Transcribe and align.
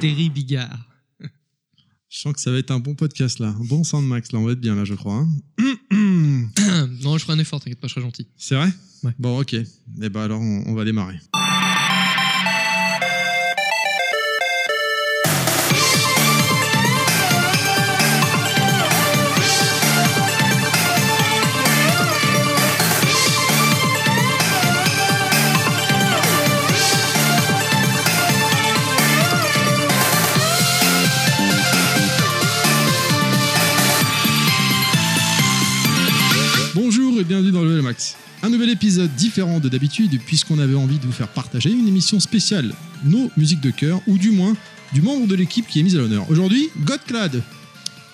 Terry 0.00 0.28
Bigard. 0.30 0.78
Je 2.08 2.18
sens 2.20 2.32
que 2.32 2.40
ça 2.40 2.50
va 2.50 2.58
être 2.58 2.70
un 2.70 2.78
bon 2.80 2.94
podcast 2.94 3.38
là, 3.38 3.48
un 3.48 3.64
bon 3.64 3.82
Soundmax 3.84 4.32
là, 4.32 4.38
on 4.38 4.44
va 4.44 4.52
être 4.52 4.60
bien 4.60 4.74
là, 4.74 4.84
je 4.84 4.94
crois. 4.94 5.14
hein. 5.14 5.28
non, 7.02 7.18
je 7.18 7.24
ferai 7.24 7.32
un 7.34 7.38
effort, 7.38 7.60
t'inquiète 7.60 7.80
pas, 7.80 7.88
je 7.88 7.92
serai 7.94 8.02
gentil. 8.02 8.26
C'est 8.36 8.54
vrai? 8.54 8.68
Ouais. 9.02 9.12
Bon, 9.18 9.40
ok. 9.40 9.54
Et 9.54 10.08
ben 10.08 10.22
alors, 10.22 10.40
on, 10.40 10.64
on 10.66 10.74
va 10.74 10.84
démarrer. 10.84 11.18
Bienvenue 37.26 37.50
dans 37.50 37.62
le 37.62 37.70
Level 37.70 37.82
Max. 37.82 38.16
Un 38.44 38.50
nouvel 38.50 38.70
épisode 38.70 39.12
différent 39.16 39.58
de 39.58 39.68
d'habitude 39.68 40.20
puisqu'on 40.24 40.60
avait 40.60 40.76
envie 40.76 40.98
de 40.98 41.06
vous 41.06 41.12
faire 41.12 41.26
partager 41.26 41.70
une 41.70 41.88
émission 41.88 42.20
spéciale, 42.20 42.72
nos 43.04 43.30
musiques 43.36 43.60
de 43.60 43.70
cœur, 43.70 44.00
ou 44.06 44.16
du 44.16 44.30
moins 44.30 44.56
du 44.92 45.02
membre 45.02 45.26
de 45.26 45.34
l'équipe 45.34 45.66
qui 45.66 45.80
est 45.80 45.82
mise 45.82 45.96
à 45.96 45.98
l'honneur. 45.98 46.30
Aujourd'hui, 46.30 46.68
Godclad. 46.84 47.42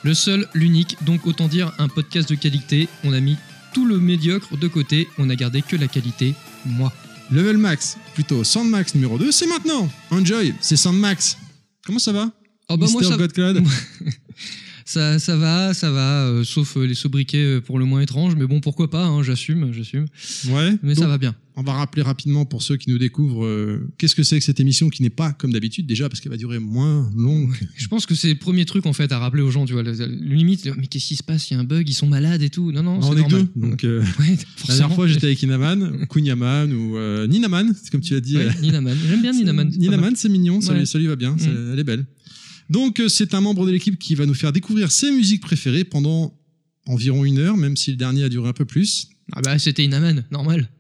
Le 0.02 0.14
seul, 0.14 0.48
l'unique, 0.54 0.96
donc 1.04 1.26
autant 1.26 1.46
dire 1.46 1.72
un 1.78 1.88
podcast 1.88 2.28
de 2.30 2.34
qualité. 2.36 2.88
On 3.04 3.12
a 3.12 3.20
mis 3.20 3.36
tout 3.74 3.84
le 3.84 3.98
médiocre 3.98 4.56
de 4.56 4.68
côté, 4.68 5.08
on 5.18 5.28
a 5.28 5.36
gardé 5.36 5.60
que 5.60 5.76
la 5.76 5.88
qualité, 5.88 6.34
moi. 6.64 6.90
Level 7.30 7.58
Max, 7.58 7.98
plutôt 8.14 8.44
Soundmax 8.44 8.94
numéro 8.94 9.18
2, 9.18 9.30
c'est 9.30 9.46
maintenant. 9.46 9.90
Enjoy, 10.10 10.54
c'est 10.60 10.76
Soundmax. 10.76 11.36
Comment 11.84 11.98
ça 11.98 12.12
va 12.12 12.30
Oh 12.68 12.76
bah 12.78 12.86
moi 12.90 13.02
ça, 13.02 13.16
Godclad? 13.16 13.62
ça, 14.92 15.18
ça 15.18 15.36
va, 15.36 15.74
ça 15.74 15.90
va, 15.90 16.26
euh, 16.26 16.44
sauf 16.44 16.76
euh, 16.76 16.84
les 16.86 16.94
sobriquets 16.94 17.38
euh, 17.44 17.60
pour 17.60 17.78
le 17.78 17.84
moins 17.84 18.00
étranges, 18.00 18.34
mais 18.36 18.46
bon 18.46 18.60
pourquoi 18.60 18.90
pas, 18.90 19.04
hein, 19.06 19.22
j'assume, 19.22 19.72
j'assume. 19.72 20.06
Ouais. 20.48 20.76
Mais 20.82 20.94
donc, 20.94 21.02
ça 21.04 21.08
va 21.08 21.18
bien. 21.18 21.34
On 21.56 21.62
va 21.62 21.72
rappeler 21.74 22.02
rapidement 22.02 22.44
pour 22.46 22.62
ceux 22.62 22.76
qui 22.78 22.88
nous 22.90 22.98
découvrent 22.98 23.44
euh, 23.44 23.86
qu'est-ce 23.98 24.14
que 24.14 24.22
c'est 24.22 24.38
que 24.38 24.44
cette 24.44 24.58
émission 24.60 24.88
qui 24.88 25.02
n'est 25.02 25.10
pas 25.10 25.32
comme 25.32 25.52
d'habitude 25.52 25.86
déjà 25.86 26.08
parce 26.08 26.20
qu'elle 26.20 26.32
va 26.32 26.38
durer 26.38 26.58
moins 26.58 27.10
long. 27.16 27.48
Je 27.76 27.88
pense 27.88 28.06
que 28.06 28.14
c'est 28.14 28.28
le 28.30 28.36
premier 28.38 28.64
truc 28.64 28.86
en 28.86 28.92
fait 28.94 29.12
à 29.12 29.18
rappeler 29.18 29.42
aux 29.42 29.50
gens, 29.50 29.66
tu 29.66 29.72
vois, 29.74 29.82
le, 29.82 29.92
le 29.92 30.34
limite, 30.34 30.66
mais 30.78 30.86
qu'est-ce 30.86 31.06
qui 31.08 31.16
se 31.16 31.22
passe, 31.22 31.50
il 31.50 31.54
y 31.54 31.56
a 31.56 31.60
un 31.60 31.64
bug, 31.64 31.88
ils 31.88 31.92
sont 31.94 32.06
malades 32.06 32.42
et 32.42 32.48
tout. 32.50 32.72
Non, 32.72 32.82
non, 32.82 32.98
on 32.98 33.02
c'est 33.02 33.08
est 33.12 33.14
que 33.16 33.20
normal. 33.20 33.46
deux. 33.54 33.68
Donc, 33.68 33.84
euh, 33.84 34.00
Ouais, 34.20 34.36
la 34.68 34.76
dernière 34.76 34.94
fois, 34.94 35.06
j'étais 35.06 35.26
avec 35.26 35.42
Inaman, 35.42 36.06
Kunyaman 36.08 36.72
ou 36.72 36.96
Ninaman, 37.28 37.72
c'est 37.82 37.90
comme 37.90 38.00
tu 38.00 38.14
as 38.14 38.20
dit. 38.20 38.36
Ouais, 38.36 38.48
Ninaman. 38.62 38.96
J'aime 39.08 39.22
bien 39.22 39.32
Ninaman. 39.32 39.68
Ninaman, 39.76 40.16
c'est 40.16 40.28
mignon, 40.28 40.60
ça, 40.60 40.72
Ouais. 40.72 40.80
lui, 40.80 40.86
ça 40.86 40.98
lui 40.98 41.06
va 41.06 41.16
bien, 41.16 41.32
Mm. 41.32 41.70
elle 41.72 41.78
est 41.78 41.84
belle. 41.84 42.04
Donc, 42.72 43.00
euh, 43.00 43.08
c'est 43.08 43.34
un 43.34 43.42
membre 43.42 43.66
de 43.66 43.70
l'équipe 43.70 43.98
qui 43.98 44.14
va 44.14 44.24
nous 44.24 44.32
faire 44.32 44.50
découvrir 44.50 44.90
ses 44.90 45.12
musiques 45.12 45.42
préférées 45.42 45.84
pendant 45.84 46.34
environ 46.86 47.22
une 47.26 47.38
heure, 47.38 47.58
même 47.58 47.76
si 47.76 47.90
le 47.90 47.98
dernier 47.98 48.24
a 48.24 48.30
duré 48.30 48.48
un 48.48 48.54
peu 48.54 48.64
plus. 48.64 49.08
Ah 49.32 49.42
bah 49.42 49.58
c'était 49.58 49.84
Inaman, 49.84 50.24
normal. 50.30 50.70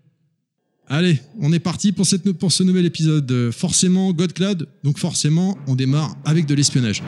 Allez, 0.88 1.20
on 1.38 1.52
est 1.52 1.58
parti 1.58 1.92
pour, 1.92 2.06
cette, 2.06 2.32
pour 2.32 2.50
ce 2.50 2.62
nouvel 2.62 2.86
épisode. 2.86 3.30
Euh, 3.30 3.52
Forcément, 3.52 4.10
Godclad, 4.12 4.66
donc 4.82 4.98
forcément, 4.98 5.58
on 5.66 5.74
démarre 5.74 6.16
avec 6.24 6.46
de 6.46 6.54
l'espionnage. 6.54 7.02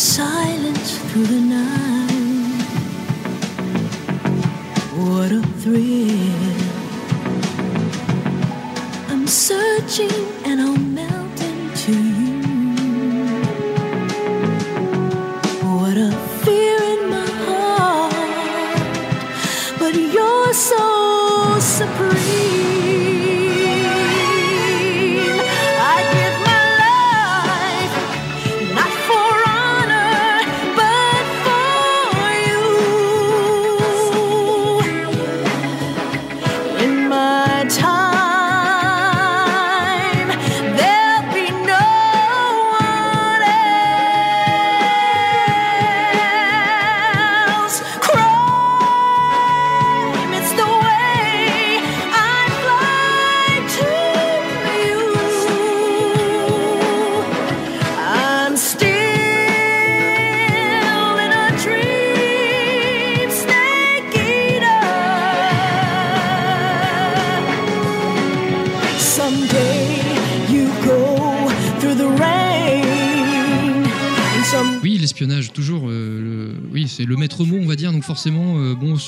inside. 0.00 0.49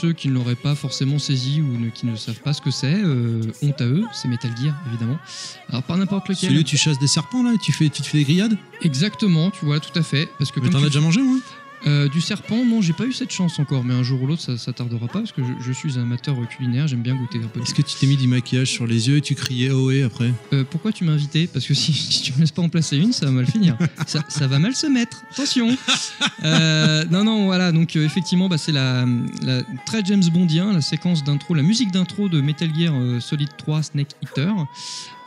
Ceux 0.02 0.12
qui 0.12 0.26
ne 0.28 0.34
l'auraient 0.34 0.56
pas 0.56 0.74
forcément 0.74 1.20
saisi 1.20 1.60
ou 1.60 1.78
ne- 1.78 1.88
qui 1.88 2.06
ne 2.06 2.16
savent 2.16 2.40
pas 2.40 2.52
ce 2.52 2.60
que 2.60 2.72
c'est, 2.72 2.92
euh, 3.04 3.40
honte 3.62 3.80
à 3.80 3.84
eux. 3.86 4.02
C'est 4.12 4.26
Metal 4.26 4.50
Gear, 4.60 4.74
évidemment. 4.88 5.16
Alors 5.68 5.84
pas 5.84 5.96
n'importe 5.96 6.28
lequel. 6.28 6.48
Celui 6.50 6.60
où 6.60 6.64
tu 6.64 6.76
chasses 6.76 6.98
des 6.98 7.06
serpents 7.06 7.44
là 7.44 7.52
et 7.54 7.58
tu, 7.58 7.70
fais, 7.72 7.88
tu 7.88 8.02
te 8.02 8.06
fais 8.08 8.18
des 8.18 8.24
grillades? 8.24 8.58
Exactement, 8.82 9.50
tu 9.52 9.64
vois, 9.64 9.78
tout 9.78 9.96
à 9.96 10.02
fait. 10.02 10.28
Parce 10.38 10.50
que 10.50 10.58
Mais 10.58 10.70
t'en 10.70 10.80
tu- 10.80 10.84
as 10.86 10.88
déjà 10.88 11.00
mangé, 11.00 11.22
moi 11.22 11.36
Euh, 11.86 12.08
du 12.08 12.20
serpent, 12.20 12.64
non, 12.64 12.80
j'ai 12.80 12.92
pas 12.92 13.04
eu 13.04 13.12
cette 13.12 13.32
chance 13.32 13.58
encore, 13.58 13.82
mais 13.84 13.92
un 13.94 14.02
jour 14.04 14.22
ou 14.22 14.26
l'autre, 14.26 14.42
ça, 14.42 14.56
ça 14.56 14.72
tardera 14.72 15.06
pas 15.08 15.18
parce 15.20 15.32
que 15.32 15.42
je, 15.42 15.64
je 15.66 15.72
suis 15.72 15.98
un 15.98 16.02
amateur 16.02 16.36
culinaire, 16.48 16.86
j'aime 16.86 17.02
bien 17.02 17.14
goûter 17.16 17.38
un 17.38 17.48
peu. 17.48 17.58
de 17.60 17.64
Est-ce 17.64 17.74
que 17.74 17.82
tu 17.82 17.96
t'es 17.98 18.06
mis 18.06 18.16
du 18.16 18.28
maquillage 18.28 18.68
sur 18.70 18.86
les 18.86 19.08
yeux 19.08 19.16
et 19.16 19.20
tu 19.20 19.34
criais 19.34 19.70
ohé 19.70 20.02
après? 20.04 20.32
Euh, 20.52 20.62
pourquoi 20.68 20.92
tu 20.92 21.02
m'as 21.04 21.12
invité? 21.12 21.48
Parce 21.48 21.66
que 21.66 21.74
si, 21.74 21.92
si 21.92 22.22
tu 22.22 22.32
me 22.34 22.38
laisses 22.38 22.52
pas 22.52 22.62
en 22.62 22.68
placer 22.68 22.96
une, 22.98 23.12
ça 23.12 23.26
va 23.26 23.32
mal 23.32 23.46
finir. 23.46 23.76
ça, 24.06 24.22
ça 24.28 24.46
va 24.46 24.58
mal 24.60 24.74
se 24.76 24.86
mettre. 24.86 25.22
Attention. 25.32 25.76
Euh, 26.44 27.04
non, 27.10 27.24
non, 27.24 27.46
voilà. 27.46 27.72
Donc 27.72 27.96
effectivement, 27.96 28.48
bah, 28.48 28.58
c'est 28.58 28.72
la, 28.72 29.04
la- 29.42 29.62
très 29.86 30.04
James 30.04 30.22
Bondien, 30.32 30.72
la 30.72 30.80
séquence 30.82 31.24
d'intro, 31.24 31.54
la 31.54 31.62
musique 31.62 31.90
d'intro 31.90 32.28
de 32.28 32.40
Metal 32.40 32.70
Gear 32.74 32.94
Solid 33.20 33.48
3 33.58 33.82
Snake 33.82 34.10
Eater. 34.22 34.54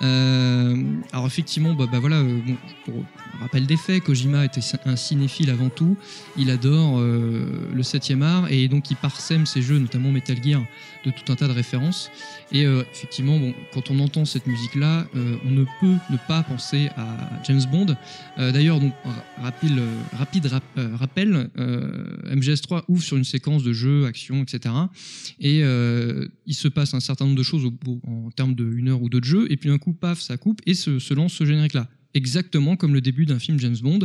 Alors 0.02 1.26
effectivement, 1.28 1.74
bah, 1.74 1.86
bah, 1.92 2.00
voilà. 2.00 2.22
bon, 2.24 2.56
pour 2.86 3.04
rappel 3.42 3.66
des 3.66 3.78
faits, 3.78 4.04
Kojima 4.04 4.46
était 4.46 4.62
un 4.86 4.96
cinéphile 4.96 5.50
avant 5.50 5.70
tout. 5.70 5.98
Il 6.38 6.45
adore 6.50 7.00
euh, 7.00 7.46
le 7.74 7.82
7e 7.82 8.22
art 8.22 8.52
et 8.52 8.68
donc 8.68 8.90
il 8.92 8.96
parsème 8.98 9.46
ses 9.46 9.62
jeux, 9.62 9.78
notamment 9.80 10.12
Metal 10.12 10.38
Gear, 10.44 10.64
de 11.06 11.12
tout 11.12 11.32
un 11.32 11.36
tas 11.36 11.48
de 11.48 11.54
références. 11.54 12.10
Et 12.52 12.66
euh, 12.66 12.84
effectivement, 12.92 13.38
bon, 13.40 13.54
quand 13.74 13.90
on 13.92 14.00
entend 14.00 14.26
cette 14.26 14.48
musique-là, 14.48 15.08
euh, 15.16 15.38
on 15.46 15.52
ne 15.52 15.64
peut 15.80 15.96
ne 16.10 16.18
pas 16.28 16.44
penser 16.44 16.90
à 16.98 17.42
James 17.46 17.62
Bond. 17.72 17.96
D'ailleurs, 18.38 18.80
donc 18.80 18.94
ra- 19.04 19.24
rapide, 19.44 19.80
rapide 20.14 20.46
rap- 20.48 20.80
rappel, 20.96 21.50
euh, 21.58 22.06
MGS3 22.36 22.84
ouvre 22.88 23.04
sur 23.04 23.18
une 23.18 23.24
séquence 23.24 23.64
de 23.64 23.74
jeux, 23.74 24.06
action, 24.06 24.42
etc. 24.44 24.74
Et 25.40 25.60
il 25.60 26.54
se 26.56 26.68
passe 26.68 26.94
un 26.94 27.00
certain 27.00 27.26
nombre 27.26 27.38
de 27.38 27.44
choses 27.44 27.66
au 27.66 27.74
en 28.08 28.30
termes 28.32 28.56
de 28.56 28.66
une 28.72 28.90
heure 28.90 29.02
ou 29.02 29.10
deux 29.10 29.20
de 29.20 29.26
jeu, 29.26 29.48
et 29.52 29.58
puis 29.58 29.70
d'un 29.70 29.78
coup, 29.78 29.94
paf, 29.94 30.20
ça 30.22 30.38
coupe 30.38 30.62
et 30.66 30.74
se, 30.74 31.00
se 31.00 31.14
lance 31.14 31.34
ce 31.34 31.46
générique-là. 31.46 31.88
Exactement 32.16 32.76
comme 32.78 32.94
le 32.94 33.02
début 33.02 33.26
d'un 33.28 33.38
film 33.40 33.60
James 33.60 33.78
Bond. 33.84 34.00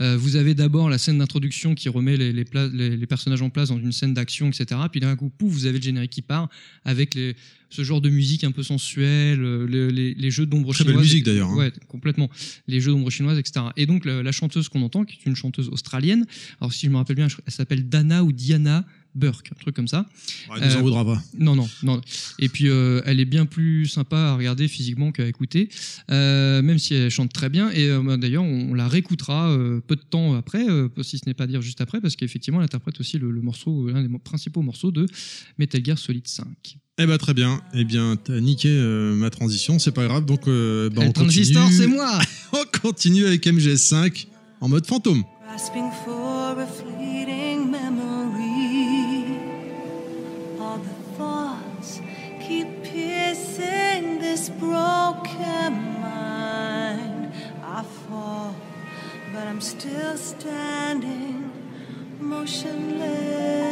Euh, 0.00 0.16
vous 0.18 0.36
avez 0.36 0.54
d'abord 0.54 0.90
la 0.90 0.98
scène 0.98 1.18
d'introduction 1.18 1.74
qui 1.74 1.88
remet 1.88 2.16
les, 2.16 2.32
les 2.32 2.44
pla- 2.44 2.68
les- 2.68 2.96
les 2.96 3.06
personnages 3.06 3.40
en 3.42 3.48
place 3.48 3.68
dans 3.70 3.78
une 3.78 3.92
scène 3.92 4.12
d'action, 4.12 4.48
etc. 4.48 4.80
Puis 4.90 5.00
d'un 5.00 5.14
coup, 5.16 5.30
pouf, 5.30 5.52
vous 5.52 5.66
avez 5.66 5.78
le 5.78 5.82
générique 5.84 6.10
qui 6.10 6.22
part 6.22 6.48
avec 6.84 7.16
ce 7.70 7.82
genre 7.82 8.00
de 8.00 8.10
musique 8.10 8.44
un 8.44 8.50
peu 8.52 8.62
sensuelle, 8.62 9.40
euh, 9.42 9.66
le- 9.66 9.88
les, 9.90 10.30
jeux 10.30 10.46
d'ombre 10.46 10.72
Très 10.74 10.84
belle 10.84 10.92
chinoise. 10.94 11.04
musique, 11.06 11.24
d'ailleurs, 11.24 11.50
hein. 11.50 11.56
Ouais, 11.56 11.72
complètement. 11.88 12.28
Les 12.68 12.80
jeux 12.80 12.90
d'ombre 12.92 13.10
chinoise, 13.10 13.38
etc. 13.38 13.66
Et 13.76 13.86
donc 13.86 14.04
la, 14.04 14.22
la 14.22 14.32
chanteuse 14.32 14.68
qu'on 14.68 14.82
entend, 14.82 15.04
qui 15.04 15.16
est 15.16 15.26
une 15.26 15.36
chanteuse 15.36 15.68
australienne, 15.68 16.26
alors 16.60 16.72
si 16.72 16.86
je 16.86 16.90
me 16.90 16.96
rappelle 16.96 17.16
bien, 17.16 17.28
elle 17.46 17.52
s'appelle 17.52 17.88
Dana 17.88 18.22
ou 18.24 18.32
Diana 18.32 18.84
Burke, 19.14 19.50
un 19.52 19.60
truc 19.60 19.74
comme 19.76 19.88
ça. 19.88 20.06
Ouais, 20.50 20.56
il 20.60 20.66
nous 20.66 20.74
en 20.74 20.78
Euh, 20.78 20.82
voudra 20.82 21.04
pas. 21.04 21.22
Non, 21.38 21.54
non, 21.54 21.68
non. 21.82 22.00
Et 22.38 22.48
puis, 22.48 22.68
euh, 22.68 23.00
elle 23.06 23.20
est 23.20 23.24
bien 23.24 23.46
plus 23.46 23.86
sympa 23.86 24.16
à 24.18 24.34
regarder 24.36 24.66
physiquement 24.68 25.12
qu'à 25.12 25.26
écouter, 25.26 25.68
euh, 26.10 26.62
même 26.62 26.78
si 26.78 26.94
elle 26.94 27.10
chante 27.10 27.32
très 27.32 27.48
bien. 27.48 27.70
Et 27.70 27.88
euh, 27.88 28.02
bah, 28.02 28.16
d'ailleurs, 28.16 28.42
on 28.44 28.74
la 28.74 28.88
réécoutera 28.88 29.50
euh, 29.50 29.80
peu 29.86 29.96
de 29.96 30.02
temps 30.02 30.34
après, 30.34 30.68
euh, 30.68 30.88
si 31.02 31.18
ce 31.18 31.24
n'est 31.26 31.34
pas 31.34 31.46
dire 31.46 31.62
juste 31.62 31.80
après, 31.80 32.00
parce 32.00 32.16
qu'effectivement, 32.16 32.58
elle 32.60 32.64
interprète 32.64 32.98
aussi 33.00 33.18
le, 33.18 33.30
le 33.30 33.40
morceau, 33.40 33.88
l'un 33.88 34.02
des 34.02 34.18
principaux 34.18 34.62
morceaux 34.62 34.90
de 34.90 35.06
Metal 35.58 35.84
Gear 35.84 35.98
Solid 35.98 36.26
5. 36.26 36.46
Eh 36.98 37.06
bah 37.06 37.18
très 37.18 37.34
bien. 37.34 37.60
Eh 37.74 37.84
bien, 37.84 38.16
t'as 38.16 38.38
niqué 38.40 38.68
euh, 38.68 39.14
ma 39.16 39.28
transition, 39.30 39.78
c'est 39.80 39.90
pas 39.92 40.06
grave. 40.06 40.24
Donc, 40.26 40.46
euh, 40.46 40.90
bah, 40.90 41.02
on 41.04 41.12
transistor, 41.12 41.62
continue. 41.64 41.80
c'est 41.80 41.86
moi 41.88 42.18
On 42.52 42.64
continue 42.82 43.26
avec 43.26 43.44
MGS5 43.46 44.26
en 44.60 44.68
mode 44.68 44.86
fantôme. 44.86 45.22
Keep 52.40 52.82
piercing 52.82 54.18
this 54.18 54.48
broken 54.48 55.72
mind. 56.00 57.32
I 57.62 57.82
fall, 57.82 58.54
but 59.32 59.46
I'm 59.46 59.60
still 59.60 60.16
standing 60.16 61.50
motionless. 62.20 63.63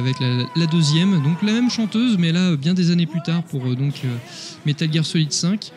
Avec 0.00 0.18
la, 0.20 0.44
la 0.56 0.66
deuxième, 0.66 1.22
donc 1.22 1.42
la 1.42 1.52
même 1.52 1.70
chanteuse, 1.70 2.16
mais 2.18 2.32
là 2.32 2.56
bien 2.56 2.74
des 2.74 2.90
années 2.90 3.06
plus 3.06 3.22
tard 3.22 3.42
pour 3.44 3.64
euh, 3.66 3.74
donc 3.76 3.94
euh, 4.04 4.08
Metal 4.66 4.92
Gear 4.92 5.04
Solid 5.04 5.32
5. 5.32 5.70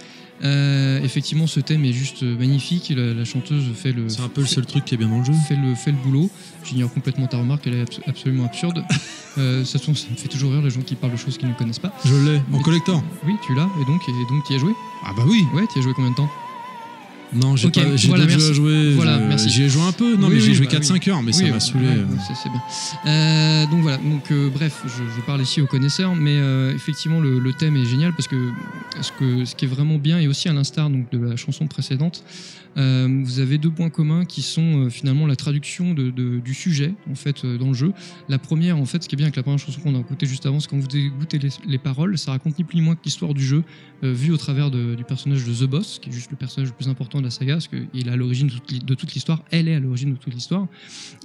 Euh, 0.43 0.99
effectivement, 1.03 1.47
ce 1.47 1.61
thème 1.61 1.85
est 1.85 1.93
juste 1.93 2.23
magnifique. 2.23 2.91
La, 2.95 3.13
la 3.13 3.23
chanteuse 3.23 3.63
fait 3.75 3.93
le, 3.93 4.09
C'est 4.09 4.21
un 4.21 4.27
peu 4.27 4.41
le 4.41 4.47
seul 4.47 4.65
truc 4.65 4.83
qui 4.83 4.95
est 4.95 4.97
bien 4.97 5.07
dans 5.07 5.19
le 5.19 5.23
jeu. 5.25 5.31
fait 5.47 5.55
le, 5.55 5.73
fait 5.75 5.91
le 5.91 5.97
boulot. 6.03 6.29
J'ignore 6.65 6.91
complètement 6.93 7.27
ta 7.27 7.37
remarque, 7.37 7.65
elle 7.67 7.75
est 7.75 7.81
abs- 7.83 8.01
absolument 8.07 8.45
absurde. 8.45 8.83
Euh, 9.39 9.65
ça, 9.65 9.79
ça 9.79 9.89
me 9.89 9.95
fait 9.95 10.27
toujours 10.27 10.51
rire 10.51 10.61
les 10.61 10.69
gens 10.69 10.81
qui 10.81 10.93
parlent 10.93 11.13
de 11.13 11.17
choses 11.17 11.39
qu'ils 11.39 11.49
ne 11.49 11.55
connaissent 11.55 11.79
pas. 11.79 11.91
Je 12.05 12.13
l'ai 12.13 12.39
en 12.53 12.59
collector. 12.59 13.03
Oui, 13.25 13.33
tu 13.43 13.55
l'as, 13.55 13.67
et 13.81 13.85
donc, 13.85 13.99
et 14.07 14.11
donc 14.31 14.43
tu 14.45 14.53
y 14.53 14.55
as 14.57 14.59
joué? 14.59 14.71
Ah 15.03 15.09
bah 15.17 15.23
oui. 15.27 15.43
Ouais, 15.55 15.63
tu 15.73 15.79
y 15.79 15.81
as 15.81 15.83
joué 15.83 15.93
combien 15.95 16.11
de 16.11 16.15
temps? 16.15 16.29
Non, 17.33 17.55
j'ai 17.55 17.65
Ok, 17.69 17.73
pas, 17.73 17.81
voilà, 18.09 18.27
jouer. 18.53 18.93
Voilà, 18.93 19.17
Merci. 19.43 19.49
J'y 19.49 19.63
ai 19.63 19.69
joué 19.69 19.81
un 19.83 19.91
peu. 19.91 20.15
Non, 20.15 20.27
Oui, 20.27 20.35
mais 20.35 20.39
j'ai 20.41 20.53
joué 20.53 20.67
bah 20.67 20.79
4-5 20.79 21.09
heures, 21.09 21.21
mais 21.23 21.31
ça 21.33 21.43
m'a 21.47 21.59
saoulé. 21.59 21.85
euh. 21.87 22.05
c'est- 22.27 22.49
bien. 22.49 23.67
Donc 23.71 23.81
voilà, 23.81 23.97
donc 23.97 24.31
euh, 24.31 24.49
bref, 24.49 24.81
je, 24.85 25.03
je 25.15 25.21
parle 25.25 25.41
ici 25.41 25.61
aux 25.61 25.67
connaisseurs, 25.67 26.15
mais 26.15 26.37
euh, 26.37 26.73
effectivement 26.75 27.19
le, 27.19 27.39
le 27.39 27.53
thème 27.53 27.75
est 27.77 27.85
génial 27.85 28.13
parce 28.13 28.27
que 28.27 28.51
ce, 29.01 29.11
que 29.13 29.45
ce 29.45 29.55
qui 29.55 29.65
est 29.65 29.67
vraiment 29.67 29.97
bien 29.97 30.19
et 30.19 30.27
aussi 30.27 30.49
à 30.49 30.53
l'instar 30.53 30.89
donc 30.89 31.09
de 31.11 31.17
la 31.17 31.35
chanson 31.35 31.67
précédente, 31.67 32.23
euh, 32.75 33.21
vous 33.23 33.39
avez 33.39 33.57
deux 33.59 33.69
points 33.69 33.89
communs 33.91 34.25
qui 34.25 34.41
sont 34.41 34.85
euh, 34.85 34.89
finalement 34.89 35.27
la 35.27 35.35
traduction 35.35 35.93
de, 35.93 36.09
de- 36.09 36.39
du 36.39 36.53
sujet 36.53 36.93
en 37.09 37.15
fait 37.15 37.45
euh, 37.45 37.57
dans 37.57 37.67
le 37.67 37.73
jeu. 37.73 37.93
La 38.29 38.39
première 38.39 38.77
en 38.77 38.85
fait, 38.85 39.03
ce 39.03 39.07
qui 39.09 39.15
est 39.15 39.17
bien 39.17 39.27
avec 39.27 39.35
la 39.35 39.43
première 39.43 39.59
chanson 39.59 39.79
qu'on 39.81 39.95
a 39.95 39.99
écoutée 39.99 40.25
juste 40.25 40.45
avant, 40.45 40.59
c'est 40.59 40.67
quand 40.69 40.77
vous 40.79 40.87
écoutez 40.97 41.37
les, 41.39 41.49
les 41.67 41.77
paroles, 41.77 42.17
ça 42.17 42.31
raconte 42.31 42.57
ni 42.57 42.63
plus 42.63 42.75
ni 42.77 42.81
moins 42.81 42.95
que 42.95 43.01
l'histoire 43.05 43.33
du 43.33 43.45
jeu 43.45 43.63
vue 44.01 44.31
au 44.31 44.37
travers 44.37 44.69
de- 44.71 44.95
du 44.95 45.03
personnage 45.05 45.45
de 45.45 45.53
The 45.53 45.69
Boss, 45.69 45.99
qui 46.01 46.09
est 46.09 46.13
juste 46.13 46.29
le 46.31 46.35
personnage 46.37 46.69
le 46.69 46.75
plus 46.75 46.89
important 46.89 47.19
de 47.19 47.23
la 47.25 47.29
saga, 47.31 47.53
parce 47.53 47.67
qu'il 47.69 48.07
est 48.07 48.09
à 48.11 48.15
l'origine 48.17 48.47
de 48.47 48.53
toute 48.53 48.71
l'hi- 48.71 48.79
de 48.79 48.95
toute 48.95 49.13
elle 49.51 49.67
est 49.67 49.75
à 49.75 49.79
l'origine 49.79 50.13
de 50.13 50.17
toute 50.17 50.33
l'histoire. 50.33 50.67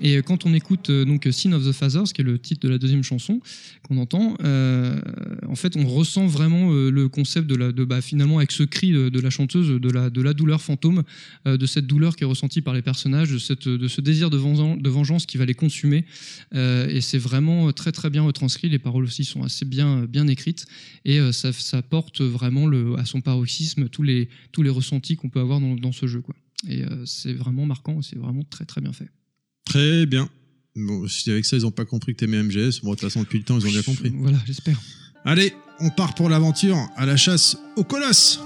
Et 0.01 0.17
euh, 0.17 0.23
quand 0.23 0.47
on 0.47 0.55
écoute 0.55 0.91
euh, 0.91 1.05
donc 1.05 1.27
Sin 1.31 1.53
of 1.53 1.65
the 1.65 1.73
Fathers, 1.73 2.13
qui 2.13 2.21
est 2.21 2.25
le 2.25 2.39
titre 2.39 2.67
de 2.67 2.69
la 2.69 2.79
deuxième 2.79 3.03
chanson 3.03 3.41
qu'on 3.87 3.99
entend, 3.99 4.37
euh, 4.45 5.01
en 5.49 5.55
fait, 5.55 5.77
on 5.77 5.87
ressent 5.87 6.27
vraiment 6.27 6.71
le 6.71 7.09
concept 7.09 7.47
de 7.47 7.59
de 7.59 7.85
bah, 7.85 8.01
finalement 8.01 8.39
avec 8.39 8.53
ce 8.53 8.63
cri 8.63 8.93
de, 8.93 9.21
la 9.21 9.31
chanteuse, 9.31 9.69
de 9.69 9.91
la, 10.23 10.33
douleur 10.33 10.61
fantôme, 10.61 11.03
de 11.45 11.67
cette 11.67 11.87
douleur 11.87 12.15
qui 12.15 12.23
est 12.23 12.27
ressentie 12.27 12.61
par 12.61 12.73
les 12.73 12.83
personnages, 12.83 13.31
de, 13.31 13.39
ce 13.89 14.01
désir 14.01 14.31
de 14.31 14.37
vengeance, 14.37 15.27
qui 15.27 15.39
va 15.39 15.45
les 15.45 15.55
consumer. 15.55 16.05
Et 16.55 17.01
c'est 17.01 17.19
vraiment 17.19 17.73
très 17.73 17.91
très 17.91 18.11
bien 18.11 18.23
retranscrit. 18.23 18.69
Les 18.69 18.79
paroles 18.79 19.05
aussi 19.05 19.25
sont 19.25 19.43
assez 19.43 19.65
bien 19.65 20.05
bien 20.05 20.29
écrites 20.29 20.67
et 21.05 21.19
ça, 21.33 21.83
porte 21.83 22.21
vraiment 22.21 22.69
à 22.97 23.05
son 23.05 23.21
paroxysme 23.21 23.89
tous 23.89 24.03
les 24.03 24.29
tous 24.53 24.63
les 24.63 24.71
ressentis 24.71 25.17
qu'on 25.17 25.29
peut 25.29 25.41
avoir 25.41 25.61
dans, 25.61 25.93
ce 25.93 26.07
jeu. 26.07 26.23
Et 26.67 26.85
euh, 26.85 27.07
c'est 27.07 27.33
vraiment 27.33 27.67
marquant, 27.67 28.03
c'est 28.03 28.19
vraiment 28.19 28.43
très 28.43 28.65
très 28.65 28.81
bien 28.81 28.93
fait. 28.93 29.09
Très 29.65 30.07
bien. 30.07 30.29
Bon, 30.75 31.07
si 31.09 31.31
avec 31.31 31.45
ça, 31.45 31.57
ils 31.57 31.67
ont 31.67 31.71
pas 31.71 31.85
compris 31.85 32.15
que 32.15 32.21
t'aimais 32.21 32.43
MGS, 32.43 32.81
bon, 32.83 32.91
de 32.91 32.95
toute 32.95 33.01
façon, 33.01 33.23
depuis 33.23 33.39
le 33.39 33.45
temps, 33.45 33.59
ils 33.59 33.67
ont 33.67 33.71
bien 33.71 33.83
compris. 33.83 34.11
Voilà, 34.15 34.39
j'espère. 34.47 34.81
Allez, 35.25 35.53
on 35.81 35.91
part 35.91 36.15
pour 36.15 36.29
l'aventure 36.29 36.79
à 36.97 37.07
la 37.07 37.17
chasse 37.17 37.57
au 37.77 37.85
colosse. 37.85 38.41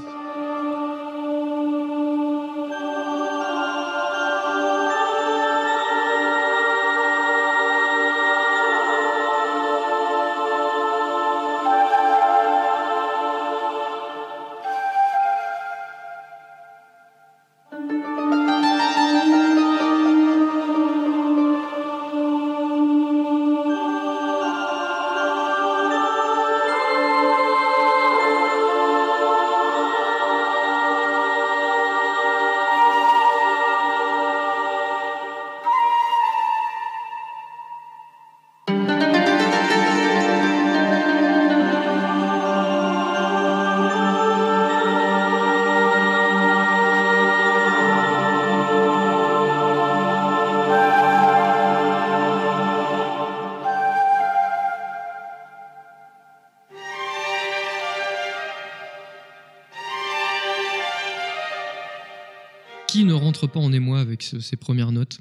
Pas 63.48 63.60
en 63.60 63.72
émoi 63.72 64.00
avec 64.00 64.22
ce- 64.22 64.40
ces 64.40 64.56
premières 64.56 64.92
notes 64.92 65.18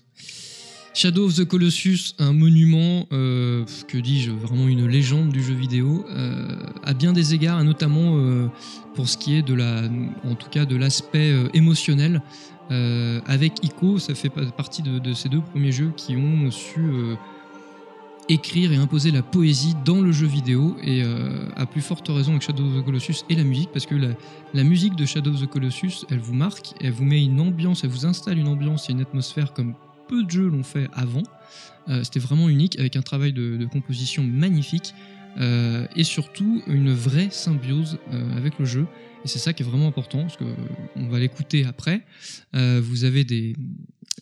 Shadow 0.94 1.28
of 1.28 1.36
the 1.36 1.46
Colossus, 1.46 2.16
un 2.20 2.34
monument, 2.34 3.08
euh, 3.14 3.64
que 3.88 3.98
dis-je, 3.98 4.30
vraiment 4.30 4.68
une 4.68 4.86
légende 4.88 5.32
du 5.32 5.42
jeu 5.42 5.54
vidéo, 5.54 6.06
euh, 6.10 6.58
à 6.84 6.94
bien 6.94 7.14
des 7.14 7.34
égards, 7.34 7.64
notamment 7.64 8.18
euh, 8.18 8.48
pour 8.94 9.08
ce 9.08 9.18
qui 9.18 9.36
est 9.36 9.42
de 9.42 9.54
la, 9.54 9.84
en 10.26 10.36
tout 10.36 10.50
cas 10.50 10.66
de 10.66 10.76
l'aspect 10.76 11.34
émotionnel. 11.54 12.22
Avec 13.26 13.64
Ico, 13.66 14.00
ça 14.00 14.16
fait 14.16 14.30
pa- 14.30 14.46
partie 14.46 14.82
de, 14.82 15.14
ces 15.14 15.28
deux 15.28 15.42
premiers 15.42 15.74
jeux 15.74 15.92
qui 15.98 16.16
ont 16.16 16.50
su 16.52 16.80
écrire 18.30 18.72
et 18.72 18.76
imposer 18.76 19.12
la 19.12 19.24
poésie 19.24 19.76
dans 19.86 20.02
le 20.02 20.12
jeu 20.12 20.28
vidéo 20.28 20.78
et 20.84 21.04
euh, 21.04 21.48
à 21.56 21.66
plus 21.66 21.82
forte 21.82 22.08
raison 22.08 22.32
avec 22.32 22.44
Shadow 22.44 22.66
of 22.66 22.82
the 22.82 22.86
Colossus 22.86 23.24
et 23.30 23.36
la 23.36 23.44
musique 23.44 23.70
parce 23.72 23.86
que 23.86 23.96
la, 23.96 24.64
musique 24.64 24.96
de 24.96 25.06
Shadow 25.06 25.32
of 25.32 25.42
the 25.42 25.48
Colossus 25.48 26.06
elle 26.10 26.20
vous 26.20 26.34
marque, 26.34 26.74
elle 26.82 26.92
vous 26.92 27.04
met 27.04 27.24
une 27.24 27.40
ambiance, 27.40 27.84
elle 27.84 27.90
vous 27.90 28.06
installe 28.06 28.38
une 28.38 28.48
ambiance 28.48 28.90
et 28.90 28.94
une 28.94 29.02
atmosphère 29.02 29.54
comme 29.54 29.76
peu 30.08 30.24
de 30.24 30.30
jeux 30.30 30.48
l'ont 30.48 30.64
fait 30.64 30.90
avant. 30.94 31.24
Euh, 31.90 32.04
C'était 32.04 32.20
vraiment 32.20 32.50
unique 32.50 32.78
avec 32.80 32.96
un 32.96 33.02
travail 33.02 33.34
de, 33.34 33.66
composition 33.72 34.24
magnifique 34.24 34.94
euh, 35.38 35.88
et 35.96 36.04
surtout 36.04 36.62
une 36.68 36.94
vraie 36.94 37.30
symbiose 37.32 37.98
avec 38.36 38.60
le 38.60 38.66
jeu. 38.66 38.86
Et 39.24 39.28
c'est 39.28 39.40
ça 39.40 39.54
qui 39.54 39.64
est 39.64 39.66
vraiment 39.66 39.88
important 39.88 40.22
parce 40.24 40.38
que 40.38 40.44
euh, 40.44 40.56
on 40.96 41.08
va 41.08 41.20
l'écouter 41.20 41.64
après. 41.66 42.06
Vous 42.54 43.04
avez 43.04 43.24
des, 43.24 43.56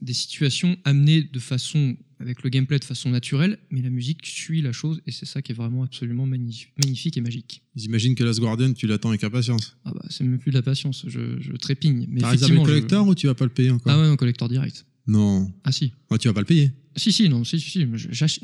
des 0.02 0.14
situations 0.14 0.78
amenées 0.86 1.24
de 1.24 1.40
façon 1.40 1.96
avec 2.20 2.44
le 2.44 2.50
gameplay 2.50 2.80
de 2.80 2.84
façon 2.84 3.10
naturelle, 3.10 3.58
mais 3.72 3.82
la 3.82 3.90
musique 3.90 4.26
suit 4.26 4.62
la 4.62 4.72
chose 4.72 5.02
et 5.08 5.12
c'est 5.12 5.26
ça 5.26 5.42
qui 5.42 5.54
est 5.54 5.56
vraiment 5.56 5.84
absolument 5.84 6.26
magnifique, 6.26 7.18
et 7.18 7.22
magique. 7.22 7.62
J'imagine 7.76 8.14
que 8.16 8.24
Last 8.24 8.40
Guardian, 8.40 8.74
tu 8.74 8.88
l'attends 8.88 9.10
avec 9.10 9.24
impatience. 9.24 9.78
Ah 9.86 9.92
bah 9.94 10.04
c'est 10.10 10.24
même 10.26 10.38
plus 10.40 10.52
de 10.52 10.58
la 10.58 10.62
patience, 10.62 11.06
je, 11.08 11.40
je 11.40 11.54
trépigne. 11.54 12.06
Mais 12.10 12.22
T'as 12.22 12.32
réservé 12.32 12.56
le 12.56 12.60
je- 12.62 12.66
collector 12.66 13.08
ou 13.08 13.16
tu 13.16 13.28
vas 13.28 13.36
pas 13.36 13.46
le 13.46 13.52
payer 13.52 13.72
encore 13.72 13.92
Ah 13.94 14.00
ouais, 14.02 14.08
non, 14.08 14.16
collector 14.18 14.50
direct. 14.50 14.86
Non. 15.08 15.52
Ah 15.64 15.72
si. 15.72 15.94
Ouais, 16.12 16.18
tu 16.18 16.28
vas 16.28 16.34
pas 16.34 16.42
le 16.42 16.46
payer. 16.46 16.72
Si, 16.96 17.12
si, 17.12 17.30
non, 17.30 17.44
si, 17.44 17.60
si, 17.60 17.70
si. 17.70 17.88
J'achète, 18.12 18.44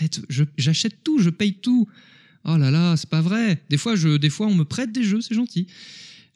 arrête, 0.00 1.04
tout, 1.04 1.18
je 1.18 1.30
paye 1.30 1.54
tout. 1.54 1.88
Oh 2.44 2.56
là 2.56 2.70
là, 2.70 2.96
c'est 2.96 3.10
pas 3.10 3.20
vrai. 3.20 3.62
Des 3.68 3.76
fois, 3.76 3.96
je, 3.96 4.16
des 4.16 4.30
fois, 4.30 4.46
on 4.46 4.54
me 4.54 4.64
prête 4.64 4.92
des 4.92 5.02
jeux, 5.02 5.20
c'est 5.20 5.34
gentil. 5.34 5.66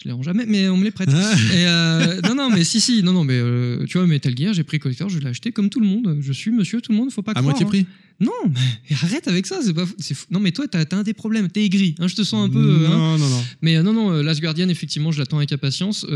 Je 0.03 0.09
les 0.09 0.13
rends 0.15 0.23
jamais, 0.23 0.47
mais 0.47 0.67
on 0.71 0.79
me 0.79 0.85
les 0.85 0.91
prête. 0.91 1.11
Ah. 1.13 1.35
Et 1.53 1.67
euh, 1.67 2.21
non, 2.23 2.35
non, 2.35 2.49
mais 2.51 2.65
si, 2.65 2.81
si, 2.81 3.03
non, 3.03 3.13
non, 3.13 3.23
mais 3.25 3.35
euh, 3.39 3.85
tu 3.87 3.99
vois, 3.99 4.07
Metal 4.07 4.35
Gear, 4.37 4.55
j'ai 4.55 4.63
pris 4.65 4.79
collector, 4.79 5.11
je 5.11 5.19
l'ai 5.19 5.27
acheté 5.27 5.53
comme 5.53 5.69
tout 5.69 5.81
le 5.81 5.87
monde. 5.87 6.17
Je 6.21 6.33
suis 6.33 6.51
monsieur 6.51 6.81
tout 6.81 6.93
le 6.93 6.97
monde, 6.99 7.11
faut 7.13 7.21
pas 7.21 7.33
À 7.33 7.35
croire. 7.35 7.45
moitié 7.45 7.67
hein. 7.67 7.69
prix 7.69 7.87
Non, 8.19 8.31
mais 8.47 8.97
arrête 8.97 9.29
avec 9.29 9.47
ça, 9.47 9.59
c'est 9.63 9.75
pas. 9.75 9.85
c'est 9.99 10.15
fou. 10.15 10.25
Non, 10.31 10.41
mais 10.41 10.53
toi, 10.53 10.67
t'as 10.69 10.85
as 10.91 10.95
un 10.97 11.03
des 11.03 11.13
problèmes, 11.13 11.51
t'es 11.51 11.67
aigri. 11.67 11.97
hein, 11.99 12.09
je 12.09 12.15
te 12.15 12.23
sens 12.23 12.47
un 12.49 12.51
peu. 12.51 12.59
euh, 12.59 12.87
hein. 12.87 12.91
Non, 12.91 13.19
non, 13.19 13.29
non. 13.29 13.43
Mais 13.61 13.77
euh, 13.77 13.83
non, 13.83 13.93
non, 13.93 14.23
Last 14.23 14.41
Guardian, 14.41 14.71
effectivement, 14.71 15.13
je 15.13 15.19
l'attends 15.19 15.37
avec 15.37 15.53
impatience. 15.53 16.07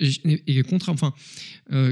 Et, 0.00 0.42
et 0.46 0.62
contre, 0.62 0.90
enfin, 0.90 1.12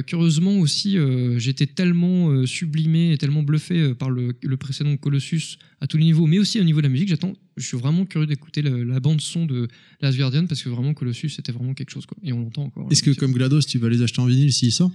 curieusement 0.06 0.58
aussi, 0.60 0.96
j'étais 1.38 1.66
tellement 1.66 2.46
sublimé 2.46 3.12
et 3.14 3.18
tellement 3.18 3.42
bluffé 3.42 3.94
par 3.94 4.10
le, 4.10 4.32
le 4.40 4.56
précédent 4.56 4.96
Colossus 4.96 5.58
à 5.80 5.88
tous 5.88 5.96
les 5.96 6.04
niveaux, 6.04 6.26
mais 6.26 6.38
aussi 6.38 6.60
au 6.60 6.64
niveau 6.64 6.78
de 6.80 6.84
la 6.86 6.88
musique. 6.88 7.08
J'attends, 7.08 7.32
je 7.56 7.66
suis 7.66 7.76
vraiment 7.76 8.04
curieux 8.06 8.26
d'écouter 8.26 8.62
la 8.62 9.00
bande 9.00 9.20
son 9.20 9.46
de 9.46 9.68
Last 10.00 10.16
Guardian 10.18 10.46
parce 10.46 10.62
que 10.62 10.68
vraiment 10.68 10.94
Colossus, 10.94 11.30
c'était 11.30 11.52
vraiment 11.52 11.74
quelque 11.74 11.90
chose, 11.90 12.06
quoi. 12.06 12.16
Et 12.22 12.32
on 12.32 12.40
l'entend 12.40 12.64
encore. 12.64 12.88
Est-ce 12.90 13.02
que 13.02 13.10
comme 13.10 13.32
GLaDOS, 13.32 13.62
tu 13.62 13.78
vas 13.78 13.88
les 13.88 14.02
acheter 14.02 14.20
en 14.20 14.26
vinyle 14.26 14.52
s'il 14.52 14.72
sort? 14.72 14.90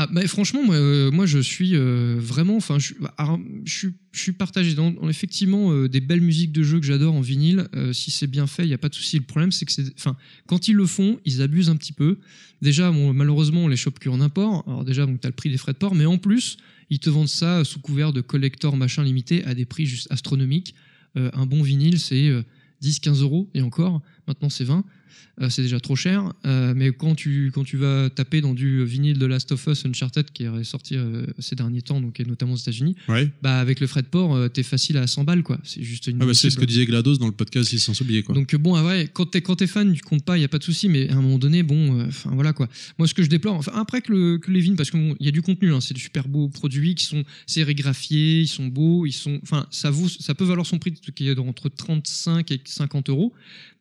Ah, 0.00 0.06
bah, 0.12 0.24
franchement, 0.28 0.62
moi, 0.64 0.76
euh, 0.76 1.10
moi 1.10 1.26
je 1.26 1.40
suis 1.40 1.74
euh, 1.74 2.16
vraiment. 2.20 2.56
Enfin, 2.56 2.78
je, 2.78 2.84
suis- 2.86 2.96
bah, 3.00 3.14
je, 3.64 3.88
je 4.12 4.20
suis 4.20 4.30
partagé. 4.30 4.74
Dans, 4.74 4.92
dans 4.92 5.08
effectivement 5.08 5.72
euh, 5.72 5.88
des 5.88 6.00
belles 6.00 6.20
musiques 6.20 6.52
de 6.52 6.62
jeux 6.62 6.78
que 6.78 6.86
j'adore 6.86 7.14
en 7.14 7.20
vinyle, 7.20 7.66
si 7.92 8.12
c'est 8.12 8.28
bien 8.28 8.46
fait, 8.46 8.62
il 8.62 8.68
n'y 8.68 8.74
a 8.74 8.78
pas 8.78 8.88
de 8.90 8.94
souci. 8.94 9.16
Le 9.18 9.24
problème, 9.24 9.50
c'est 9.50 9.64
que 9.66 9.72
c'est. 9.72 9.92
Enfin, 9.98 10.16
quand 10.46 10.68
ils 10.68 10.76
le 10.76 10.86
font, 10.86 11.18
ils 11.24 11.42
abusent 11.42 11.68
un 11.68 11.74
petit 11.76 11.92
peu. 11.92 12.18
Déjà, 12.62 12.92
bon, 12.92 13.12
malheureusement, 13.12 13.64
on 13.64 13.68
les 13.68 13.76
chope 13.76 13.98
qu'en 13.98 14.20
import. 14.20 14.62
Alors, 14.68 14.84
déjà, 14.84 15.04
tu 15.04 15.12
as 15.24 15.28
le 15.28 15.34
prix 15.34 15.50
des 15.50 15.58
frais 15.58 15.72
de 15.72 15.78
port, 15.78 15.96
mais 15.96 16.06
en 16.06 16.18
plus, 16.18 16.58
ils 16.90 17.00
te 17.00 17.10
vendent 17.10 17.26
ça 17.28 17.64
sous 17.64 17.80
couvert 17.80 18.12
de 18.12 18.20
collector 18.20 18.76
machin 18.76 19.02
limité 19.02 19.44
à 19.46 19.54
des 19.54 19.64
prix 19.64 19.86
juste 19.86 20.06
astronomiques. 20.12 20.76
Euh, 21.18 21.30
un 21.34 21.46
bon 21.46 21.62
vinyle, 21.62 21.98
c'est. 21.98 22.28
euh, 22.28 22.42
10-15 22.80 23.22
euros 23.22 23.48
et 23.54 23.60
encore, 23.62 24.00
maintenant 24.28 24.48
c'est 24.48 24.62
20, 24.64 24.78
Euh, 24.78 24.82
c'est 25.48 25.62
déjà 25.62 25.78
trop 25.80 25.94
cher. 25.96 26.32
Euh, 26.46 26.72
mais 26.76 26.90
quand 26.92 27.14
tu, 27.14 27.50
quand 27.54 27.64
tu 27.64 27.76
vas 27.76 28.10
taper 28.10 28.40
dans 28.40 28.54
du 28.54 28.84
vinyle 28.84 29.18
de 29.18 29.26
Last 29.26 29.52
of 29.52 29.66
Us 29.66 29.86
Uncharted 29.86 30.30
qui 30.32 30.44
est 30.44 30.64
sorti 30.64 30.96
euh, 30.96 31.26
ces 31.38 31.54
derniers 31.54 31.82
temps, 31.82 32.00
donc 32.00 32.18
et 32.20 32.24
notamment 32.24 32.54
aux 32.54 32.56
États-Unis, 32.56 32.96
Ouais. 33.08 33.30
bah 33.42 33.60
avec 33.60 33.80
le 33.80 33.86
frais 33.86 34.02
de 34.02 34.06
port, 34.08 34.34
euh, 34.34 34.48
t'es 34.48 34.62
facile 34.62 34.96
à 34.96 35.06
100 35.06 35.24
balles 35.24 35.42
quoi. 35.42 35.58
C'est 35.64 35.82
juste 35.82 36.06
une. 36.08 36.20
Ah 36.22 36.26
bah, 36.26 36.34
c'est 36.34 36.50
ce 36.50 36.56
que 36.56 36.64
disait 36.64 36.86
GLaDOS 36.86 37.18
dans 37.18 37.26
le 37.26 37.32
podcast, 37.32 37.72
ils 37.72 37.78
sans 37.80 38.00
oublier 38.00 38.22
quoi. 38.22 38.34
Donc 38.34 38.52
euh, 38.54 38.58
bon, 38.58 38.74
ah 38.74 39.04
quand 39.12 39.26
t'es 39.26 39.40
quand 39.42 39.56
t'es 39.56 39.66
fan, 39.66 39.92
tu 39.92 40.02
comptes 40.02 40.24
pas, 40.24 40.36
il 40.38 40.40
y 40.40 40.44
a 40.44 40.48
pas 40.48 40.58
de 40.58 40.64
souci, 40.64 40.88
mais 40.88 41.08
à 41.08 41.14
un 41.14 41.22
moment 41.22 41.38
donné, 41.38 41.62
bon, 41.62 42.00
euh, 42.00 42.06
enfin 42.08 42.30
voilà 42.34 42.52
quoi. 42.52 42.68
Moi, 42.98 43.06
ce 43.06 43.14
que 43.14 43.22
je 43.22 43.28
déplore, 43.28 43.54
enfin 43.56 43.72
après 43.76 44.00
que, 44.00 44.12
le, 44.12 44.38
que 44.38 44.50
les 44.50 44.60
vignes, 44.60 44.76
parce 44.76 44.90
qu'il 44.90 45.16
y 45.20 45.28
a 45.28 45.30
du 45.32 45.42
contenu, 45.42 45.72
hein, 45.72 45.80
c'est 45.80 45.94
de 45.94 45.98
super 45.98 46.28
beaux 46.28 46.48
produits 46.48 46.94
qui 46.94 47.04
sont 47.04 47.22
sérigraphiés, 47.46 48.40
ils 48.42 48.48
sont 48.48 48.66
beaux, 48.66 49.06
ils 49.06 49.12
sont, 49.12 49.38
enfin 49.42 49.66
ça 49.70 49.90
vaut, 49.90 50.08
ça 50.08 50.34
peut 50.34 50.44
valoir 50.44 50.66
son 50.66 50.78
prix 50.78 50.92
qui 50.92 51.28
est 51.28 51.38
entre 51.38 51.68
35 51.68 52.50
et 52.52 52.60
50 52.64 53.08
euros, 53.10 53.32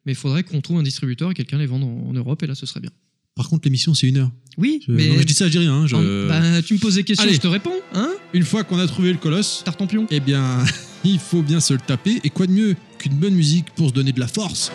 mais 0.08 0.14
il 0.14 0.16
faudrait 0.16 0.42
qu'on 0.44 0.62
trouve 0.62 0.80
un 0.80 0.84
distributeur 0.84 1.30
et 1.30 1.34
quelqu'un 1.36 1.60
les 1.60 1.68
vende 1.68 1.84
en, 1.84 2.10
en 2.10 2.14
Europe 2.14 2.42
et 2.42 2.48
là 2.48 2.56
ce 2.56 2.66
serait 2.66 2.80
bien. 2.80 2.90
Par 3.36 3.50
contre, 3.50 3.66
l'émission, 3.68 3.94
c'est 3.94 4.08
une 4.08 4.18
heure. 4.18 4.32
Oui, 4.58 4.82
Je, 4.88 4.92
mais 4.92 5.10
non, 5.10 5.14
mais 5.14 5.20
je 5.22 5.28
dis 5.28 5.34
ça, 5.36 5.46
je 5.46 5.52
dis 5.52 5.60
rien. 5.60 5.72
hein, 5.76 5.86
je- 5.86 5.96
en- 5.96 6.28
bah, 6.28 6.60
tu 6.64 6.74
me 6.74 6.80
poses 6.80 6.96
des 6.96 7.04
questions, 7.04 7.24
Allez. 7.28 7.36
je 7.36 7.40
te 7.40 7.46
réponds, 7.46 7.76
hein? 7.94 8.10
Une 8.34 8.42
fois 8.44 8.64
qu'on 8.64 8.80
a 8.80 8.88
trouvé 8.88 9.12
le 9.12 9.20
colosse, 9.20 9.62
Tartampion. 9.64 10.08
eh 10.10 10.20
bien, 10.20 10.64
il 11.04 11.20
faut 11.20 11.44
bien 11.44 11.60
se 11.60 11.74
le 11.76 11.80
taper. 11.80 12.20
Et 12.24 12.32
quoi 12.32 12.48
de 12.48 12.52
mieux 12.54 12.76
qu'une 12.98 13.14
bonne 13.14 13.36
musique 13.36 13.70
pour 13.76 13.90
se 13.90 13.94
donner 13.94 14.12
de 14.12 14.20
la 14.20 14.28
force? 14.28 14.72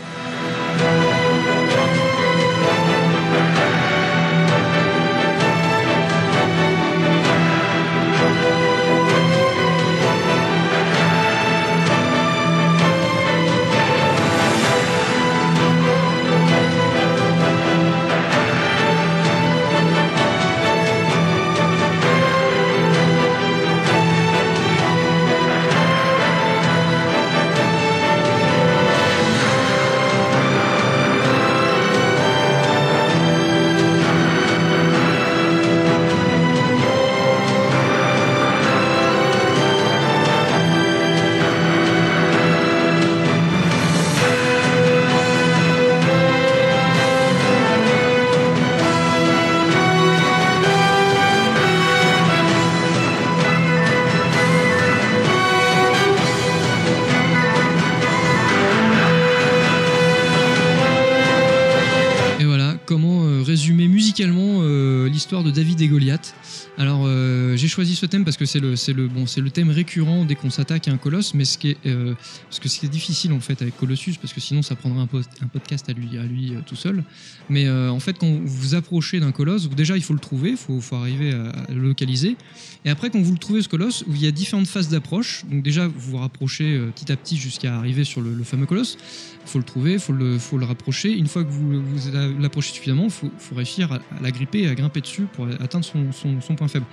Choisi 67.73 67.97
ce 67.97 68.07
thème 68.07 68.25
parce 68.25 68.37
que 68.37 68.45
c'est 68.45 68.61
le, 68.61 68.75
le, 68.95 69.09
bon, 69.09 69.25
le 69.37 69.50
thème 69.50 69.71
récurrent 69.71 70.25
dès 70.25 70.35
qu'on 70.35 70.50
s'attaque 70.50 70.88
à 70.88 70.93
un 70.93 70.99
colosse, 70.99 71.35
mais 71.35 71.45
ce 71.45 71.57
qui 71.59 71.71
est, 71.71 71.79
euh, 71.87 72.14
parce 72.49 72.61
que 72.61 72.87
difficile 72.87 73.33
en 73.33 73.41
fait 73.41 73.62
avec 73.62 73.76
Colossus, 73.76 74.14
parce 74.21 74.33
que 74.33 74.41
sinon 74.41 74.62
ça 74.62 74.76
prendrait 74.76 75.02
un, 75.02 75.47
podcast 75.47 75.88
à 75.88 75.93
lui, 75.93 76.19
à 76.19 76.25
lui 76.25 76.55
euh, 76.55 76.61
tout 76.67 76.76
seul. 76.76 77.02
Mais 77.49 77.67
euh, 77.67 77.91
en 77.91 78.00
fait, 78.00 78.19
quand 78.19 78.26
vous 78.26 78.47
vous 78.47 78.75
approchez 78.75 79.21
d'un 79.21 79.33
colosse, 79.33 79.69
déjà 79.71 79.97
il 79.97 80.02
faut 80.02 80.12
le 80.12 80.21
trouver, 80.21 80.50
il 80.50 80.57
faut, 80.57 80.81
arriver 80.95 81.33
à, 81.33 81.73
le 81.73 81.81
localiser. 81.81 82.37
Et 82.85 82.91
après, 82.91 83.11
quand 83.11 83.21
vous 83.21 83.33
le 83.33 83.38
trouvez 83.38 83.62
ce 83.62 83.69
colosse, 83.69 84.05
il 84.09 84.23
y 84.23 84.26
a 84.26 84.31
différentes 84.31 84.67
phases 84.67 84.88
d'approche, 84.88 85.45
donc 85.50 85.62
déjà 85.62 85.87
vous 85.87 86.12
vous 86.12 86.17
rapprochez 86.19 86.79
petit 86.95 87.11
à 87.11 87.17
petit 87.17 87.37
jusqu'à 87.37 87.76
arriver 87.76 88.05
sur 88.05 88.21
le, 88.21 88.43
fameux 88.45 88.67
colosse. 88.67 88.99
Il 89.45 89.50
faut 89.50 89.59
le 89.59 89.64
trouver, 89.64 89.95
il 89.95 89.99
faut 89.99 90.12
le, 90.12 90.38
faut 90.38 90.59
le 90.59 90.67
rapprocher. 90.67 91.17
Une 91.17 91.26
fois 91.26 91.43
que 91.43 91.50
vous, 91.50 91.81
vous 91.81 92.11
l'approchez 92.38 92.75
suffisamment, 92.75 93.05
il 93.05 93.11
faut, 93.11 93.31
faut 93.38 93.55
réussir 93.55 93.93
à, 93.93 93.97
à 93.97 94.21
la 94.21 94.29
et 94.29 94.69
à 94.69 94.75
grimper 94.75 95.00
dessus 95.00 95.26
pour 95.33 95.47
atteindre 95.61 95.85
son- 95.85 96.12
son 96.12 96.55
point 96.55 96.69
faible. 96.69 96.87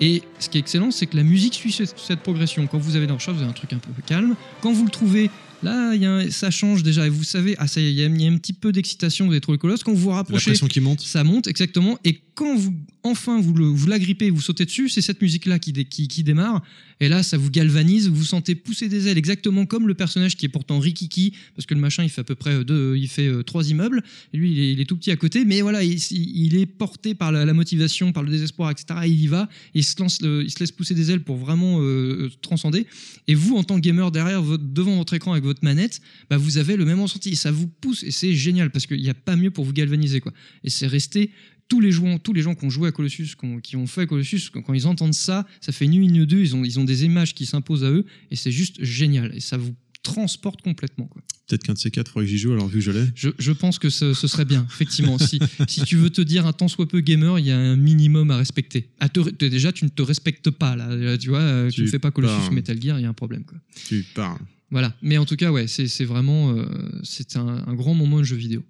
Et 0.00 0.22
ce 0.38 0.48
qui 0.48 0.58
est 0.58 0.60
excellent, 0.60 0.90
c'est 0.90 1.06
que 1.06 1.16
la 1.16 1.22
musique 1.22 1.54
suit 1.54 1.72
cette, 1.72 2.20
progression. 2.20 2.66
Quand 2.66 2.78
vous 2.78 2.96
avez 2.96 3.06
dans 3.06 3.16
vous 3.16 3.40
avez 3.42 3.50
un 3.50 3.54
truc 3.54 3.72
un 3.72 3.78
peu 3.78 3.90
calme. 4.06 4.34
Quand 4.60 4.72
vous 4.72 4.84
le 4.84 4.90
trouvez, 4.90 5.30
là, 5.62 5.94
y 5.94 6.04
a 6.04 6.12
un- 6.12 6.30
ça 6.30 6.50
change 6.50 6.82
déjà. 6.82 7.06
Et 7.06 7.10
vous 7.10 7.24
savez, 7.24 7.54
ah, 7.58 7.66
ça 7.66 7.80
y 7.80 7.86
est, 7.86 7.90
il 7.92 7.98
y, 7.98 8.02
a- 8.02 8.06
il 8.06 8.22
y 8.22 8.26
a 8.26 8.30
un 8.30 8.36
petit 8.36 8.52
peu 8.52 8.72
d'excitation, 8.72 9.24
vous 9.26 9.32
avez 9.32 9.40
trouvé 9.40 9.56
le 9.56 9.60
colosse. 9.60 9.82
Quand 9.82 9.92
vous 9.92 9.98
vous 9.98 10.10
La 10.10 10.16
rapprochez, 10.16 10.52
qui 10.54 10.80
monte. 10.80 11.00
ça 11.00 11.24
monte 11.24 11.46
exactement. 11.46 11.98
Et 12.04 12.20
quand 12.34 12.56
vous 12.56 12.74
enfin 13.10 13.40
vous, 13.40 13.54
le, 13.54 13.64
vous 13.66 13.86
l'agrippez, 13.86 14.30
vous 14.30 14.40
sautez 14.40 14.64
dessus, 14.64 14.88
c'est 14.88 15.00
cette 15.00 15.20
musique-là 15.22 15.58
qui, 15.58 15.72
dé- 15.72 15.84
qui, 15.84 16.08
qui 16.08 16.22
démarre. 16.22 16.62
Et 17.00 17.08
là, 17.08 17.22
ça 17.22 17.36
vous 17.36 17.50
galvanise, 17.50 18.08
vous 18.08 18.24
sentez 18.24 18.54
pousser 18.54 18.88
des 18.88 19.08
ailes, 19.08 19.18
exactement 19.18 19.66
comme 19.66 19.86
le 19.86 19.94
personnage 19.94 20.36
qui 20.36 20.46
est 20.46 20.48
pourtant 20.48 20.78
rikiki, 20.78 21.32
parce 21.54 21.66
que 21.66 21.74
le 21.74 21.80
machin, 21.80 22.02
il 22.04 22.08
fait 22.08 22.22
à 22.22 22.24
peu 22.24 22.34
près 22.34 22.54
euh, 22.54 22.64
deux, 22.64 22.96
il 22.96 23.08
fait 23.08 23.26
euh, 23.26 23.42
trois 23.42 23.68
immeubles. 23.68 24.02
Et 24.32 24.38
lui, 24.38 24.72
il 24.72 24.80
est, 24.80 24.84
tout 24.86 24.96
petit 24.96 25.10
à 25.10 25.16
côté, 25.16 25.44
mais 25.44 25.60
voilà, 25.60 25.82
il, 25.84 25.98
il 26.10 26.56
est 26.56 26.64
porté 26.66 27.14
par 27.14 27.32
la, 27.32 27.52
motivation, 27.52 28.12
par 28.12 28.22
le 28.22 28.30
désespoir, 28.30 28.70
etc. 28.70 28.86
Et 29.04 29.08
il 29.08 29.20
y 29.20 29.26
va, 29.26 29.48
il 29.74 29.84
se 29.84 30.00
lance, 30.00 30.22
le- 30.22 30.42
il 30.44 30.50
se 30.50 30.58
laisse 30.60 30.72
pousser 30.72 30.94
des 30.94 31.10
ailes 31.10 31.22
pour 31.22 31.36
vraiment 31.36 31.78
euh, 31.82 32.30
transcender. 32.40 32.86
Et 33.28 33.34
vous, 33.34 33.56
en 33.56 33.62
tant 33.64 33.76
que 33.76 33.80
gamer 33.80 34.10
derrière, 34.10 34.40
votre- 34.42 34.64
devant 34.64 34.96
votre 34.96 35.12
écran 35.14 35.32
avec 35.32 35.44
votre 35.44 35.62
manette, 35.64 36.00
bah, 36.30 36.38
vous 36.38 36.56
avez 36.56 36.76
le 36.76 36.84
même 36.86 37.00
ressenti. 37.00 37.28
Et 37.30 37.34
ça 37.34 37.50
vous 37.52 37.66
pousse, 37.68 38.04
et 38.04 38.10
c'est 38.10 38.32
génial 38.32 38.70
parce 38.70 38.86
qu'il 38.86 39.00
n'y 39.02 39.10
a 39.10 39.14
pas 39.14 39.36
mieux 39.36 39.50
pour 39.50 39.64
vous 39.66 39.72
galvaniser, 39.74 40.20
quoi. 40.20 40.32
Et 40.64 40.70
c'est 40.70 40.86
resté 40.86 41.30
tous 41.68 41.80
les 41.80 41.90
joueurs, 41.92 42.20
tous 42.20 42.32
les 42.32 42.42
gens 42.42 42.54
qui 42.54 42.64
ont 42.64 42.70
joué 42.70 42.88
à 42.88 42.92
Colossus, 42.92 43.34
qui 43.38 43.44
ont, 43.44 43.60
qui 43.60 43.76
ont 43.76 43.86
fait 43.86 44.06
Colossus, 44.06 44.50
quand, 44.52 44.62
quand 44.62 44.74
ils 44.74 44.86
entendent 44.86 45.14
ça, 45.14 45.46
ça 45.60 45.72
fait 45.72 45.84
une 45.86 45.92
nuit, 45.92 46.06
une 46.06 46.24
deux, 46.24 46.40
ils 46.40 46.54
ont, 46.54 46.64
ils 46.64 46.78
ont 46.78 46.84
des 46.84 47.04
images 47.04 47.34
qui 47.34 47.46
s'imposent 47.46 47.84
à 47.84 47.90
eux, 47.90 48.04
et 48.30 48.36
c'est 48.36 48.52
juste 48.52 48.82
génial. 48.84 49.32
Et 49.34 49.40
ça 49.40 49.56
vous 49.56 49.74
transporte 50.02 50.62
complètement. 50.62 51.06
Quoi. 51.06 51.20
Peut-être 51.48 51.64
qu'un 51.64 51.72
de 51.72 51.78
ces 51.78 51.90
quatre, 51.90 52.12
faudrait 52.12 52.26
que 52.26 52.30
j'y 52.30 52.38
joue 52.38 52.52
alors 52.52 52.68
vu 52.68 52.74
que 52.78 52.84
je 52.84 52.92
l'ai. 52.92 53.06
Je, 53.16 53.30
je 53.40 53.50
pense 53.50 53.80
que 53.80 53.90
ce, 53.90 54.14
ce 54.14 54.28
serait 54.28 54.44
bien, 54.44 54.64
effectivement. 54.70 55.18
si, 55.18 55.40
si 55.66 55.82
tu 55.82 55.96
veux 55.96 56.10
te 56.10 56.20
dire 56.20 56.46
un 56.46 56.52
tant 56.52 56.68
soit 56.68 56.86
peu 56.86 57.00
gamer, 57.00 57.40
il 57.40 57.46
y 57.46 57.50
a 57.50 57.58
un 57.58 57.74
minimum 57.76 58.30
à 58.30 58.36
respecter. 58.36 58.90
À 59.00 59.08
te- 59.08 59.28
te- 59.30 59.44
déjà, 59.46 59.72
tu 59.72 59.84
ne 59.84 59.90
te 59.90 60.02
respectes 60.02 60.50
pas, 60.50 60.76
là. 60.76 60.94
Là, 60.94 61.18
Tu 61.18 61.30
vois, 61.30 61.40
euh, 61.40 61.70
tu 61.70 61.82
ne 61.82 61.86
fais 61.88 61.98
pas 61.98 62.12
Colossus. 62.12 62.52
Metal 62.52 62.80
Gear, 62.80 63.00
il 63.00 63.02
y 63.02 63.06
a 63.06 63.08
un 63.08 63.12
problème. 63.14 63.44
Quoi. 63.44 63.58
Tu 63.88 64.04
parles. 64.14 64.38
Voilà. 64.70 64.94
Mais 65.02 65.18
en 65.18 65.24
tout 65.24 65.36
cas, 65.36 65.50
ouais, 65.50 65.66
c'est 65.66 65.88
c'est 65.88 66.04
vraiment 66.04 66.50
euh, 66.52 66.66
c'est 67.02 67.36
un, 67.36 67.64
un 67.66 67.74
grand 67.74 67.94
moment 67.94 68.18
de 68.18 68.24
jeu 68.24 68.36
vidéo. 68.36 68.64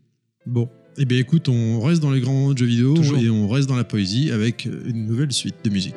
Bon. 0.46 0.70
Eh 0.98 1.04
bien 1.04 1.18
écoute, 1.18 1.48
on 1.48 1.80
reste 1.80 2.00
dans 2.00 2.10
les 2.10 2.20
grands 2.20 2.32
moments 2.32 2.52
de 2.52 2.58
jeux 2.58 2.66
vidéo 2.66 2.94
Toujours. 2.94 3.18
et 3.18 3.28
on 3.28 3.48
reste 3.48 3.68
dans 3.68 3.76
la 3.76 3.84
poésie 3.84 4.30
avec 4.30 4.64
une 4.64 5.06
nouvelle 5.06 5.32
suite 5.32 5.56
de 5.62 5.70
musique. 5.70 5.94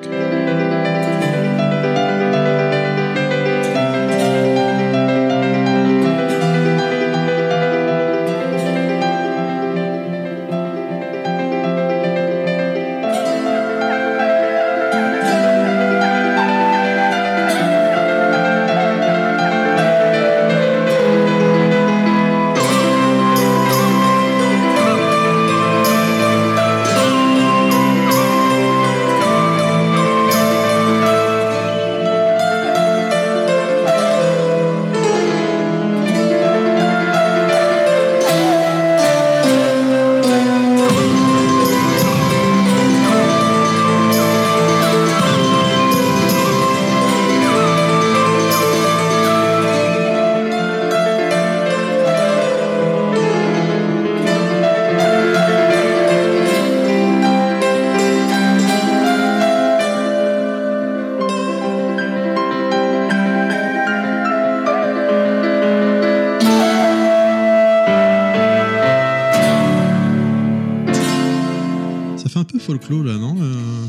Euh, 73.40 73.86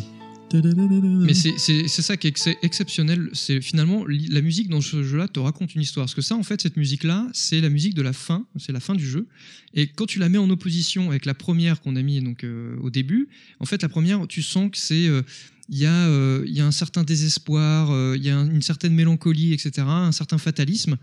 Mais 1.26 1.35
c'est 1.35 1.88
ça 2.02 2.16
qui 2.16 2.26
est 2.26 2.30
ex- 2.30 2.49
exceptionnel. 2.62 3.30
C'est 3.32 3.61
finalement 3.61 4.04
la 4.06 4.40
musique 4.40 4.68
dans 4.68 4.80
ce 4.80 5.02
jeu-là 5.02 5.28
te 5.28 5.38
raconte 5.38 5.75
une 5.75 5.82
histoire. 5.82 6.06
Parce 6.06 6.14
que 6.14 6.23
ça, 6.23 6.35
en 6.35 6.42
fait, 6.42 6.61
cette 6.61 6.76
musique-là, 6.76 7.28
c'est 7.32 7.61
la 7.61 7.68
musique 7.68 7.94
de 7.94 8.02
la 8.02 8.12
fin. 8.12 8.47
C'est 8.59 8.73
la 8.73 8.80
fin 8.80 8.94
du 8.94 9.06
jeu. 9.06 9.26
Et 9.75 9.87
quand 9.87 10.06
tu 10.06 10.18
la 10.18 10.28
mets 10.28 10.38
en 10.38 10.50
opposition 10.50 11.09
avec 11.11 11.25
la 11.25 11.35
première 11.35 11.80
qu'on 11.80 11.94
a 11.94 12.02
mis 12.02 12.20
donc 12.20 12.42
euh, 12.42 12.76
au 12.82 12.90
début, 12.90 13.28
en 13.61 13.64
fait, 13.64 13.80
la 13.82 13.88
première, 13.88 14.26
tu 14.26 14.42
sens 14.42 14.70
que 14.73 14.78
c'est 14.78 15.06
euh, 15.06 15.23
il 15.72 15.78
y, 15.78 15.86
a, 15.86 16.08
euh, 16.08 16.44
y 16.48 16.60
a 16.60 16.66
un 16.66 16.72
certain 16.72 17.04
désespoir, 17.04 17.90
euh, 17.92 18.16
il 18.16 18.24
y 18.24 18.28
a 18.28 18.36
un- 18.36 18.50
une 18.50 18.60
certaine 18.60 18.92
mélancolie, 18.92 19.52
etc., 19.52 19.86
un 19.86 20.10
certain 20.10 20.36
fatalisme. 20.36 20.96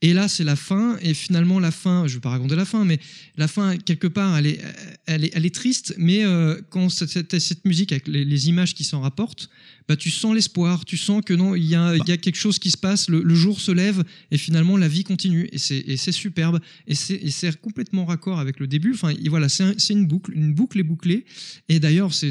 Et 0.00 0.12
là, 0.14 0.28
c'est 0.28 0.44
la 0.44 0.56
fin, 0.56 0.96
et 1.00 1.12
finalement, 1.14 1.60
la 1.60 1.70
fin, 1.70 2.06
je 2.06 2.12
ne 2.12 2.16
vais 2.16 2.20
pas 2.20 2.30
raconter 2.30 2.56
la 2.56 2.64
fin, 2.64 2.84
mais 2.84 2.98
la 3.36 3.46
fin, 3.48 3.76
quelque 3.76 4.08
part, 4.08 4.36
elle 4.36 4.46
est, 4.46 4.60
elle 5.06 5.24
est, 5.24 5.30
elle 5.34 5.46
est 5.46 5.54
triste, 5.54 5.94
mais 5.96 6.24
euh, 6.24 6.60
quand 6.70 6.88
cette, 6.88 7.64
musique, 7.64 7.92
avec 7.92 8.08
les, 8.08 8.48
images 8.48 8.74
qui 8.74 8.82
s'en 8.84 9.00
rapportent, 9.00 9.48
bah, 9.88 9.96
tu 9.96 10.10
sens 10.10 10.34
l'espoir, 10.34 10.84
tu 10.84 10.96
sens 10.96 11.22
que 11.24 11.34
non, 11.34 11.54
il 11.54 11.64
y 11.64 11.74
a, 11.76 11.96
y 11.96 12.12
a 12.12 12.16
quelque 12.16 12.36
chose 12.36 12.58
qui 12.58 12.70
se 12.70 12.76
passe, 12.76 13.08
le, 13.08 13.34
jour 13.34 13.60
se 13.60 13.70
lève, 13.70 14.02
et 14.30 14.38
finalement, 14.38 14.76
la 14.76 14.88
vie 14.88 15.04
continue, 15.04 15.48
et 15.52 15.58
c'est 15.58 16.12
superbe, 16.12 16.60
et 16.88 16.94
c'est 16.94 17.60
complètement 17.60 18.04
raccord 18.04 18.40
avec 18.40 18.58
le 18.58 18.66
début. 18.66 18.94
Enfin, 18.94 19.12
voilà, 19.28 19.48
c'est 19.48 19.64
un- 19.64 19.74
une 19.90 20.06
boucle, 20.06 20.32
une 20.34 20.52
boucle 20.52 20.80
est 20.80 20.84
bouclée, 20.84 21.24
et 21.68 21.78
d'ailleurs, 21.78 22.12
c'est, 22.12 22.30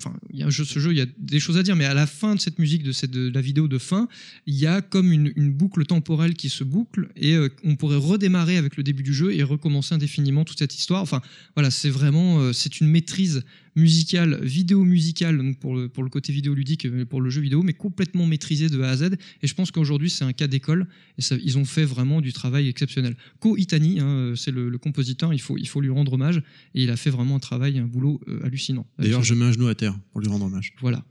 enfin, 0.00 0.16
ce 0.50 0.78
jeu, 0.78 0.92
il 0.92 0.99
y 1.00 1.08
a 1.08 1.10
des 1.18 1.40
choses 1.40 1.56
à 1.56 1.62
dire, 1.62 1.76
mais 1.76 1.84
à 1.84 1.94
la 1.94 2.06
fin 2.06 2.34
de 2.34 2.40
cette 2.40 2.58
musique, 2.58 2.82
de, 2.82 3.30
la 3.30 3.40
vidéo 3.40 3.68
de 3.68 3.78
fin, 3.78 4.08
il 4.46 4.54
y 4.54 4.66
a 4.66 4.80
comme 4.80 5.12
une, 5.12 5.32
une 5.36 5.52
boucle 5.52 5.84
temporelle 5.86 6.34
qui 6.34 6.48
se 6.48 6.64
boucle, 6.64 7.08
et 7.16 7.34
euh, 7.34 7.48
on 7.64 7.76
pourrait 7.76 7.96
redémarrer 7.96 8.56
avec 8.56 8.76
le 8.76 8.82
début 8.82 9.02
du 9.02 9.14
jeu 9.14 9.32
et 9.32 9.42
recommencer 9.42 9.94
indéfiniment 9.94 10.44
toute 10.44 10.58
cette 10.58 10.76
histoire. 10.76 11.02
Enfin, 11.02 11.20
voilà, 11.54 11.70
c'est 11.70 11.90
vraiment, 11.90 12.40
euh, 12.40 12.52
c'est 12.52 12.80
une 12.80 12.88
maîtrise 12.88 13.44
musicale, 13.76 14.40
vidéo 14.42 14.84
musicale, 14.84 15.38
donc 15.38 15.58
pour 15.58 15.76
le, 15.76 15.88
pour 15.88 16.02
le 16.02 16.10
côté 16.10 16.32
vidéoludique, 16.32 16.88
pour 17.06 17.20
le 17.20 17.30
jeu 17.30 17.40
vidéo, 17.40 17.62
mais 17.62 17.72
complètement 17.72 18.26
maîtrisée 18.26 18.68
de 18.68 18.80
A 18.82 18.90
à 18.90 18.96
Z. 18.96 19.10
Et 19.42 19.46
je 19.46 19.54
pense 19.54 19.70
qu'aujourd'hui, 19.70 20.10
c'est 20.10 20.24
un 20.24 20.32
cas 20.32 20.46
d'école, 20.46 20.86
et 21.18 21.22
ça, 21.22 21.36
ils 21.42 21.58
ont 21.58 21.64
fait 21.64 21.84
vraiment 21.84 22.20
du 22.20 22.32
travail 22.32 22.68
exceptionnel. 22.68 23.16
Ko 23.38 23.56
Itani, 23.56 24.00
hein, 24.00 24.34
c'est 24.36 24.50
le, 24.50 24.68
le 24.68 24.78
compositeur, 24.78 25.32
il 25.32 25.40
faut, 25.40 25.56
il 25.56 25.68
faut 25.68 25.80
lui 25.80 25.90
rendre 25.90 26.14
hommage, 26.14 26.38
et 26.74 26.82
il 26.82 26.90
a 26.90 26.96
fait 26.96 27.10
vraiment 27.10 27.36
un 27.36 27.40
travail, 27.40 27.78
un 27.78 27.86
boulot 27.86 28.20
euh, 28.28 28.44
hallucinant. 28.44 28.86
D'ailleurs, 28.98 29.22
je 29.22 29.34
mets 29.34 29.44
un 29.44 29.52
genou 29.52 29.68
à 29.68 29.74
terre 29.74 29.98
pour 30.12 30.20
lui 30.20 30.28
rendre 30.28 30.46
hommage. 30.46 30.72
voilà, 30.80 31.04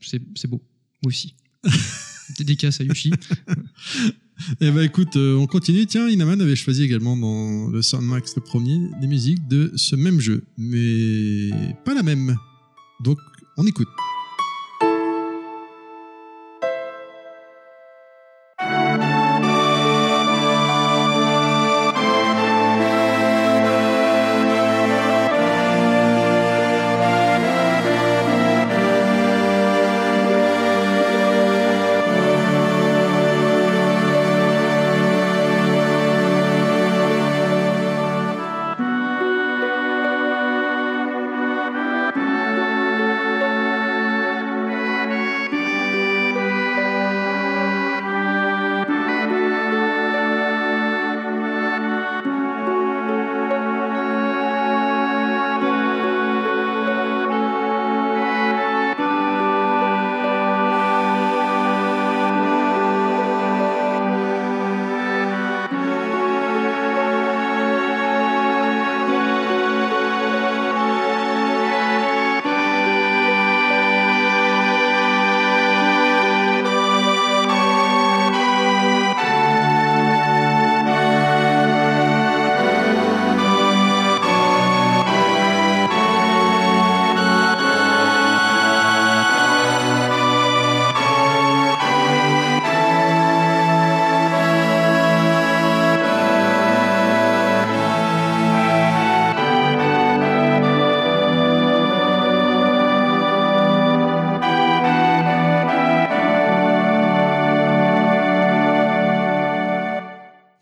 c'est 0.00 0.48
beau. 0.48 0.62
Moi 1.02 1.08
aussi. 1.08 1.34
Dédicace 2.38 2.80
à 2.80 2.84
Yushi. 2.84 3.12
Eh 4.60 4.70
ben 4.70 4.82
écoute, 4.82 5.16
euh, 5.16 5.36
on 5.36 5.46
continue. 5.46 5.86
Tiens, 5.86 6.08
Inaman 6.08 6.40
avait 6.40 6.56
choisi 6.56 6.82
également 6.82 7.16
dans 7.16 7.68
le 7.68 7.82
Soundmax 7.82 8.36
le 8.36 8.42
premier 8.42 8.80
des 9.00 9.06
musiques 9.06 9.46
de 9.48 9.72
ce 9.76 9.96
même 9.96 10.20
jeu, 10.20 10.42
mais 10.58 11.50
pas 11.84 11.94
la 11.94 12.02
même. 12.02 12.36
Donc, 13.00 13.18
on 13.56 13.66
écoute. 13.66 13.88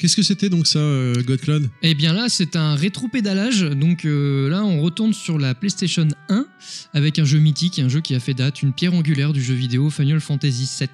Qu'est-ce 0.03 0.17
que 0.17 0.23
c'était 0.23 0.49
donc 0.49 0.67
ça, 0.67 0.81
euh, 0.81 1.15
God 1.23 1.71
Eh 1.81 1.95
bien 1.95 2.13
là, 2.13 2.27
c'est 2.29 2.57
un 2.57 2.75
rétro-pédalage. 2.75 3.61
Donc 3.61 4.05
euh, 4.05 4.51
là, 4.51 4.65
on 4.65 4.81
retourne 4.81 5.13
sur 5.13 5.39
la 5.39 5.55
PlayStation 5.55 6.09
1 6.29 6.45
avec 6.95 7.19
un 7.19 7.25
jeu 7.25 7.39
mythique, 7.39 7.79
un 7.79 7.89
jeu 7.89 8.01
qui 8.01 8.15
a 8.15 8.21
fait 8.21 8.35
date, 8.35 8.63
une 8.63 8.73
pierre 8.73 8.95
angulaire 8.95 9.33
du 9.33 9.43
jeu 9.43 9.55
vidéo 9.55 9.89
Final 9.91 10.21
Fantasy 10.21 10.69
VII. 10.79 10.89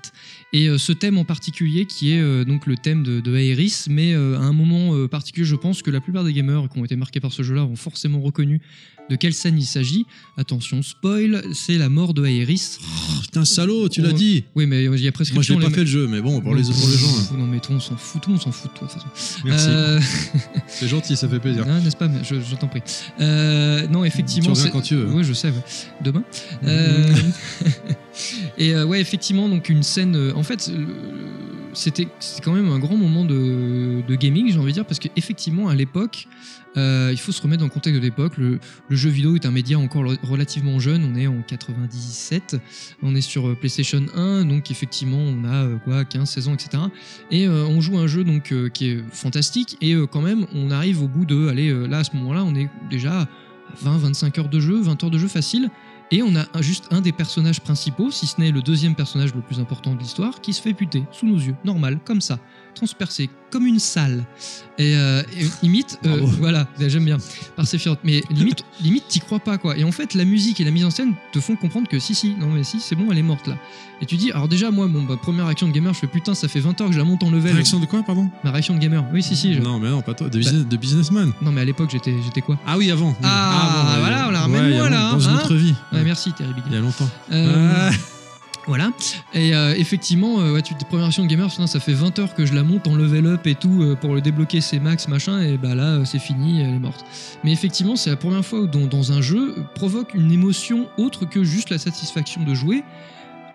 Et 0.52 0.68
euh, 0.68 0.78
ce 0.78 0.92
thème 0.92 1.18
en 1.18 1.24
particulier, 1.24 1.86
qui 1.86 2.12
est 2.12 2.20
euh, 2.20 2.44
donc 2.44 2.66
le 2.66 2.76
thème 2.76 3.02
de, 3.02 3.20
de 3.20 3.36
Aeris, 3.36 3.84
mais 3.88 4.14
euh, 4.14 4.36
à 4.38 4.42
un 4.42 4.52
moment 4.52 5.06
particulier, 5.08 5.44
je 5.46 5.56
pense 5.56 5.82
que 5.82 5.90
la 5.90 6.00
plupart 6.00 6.24
des 6.24 6.32
gamers 6.32 6.68
qui 6.72 6.78
ont 6.78 6.84
été 6.84 6.96
marqués 6.96 7.20
par 7.20 7.32
ce 7.32 7.42
jeu-là 7.42 7.64
ont 7.64 7.76
forcément 7.76 8.20
reconnu 8.20 8.60
de 9.10 9.16
quelle 9.16 9.32
scène 9.32 9.58
il 9.58 9.64
s'agit. 9.64 10.04
Attention, 10.36 10.82
spoil, 10.82 11.42
c'est 11.54 11.78
la 11.78 11.88
mort 11.88 12.12
de 12.14 12.26
Aeris. 12.26 12.76
Oh, 12.82 13.20
Putain, 13.22 13.44
salaud, 13.44 13.88
tu 13.88 14.02
l'as 14.02 14.08
Ouais. 14.08 14.14
dit 14.14 14.44
Oui, 14.54 14.66
mais 14.66 14.84
il 14.84 15.00
y 15.00 15.08
a 15.08 15.12
prescription. 15.12 15.54
Moi, 15.54 15.62
je 15.62 15.66
n'ai 15.66 15.70
pas 15.70 15.70
les- 15.70 15.74
fait 15.74 15.80
le 15.80 15.86
jeu, 15.86 16.06
mais 16.06 16.20
bon, 16.20 16.40
pour 16.42 16.54
les, 16.54 16.62
pour 16.62 16.72
les 16.88 16.96
gens, 16.98 17.18
hein. 17.32 17.36
Non, 17.38 17.46
mais 17.46 17.58
toi, 17.60 17.76
on 17.76 17.80
s'en 17.80 17.96
fout, 17.96 18.20
tout 18.22 18.30
monde 18.30 18.40
s'en 18.42 18.52
fout 18.52 18.70
de 18.72 18.78
toi, 18.78 18.86
de 18.88 18.92
toute 18.92 19.02
façon. 19.14 19.40
merci. 19.44 20.38
C'est 20.68 20.88
gentil, 20.88 21.16
ça 21.16 21.28
fait 21.28 21.40
plaisir. 21.40 21.64
N'est-ce 21.66 21.96
pas 21.96 22.08
mais 22.08 22.20
je, 22.22 22.36
je 22.36 22.54
t'en 22.56 22.68
prie. 22.68 22.82
Non, 23.90 24.04
effectivement. 24.04 24.52
Tu 24.52 24.58
reviens 24.58 24.70
quand 24.70 24.82
tu 24.82 24.94
veux. 24.94 25.10
Oui, 25.12 25.24
je 25.24 25.32
sais. 25.32 25.48
ouais. 25.48 25.54
Demain. 26.02 26.22
Euh, 26.64 27.12
et 28.58 28.74
euh, 28.74 28.84
ouais, 28.86 29.00
effectivement, 29.00 29.48
donc 29.48 29.68
une 29.68 29.82
scène. 29.82 30.16
euh, 30.16 30.32
en 30.34 30.42
fait, 30.42 30.68
le- 30.72 30.86
c'était 31.74 32.08
quand 32.42 32.52
même 32.52 32.70
un 32.70 32.78
grand 32.78 32.96
moment 32.96 33.24
de, 33.24 34.02
de 34.06 34.14
gaming, 34.16 34.50
j'ai 34.50 34.58
envie 34.58 34.68
de 34.68 34.74
dire, 34.74 34.84
parce 34.86 34.98
qu'effectivement, 34.98 35.68
à 35.68 35.74
l'époque, 35.74 36.26
euh, 36.76 37.10
il 37.12 37.18
faut 37.18 37.30
se 37.30 37.40
remettre 37.42 37.60
dans 37.60 37.66
le 37.66 37.70
contexte 37.70 38.00
de 38.00 38.04
l'époque. 38.04 38.36
Le, 38.36 38.58
le 38.88 38.96
jeu 38.96 39.10
vidéo 39.10 39.34
est 39.36 39.46
un 39.46 39.50
média 39.50 39.78
encore 39.78 40.04
re- 40.04 40.18
relativement 40.22 40.78
jeune. 40.80 41.04
On 41.04 41.16
est 41.16 41.26
en 41.26 41.40
97. 41.42 42.56
On 43.02 43.14
est 43.14 43.20
sur 43.20 43.48
euh, 43.48 43.54
PlayStation 43.54 44.04
1. 44.14 44.44
Donc, 44.44 44.70
effectivement, 44.70 45.18
on 45.18 45.44
a 45.44 45.64
euh, 45.64 45.76
quoi, 45.84 46.04
15, 46.04 46.28
16 46.28 46.48
ans, 46.48 46.54
etc. 46.54 46.82
Et 47.30 47.46
euh, 47.46 47.64
on 47.66 47.80
joue 47.80 47.98
un 47.98 48.06
jeu 48.06 48.24
donc, 48.24 48.52
euh, 48.52 48.68
qui 48.68 48.88
est 48.90 48.98
fantastique. 49.12 49.76
Et 49.80 49.94
euh, 49.94 50.06
quand 50.06 50.20
même, 50.22 50.46
on 50.54 50.70
arrive 50.70 51.02
au 51.02 51.08
bout 51.08 51.24
de. 51.26 51.48
Allez, 51.48 51.68
euh, 51.70 51.86
là, 51.86 51.98
à 51.98 52.04
ce 52.04 52.14
moment-là, 52.16 52.44
on 52.44 52.54
est 52.54 52.68
déjà 52.90 53.28
à 53.86 53.90
20, 53.90 53.98
25 53.98 54.38
heures 54.38 54.48
de 54.48 54.60
jeu, 54.60 54.80
20 54.80 55.04
heures 55.04 55.10
de 55.10 55.18
jeu 55.18 55.28
facile. 55.28 55.70
Et 56.10 56.22
on 56.22 56.34
a 56.36 56.62
juste 56.62 56.86
un 56.90 57.02
des 57.02 57.12
personnages 57.12 57.60
principaux, 57.60 58.10
si 58.10 58.26
ce 58.26 58.40
n'est 58.40 58.50
le 58.50 58.62
deuxième 58.62 58.94
personnage 58.94 59.34
le 59.34 59.42
plus 59.42 59.60
important 59.60 59.94
de 59.94 59.98
l'histoire, 59.98 60.40
qui 60.40 60.54
se 60.54 60.62
fait 60.62 60.72
buter 60.72 61.04
sous 61.12 61.26
nos 61.26 61.36
yeux, 61.36 61.54
normal, 61.64 61.98
comme 62.02 62.22
ça, 62.22 62.38
transpercé, 62.74 63.28
comme 63.50 63.66
une 63.66 63.78
salle. 63.78 64.24
Et, 64.78 64.94
euh, 64.96 65.22
et 65.36 65.46
limite, 65.62 65.98
euh, 66.06 66.20
voilà, 66.38 66.66
j'aime 66.78 67.04
bien, 67.04 67.18
par 67.56 67.66
Sephiroth. 67.66 67.98
Mais 68.04 68.22
limite, 68.30 68.64
limite, 68.80 69.08
t'y 69.08 69.18
crois 69.20 69.40
pas, 69.40 69.58
quoi. 69.58 69.76
Et 69.76 69.82
en 69.84 69.90
fait, 69.92 70.14
la 70.14 70.24
musique 70.24 70.60
et 70.60 70.64
la 70.64 70.70
mise 70.70 70.84
en 70.84 70.90
scène 70.90 71.14
te 71.32 71.40
font 71.40 71.56
comprendre 71.56 71.88
que 71.88 71.98
si, 71.98 72.14
si, 72.14 72.34
non, 72.36 72.48
mais 72.50 72.62
si, 72.62 72.78
c'est 72.80 72.94
bon, 72.94 73.10
elle 73.10 73.18
est 73.18 73.22
morte 73.22 73.46
là. 73.48 73.56
Et 74.00 74.06
tu 74.06 74.16
dis, 74.16 74.30
alors 74.30 74.46
déjà, 74.46 74.70
moi, 74.70 74.86
bah, 74.88 75.16
première 75.20 75.46
réaction 75.46 75.66
de 75.66 75.72
gamer, 75.72 75.92
je 75.92 75.98
fais 75.98 76.06
putain, 76.06 76.34
ça 76.34 76.46
fait 76.46 76.60
20 76.60 76.80
heures 76.80 76.86
que 76.88 76.92
je 76.94 76.98
la 76.98 77.04
monte 77.04 77.22
en 77.24 77.30
level. 77.32 77.52
Réaction 77.52 77.80
de 77.80 77.86
quoi, 77.86 78.04
pardon? 78.04 78.30
Ma 78.44 78.52
réaction 78.52 78.74
de 78.74 78.78
gamer, 78.78 79.04
oui, 79.12 79.22
si, 79.24 79.34
si. 79.34 79.54
je- 79.54 79.60
Non, 79.60 79.80
mais 79.80 79.88
non, 79.90 80.02
pas 80.02 80.14
toi, 80.14 80.28
de, 80.28 80.38
business- 80.38 80.66
de 80.66 80.76
businessman. 80.76 81.32
Non, 81.42 81.50
mais 81.50 81.62
à 81.62 81.64
l'époque, 81.64 81.90
j'étais, 81.90 82.14
j'étais 82.24 82.40
quoi? 82.42 82.58
Ah 82.64 82.78
oui, 82.78 82.90
avant. 82.92 83.16
Ah, 83.24 83.90
Avant, 83.90 84.00
voilà, 84.00 84.28
on 84.28 84.30
la 84.30 84.40
ramène 84.42 84.70
moi, 84.76 84.88
là, 84.88 85.10
Dans 85.12 85.18
une 85.20 85.30
hein. 85.30 85.40
autre 85.42 85.54
vie. 85.56 85.74
Ouais, 85.92 86.04
merci, 86.04 86.32
Terry 86.32 86.52
Big. 86.54 86.62
Il 86.68 86.74
y 86.74 86.76
a 86.76 86.80
longtemps. 86.80 87.08
Euh, 87.32 87.90
Ah. 87.90 87.94
Voilà. 88.68 88.90
Et 89.32 89.54
euh, 89.54 89.74
effectivement, 89.76 90.40
euh, 90.40 90.60
première 90.90 91.06
version 91.06 91.22
de 91.24 91.28
gamer, 91.28 91.48
putain, 91.48 91.66
ça 91.66 91.80
fait 91.80 91.94
20 91.94 92.18
heures 92.18 92.34
que 92.34 92.44
je 92.44 92.52
la 92.52 92.62
monte 92.62 92.86
en 92.86 92.94
level 92.96 93.26
up 93.26 93.46
et 93.46 93.54
tout 93.54 93.82
euh, 93.82 93.96
pour 93.96 94.14
le 94.14 94.20
débloquer 94.20 94.60
ses 94.60 94.78
max, 94.78 95.08
machin, 95.08 95.40
et 95.40 95.56
bah 95.56 95.74
là, 95.74 95.94
euh, 95.94 96.04
c'est 96.04 96.18
fini, 96.18 96.60
elle 96.60 96.74
est 96.74 96.78
morte. 96.78 97.04
Mais 97.44 97.52
effectivement, 97.52 97.96
c'est 97.96 98.10
la 98.10 98.16
première 98.16 98.44
fois 98.44 98.60
où 98.60 98.66
dans, 98.66 99.10
un 99.12 99.22
jeu 99.22 99.54
provoque 99.74 100.12
une 100.12 100.30
émotion 100.30 100.86
autre 100.98 101.24
que 101.24 101.42
juste 101.44 101.70
la 101.70 101.78
satisfaction 101.78 102.44
de 102.44 102.54
jouer, 102.54 102.84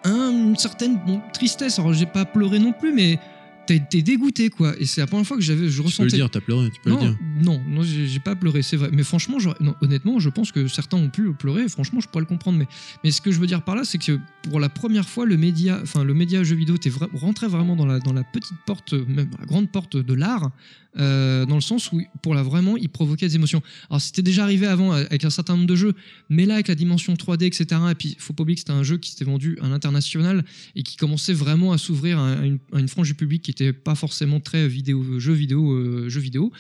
un- 0.04 0.32
une 0.32 0.58
certaine 0.58 0.99
tristesse. 1.32 1.78
Alors, 1.78 1.93
j'ai 1.93 2.08
pas 2.08 2.26
pleuré 2.26 2.58
non 2.58 2.73
plus, 2.73 2.91
mais 2.91 3.19
t'es 3.67 3.82
t'es 3.89 4.02
dégoûté, 4.02 4.49
quoi. 4.49 4.73
Et 4.80 4.86
c'est 4.86 5.02
la 5.02 5.08
première 5.08 5.26
fois 5.26 5.38
que 5.38 5.43
j'avais, 5.43 5.65
je 5.67 5.71
Tu 5.71 5.78
peux 5.78 5.84
ressentais 5.84 6.04
le 6.10 6.12
dire, 6.17 6.30
t'as 6.30 6.41
pleuré, 6.41 6.69
tu 6.71 6.80
peux 6.82 6.89
non, 6.89 6.95
le 6.97 7.02
dire. 7.10 7.17
non, 7.43 7.62
non, 7.67 7.82
j'ai 7.84 8.19
pas 8.19 8.36
pleuré, 8.36 8.62
c'est 8.62 8.78
vrai. 8.78 8.89
Mais 8.93 9.04
franchement, 9.04 9.38
non, 9.60 9.76
honnêtement, 9.82 10.19
je 10.19 10.30
pense 10.30 10.52
que 10.52 10.67
certains 10.67 10.97
ont 10.97 11.10
pu 11.10 11.34
pleurer. 11.34 11.67
Franchement, 11.69 11.99
je 11.99 12.08
pourrais 12.08 12.21
le 12.21 12.28
comprendre. 12.28 12.58
Mais, 12.60 12.67
mais 13.04 13.12
ce 13.12 13.21
que 13.21 13.32
je 13.32 13.39
veux 13.39 13.47
dire 13.47 13.63
par 13.63 13.76
là, 13.76 13.84
c'est 13.86 13.97
que 13.97 14.19
pour 14.49 14.60
la 14.60 14.69
première 14.69 15.08
fois, 15.08 15.26
le 15.26 15.38
média, 15.38 15.80
enfin 15.82 16.04
le 16.04 16.13
média 16.13 16.43
jeu 16.43 16.56
vidéo, 16.56 16.76
était 16.76 16.89
vra- 16.89 17.10
rentrait 17.15 17.47
vraiment 17.47 17.76
dans 17.76 17.86
la 17.86 17.99
dans 17.99 18.13
la 18.13 18.23
petite 18.23 18.58
porte, 18.65 18.93
même 18.93 19.30
la 19.39 19.45
grande 19.45 19.69
porte 19.71 19.95
de 19.97 20.13
l'art, 20.13 20.52
euh, 20.99 21.45
dans 21.45 21.56
le 21.56 21.62
sens 21.62 21.91
où 21.91 22.02
pour 22.21 22.36
la 22.36 22.43
vraiment, 22.43 22.78
il 22.78 22.89
provoquait 22.89 23.28
des 23.28 23.36
émotions. 23.36 23.62
Alors 23.89 24.02
c'était 24.02 24.21
déjà 24.21 24.43
arrivé 24.43 24.67
avant 24.67 24.91
avec 24.91 25.23
un 25.26 25.30
certain 25.30 25.56
nombre 25.56 25.67
de 25.67 25.76
jeux, 25.76 25.93
mais 26.30 26.45
là 26.45 26.56
avec 26.56 26.67
la 26.67 26.76
dimension 26.76 27.13
3D, 27.13 27.45
etc. 27.45 27.65
Et 27.91 27.95
puis 27.95 28.15
faut 28.19 28.34
pas 28.34 28.43
oublier 28.43 28.56
que 28.56 28.60
c'était 28.62 28.73
un 28.73 28.84
jeu 28.84 28.97
qui 28.97 29.12
s'était 29.12 29.26
vendu 29.26 29.58
à 29.62 29.67
l'international 29.69 30.43
et 30.76 30.84
qui 30.84 30.97
commençait 30.97 31.34
vraiment 31.34 31.71
à 31.71 31.78
s'ouvrir 31.78 32.19
à, 32.19 32.34
à 32.34 32.45
une, 32.45 32.60
à 32.73 32.80
une 32.80 32.88
frange 32.88 33.08
du 33.08 33.15
public 33.15 33.41
qui 33.41 33.52
était 33.54 33.74
pas 33.74 33.96
forcément 33.96 34.39
très 34.39 34.68
vidéo, 34.68 35.20
jeu 35.20 35.34
vidéo, 35.34 35.72
euh, 35.74 36.08
vidéo. 36.10 36.52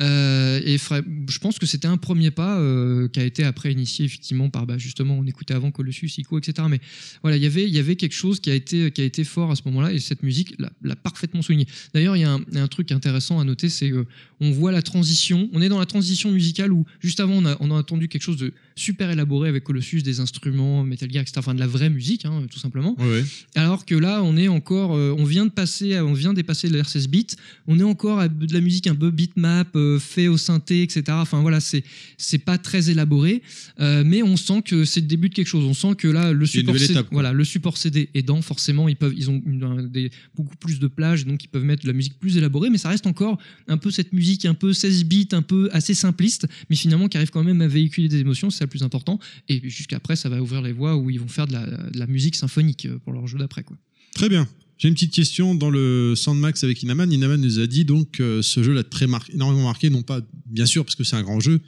Euh, 0.00 0.60
et 0.64 0.78
je 0.78 1.38
pense 1.38 1.58
que 1.58 1.66
c'était 1.66 1.88
un 1.88 1.96
premier 1.96 2.30
pas 2.30 2.58
euh, 2.58 3.08
qui 3.08 3.20
a 3.20 3.24
été 3.24 3.44
après 3.44 3.72
initié 3.72 4.04
effectivement 4.04 4.50
par 4.50 4.66
bah, 4.66 4.78
justement 4.78 5.14
on 5.18 5.26
écoutait 5.26 5.54
avant 5.54 5.70
Colossus, 5.70 6.18
Ico, 6.18 6.38
etc. 6.38 6.66
Mais 6.70 6.80
voilà, 7.22 7.36
il 7.36 7.42
y 7.42 7.46
avait 7.46 7.64
il 7.64 7.74
y 7.74 7.78
avait 7.78 7.96
quelque 7.96 8.14
chose 8.14 8.40
qui 8.40 8.50
a 8.50 8.54
été 8.54 8.90
qui 8.90 9.00
a 9.00 9.04
été 9.04 9.24
fort 9.24 9.50
à 9.50 9.56
ce 9.56 9.62
moment-là 9.66 9.92
et 9.92 9.98
cette 9.98 10.22
musique 10.22 10.54
l'a 10.58 10.96
parfaitement 10.96 11.42
souligné. 11.42 11.66
D'ailleurs, 11.92 12.16
il 12.16 12.20
y, 12.20 12.24
a 12.24 12.32
un- 12.32 12.68
truc 12.68 12.92
intéressant 12.92 13.38
à 13.38 13.44
noter, 13.44 13.68
c'est 13.68 13.90
que 13.90 14.06
on 14.40 14.50
voit 14.50 14.72
la 14.72 14.82
transition. 14.82 15.48
On 15.52 15.62
est 15.62 15.68
dans 15.68 15.78
la 15.78 15.86
transition 15.86 16.30
musicale 16.30 16.72
où 16.72 16.84
juste 17.00 17.20
avant 17.20 17.34
on 17.34 17.46
a, 17.46 17.56
on 17.60 17.70
a 17.70 17.74
entendu 17.74 18.08
quelque 18.08 18.22
chose 18.22 18.36
de 18.36 18.52
super 18.76 19.10
élaboré 19.10 19.48
avec 19.48 19.64
Colossus, 19.64 20.02
des 20.02 20.20
instruments, 20.20 20.82
Metal 20.84 21.10
Gear, 21.10 21.22
etc. 21.22 21.34
Enfin 21.38 21.54
de 21.54 21.60
la 21.60 21.66
vraie 21.66 21.90
musique, 21.90 22.24
hein, 22.24 22.42
tout 22.50 22.58
simplement. 22.58 22.96
Ouais, 22.98 23.06
ouais. 23.08 23.24
Alors 23.54 23.84
que 23.86 23.94
là, 23.94 24.22
on 24.22 24.36
est 24.36 24.48
encore, 24.48 24.94
euh, 24.96 25.14
on 25.16 25.24
vient 25.24 25.44
de 25.46 25.50
passer, 25.50 25.94
à- 25.94 26.04
on 26.04 26.12
vient 26.12 26.30
de 26.30 26.36
dépasser 26.36 26.68
le 26.68 26.80
R16 26.80 27.06
bits. 27.08 27.26
On 27.66 27.78
est 27.78 27.84
encore 27.84 28.18
à 28.18 28.28
de 28.28 28.52
la 28.52 28.60
musique 28.60 28.86
un 28.86 28.94
peu 28.94 29.10
bitmap, 29.10 29.68
euh, 29.76 29.98
fait 29.98 30.28
au 30.28 30.36
synthé, 30.36 30.82
etc. 30.82 31.02
Enfin 31.10 31.40
voilà, 31.40 31.60
c'est 31.60 31.84
c'est 32.18 32.38
pas 32.38 32.58
très 32.58 32.90
élaboré, 32.90 33.42
euh, 33.80 34.02
mais 34.04 34.22
on 34.22 34.36
sent 34.36 34.62
que 34.64 34.84
c'est 34.84 35.00
le 35.00 35.06
début 35.06 35.28
de 35.28 35.34
quelque 35.34 35.46
chose. 35.46 35.64
On 35.64 35.74
sent 35.74 35.94
que 35.96 36.08
là, 36.08 36.32
le 36.32 36.44
support, 36.46 36.74
CD, 36.80 36.92
étape, 36.92 37.08
voilà, 37.12 37.32
le 37.32 37.44
support 37.44 37.76
CD 37.76 38.08
aidant, 38.14 38.42
forcément, 38.42 38.88
ils 38.88 38.96
peuvent, 38.96 39.14
ils 39.16 39.30
ont 39.30 39.40
une- 39.46 39.62
un- 39.64 39.82
des, 39.84 40.10
beaucoup 40.34 40.56
plus 40.56 40.78
de 40.80 40.86
plages, 40.88 41.26
donc 41.26 41.44
ils 41.44 41.48
peuvent 41.48 41.64
mettre 41.64 41.82
de 41.82 41.88
la 41.88 41.92
musique 41.94 42.18
plus 42.18 42.36
élaborée, 42.36 42.70
mais 42.70 42.78
ça 42.78 42.88
reste 42.88 43.06
encore 43.06 43.38
un 43.68 43.76
peu 43.76 43.90
cette 43.90 44.12
musique 44.12 44.44
un 44.46 44.54
peu 44.54 44.72
16 44.72 45.04
bits, 45.04 45.28
un 45.32 45.42
peu 45.42 45.68
assez 45.72 45.94
simpliste, 45.94 46.46
mais 46.70 46.76
finalement 46.76 47.08
qui 47.08 47.16
arrive 47.16 47.30
quand 47.30 47.44
même 47.44 47.60
à 47.60 47.68
véhiculer 47.68 48.08
des 48.08 48.18
émotions, 48.18 48.50
c'est 48.50 48.63
le 48.64 48.70
plus 48.70 48.82
important. 48.82 49.18
Et 49.48 49.60
jusqu'après, 49.68 50.16
ça 50.16 50.28
va 50.28 50.40
ouvrir 50.42 50.62
les 50.62 50.72
voies 50.72 50.96
où 50.96 51.10
ils 51.10 51.20
vont 51.20 51.28
faire 51.28 51.46
de 51.46 51.52
la, 51.52 51.66
de 51.66 51.98
la 51.98 52.06
musique 52.06 52.36
symphonique 52.36 52.86
euh, 52.86 52.98
pour 52.98 53.12
leur 53.12 53.26
jeu 53.26 53.38
d'après, 53.38 53.62
quoi. 53.62 53.76
Très 54.14 54.28
bien. 54.28 54.46
J'ai 54.78 54.88
une 54.88 54.94
petite 54.94 55.12
question 55.12 55.54
dans 55.54 55.70
le 55.70 56.14
Sandmax 56.16 56.64
avec 56.64 56.82
Inaman. 56.82 57.10
Inaman 57.12 57.40
nous 57.40 57.58
a 57.60 57.66
dit 57.66 57.84
donc 57.84 58.18
euh, 58.20 58.42
ce 58.42 58.62
jeu 58.62 58.72
l'a 58.72 58.82
très 58.82 59.06
mar- 59.06 59.24
énormément 59.32 59.64
marqué, 59.64 59.88
non 59.88 60.02
pas 60.02 60.20
bien 60.46 60.66
sûr 60.66 60.84
parce 60.84 60.96
que 60.96 61.04
c'est 61.04 61.16
un 61.16 61.22
grand 61.22 61.38
jeu, 61.40 61.60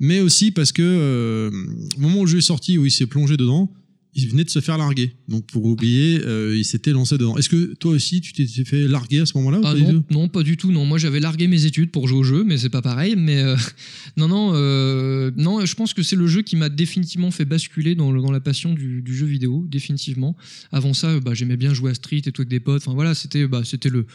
mais 0.00 0.20
aussi 0.20 0.50
parce 0.50 0.72
que 0.72 0.82
euh, 0.82 1.50
au 1.96 2.00
moment 2.00 2.20
où 2.20 2.24
le 2.24 2.30
jeu 2.30 2.38
est 2.38 2.42
sorti, 2.42 2.76
où 2.76 2.84
il 2.84 2.90
s'est 2.90 3.06
plongé 3.06 3.36
dedans, 3.36 3.72
il 4.14 4.28
venait 4.28 4.42
de 4.44 4.50
se 4.50 4.60
faire 4.60 4.76
larguer. 4.76 5.12
Donc 5.28 5.46
pour 5.46 5.64
oublier, 5.64 6.20
euh, 6.24 6.56
il 6.56 6.64
s'était 6.64 6.90
lancé 6.90 7.16
dedans. 7.16 7.36
Est-ce 7.36 7.48
que 7.48 7.74
toi 7.74 7.92
aussi 7.92 8.20
tu 8.20 8.32
t'es 8.32 8.46
fait 8.64 8.88
larguer 8.88 9.20
à 9.20 9.26
ce 9.26 9.36
moment-là 9.38 9.60
Ah 9.64 9.74
non, 10.10 10.28
pas 10.28 10.42
du 10.42 10.56
tout. 10.56 10.72
Non, 10.72 10.84
moi 10.84 10.98
j'avais 10.98 11.20
largué 11.20 11.46
mes 11.46 11.64
études 11.64 11.90
pour 11.92 12.08
jouer 12.08 12.18
au 12.18 12.22
jeu, 12.24 12.42
mais 12.44 12.58
c'est 12.58 12.68
pas 12.70 12.82
pareil. 12.82 13.14
Mais 13.16 13.38
euh, 13.40 13.56
non, 14.16 14.26
non, 14.28 14.50
euh, 14.54 15.30
non. 15.36 15.64
Je 15.64 15.74
pense 15.74 15.94
que 15.94 16.02
c'est 16.02 16.16
le 16.16 16.26
jeu 16.26 16.42
qui 16.42 16.56
m'a 16.56 16.68
définitivement 16.68 17.30
fait 17.30 17.44
basculer 17.44 17.94
dans, 17.94 18.10
le- 18.10 18.20
dans 18.20 18.32
la 18.32 18.40
passion 18.40 18.74
du, 18.74 19.00
du 19.02 19.14
jeu 19.16 19.26
vidéo, 19.26 19.66
définitivement. 19.70 20.36
Avant 20.72 20.92
ça, 20.94 21.20
bah, 21.20 21.34
j'aimais 21.34 21.56
bien 21.56 21.72
jouer 21.74 21.92
à 21.92 21.94
Street 21.94 22.22
et 22.26 22.32
tout 22.32 22.42
avec 22.42 22.48
des 22.48 22.60
potes. 22.60 22.82
Enfin 22.84 22.94
voilà, 22.94 23.14
c'était, 23.14 23.46
bah, 23.46 23.62
c'était 23.64 23.90
le 23.90 24.06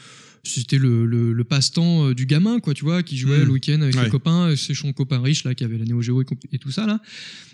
c'était 0.48 0.78
le, 0.78 1.04
le- 1.06 1.32
le 1.32 1.44
passe-temps 1.44 2.08
euh, 2.10 2.14
du 2.14 2.26
gamin, 2.26 2.60
quoi, 2.60 2.74
tu 2.74 2.84
vois, 2.84 3.02
qui 3.02 3.16
jouait 3.16 3.38
Mm. 3.38 3.44
le 3.44 3.50
week-end 3.52 3.80
avec 3.82 3.94
Ouais. 3.96 4.04
ses 4.04 4.10
copains, 4.10 4.50
euh, 4.50 4.56
ses 4.56 4.74
son 4.74 4.92
copains 4.92 5.20
riches, 5.20 5.44
là, 5.44 5.54
qui 5.54 5.64
avaient 5.64 5.78
la 5.78 5.84
Neo 5.84 6.00
Geo 6.02 6.22
et, 6.22 6.26
et 6.52 6.58
tout 6.58 6.70
ça, 6.70 6.86
là. 6.86 7.00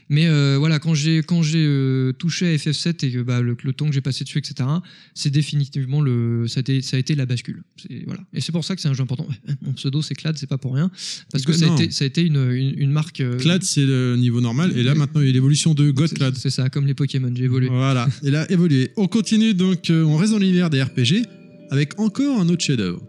Mais 0.09 0.26
euh, 0.26 0.57
voilà, 0.59 0.78
quand 0.78 0.94
j'ai 0.94 1.18
quand 1.22 1.42
j'ai 1.42 1.64
euh, 1.64 2.12
touché 2.12 2.46
à 2.52 2.57
FF7 2.57 3.07
et 3.07 3.12
que 3.12 3.22
bah, 3.22 3.40
le, 3.40 3.57
le 3.62 3.72
temps 3.72 3.87
que 3.87 3.94
j'ai 3.94 4.00
passé 4.02 4.24
dessus, 4.24 4.38
etc., 4.38 4.68
c'est 5.14 5.31
définitivement 5.31 6.00
le 6.02 6.46
ça 6.48 6.59
a 6.59 6.61
été, 6.61 6.83
ça 6.83 6.96
a 6.96 7.00
été 7.00 7.14
la 7.14 7.24
bascule. 7.24 7.62
C'est- 7.81 8.02
Voilà. 8.05 8.20
Et 8.35 8.40
c'est 8.40 8.52
pour 8.52 8.64
ça 8.64 8.74
que 8.74 8.83
c'est 8.83 8.88
un 8.88 8.94
jeu 8.94 9.02
important. 9.05 9.26
Mon 9.62 9.72
pseudo 9.72 10.02
c'est 10.02 10.14
Clad, 10.14 10.37
c'est 10.37 10.48
pas 10.48 10.59
pour 10.59 10.74
rien, 10.74 10.90
parce 11.31 11.44
que 11.44 11.52
Que 11.52 11.57
ça 11.59 11.70
a, 11.72 11.74
été, 11.81 11.90
ça 11.92 12.05
a 12.05 12.09
été 12.09 12.22
une, 12.26 12.37
une, 12.52 12.74
une 12.78 12.90
marque. 12.90 13.20
euh, 13.20 13.38
Clad 13.38 13.62
c'est 13.62 13.87
le 13.87 14.16
niveau 14.16 14.40
normal 14.40 14.76
et 14.76 14.83
là 14.83 14.94
maintenant 14.94 15.20
il 15.22 15.28
y 15.28 15.31
a 15.31 15.33
l'évolution 15.33 15.72
de 15.72 15.90
God 15.90 16.09
c'est- 16.09 16.16
Clad. 16.16 16.35
C'est 16.37 16.50
ça, 16.50 16.68
comme 16.68 16.87
les 16.87 16.94
Pokémon, 16.94 17.33
j'ai 17.35 17.44
évolué. 17.44 17.68
Voilà, 17.68 18.07
il 18.22 18.35
a 18.37 18.50
évolué. 18.50 18.90
On 18.96 19.07
continue 19.07 19.55
donc, 19.55 19.87
on 19.90 20.16
reste 20.16 20.33
dans 20.33 20.38
l'univers 20.38 20.68
des 20.68 20.83
RPG 20.83 21.22
avec 21.72 21.98
encore 21.98 22.38
un 22.38 22.50
autre 22.50 22.62
chef-d'œuvre. 22.62 23.00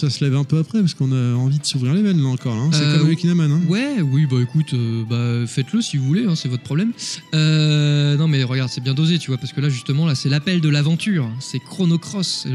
Que 0.00 0.06
ça 0.08 0.10
se 0.18 0.24
lève 0.24 0.34
un 0.36 0.44
peu 0.44 0.58
après 0.58 0.80
parce 0.80 0.94
qu'on 0.94 1.12
a 1.12 1.34
envie 1.34 1.58
de 1.58 1.64
s'ouvrir 1.64 1.94
les 1.94 2.02
veines 2.02 2.22
là 2.22 2.28
encore. 2.28 2.54
hein. 2.54 2.70
C'est 2.72 2.82
Euh, 2.84 2.96
comme 2.98 3.06
avec 3.06 3.22
Inaman. 3.24 3.50
Hein. 3.52 3.62
Ouais, 3.68 4.00
oui, 4.02 4.26
bah 4.26 4.36
écoute, 4.42 4.72
euh, 4.74 5.04
bah, 5.08 5.46
faites-le 5.46 5.80
si 5.82 5.96
vous 5.96 6.04
voulez, 6.04 6.24
hein, 6.24 6.34
c'est 6.36 6.48
votre 6.48 6.62
problème. 6.62 6.92
Euh, 7.34 8.16
non, 8.16 8.28
mais 8.28 8.42
regarde, 8.44 8.70
c'est 8.70 8.80
bien 8.82 8.94
dosé, 8.94 9.18
tu 9.18 9.30
vois, 9.30 9.38
parce 9.38 9.52
que 9.52 9.60
là, 9.60 9.68
justement, 9.68 10.06
là, 10.06 10.14
c'est 10.14 10.28
l'appel 10.28 10.60
de 10.60 10.68
l'aventure. 10.68 11.30
C'est 11.40 11.58
Chrono 11.58 11.98
Cross, 11.98 12.46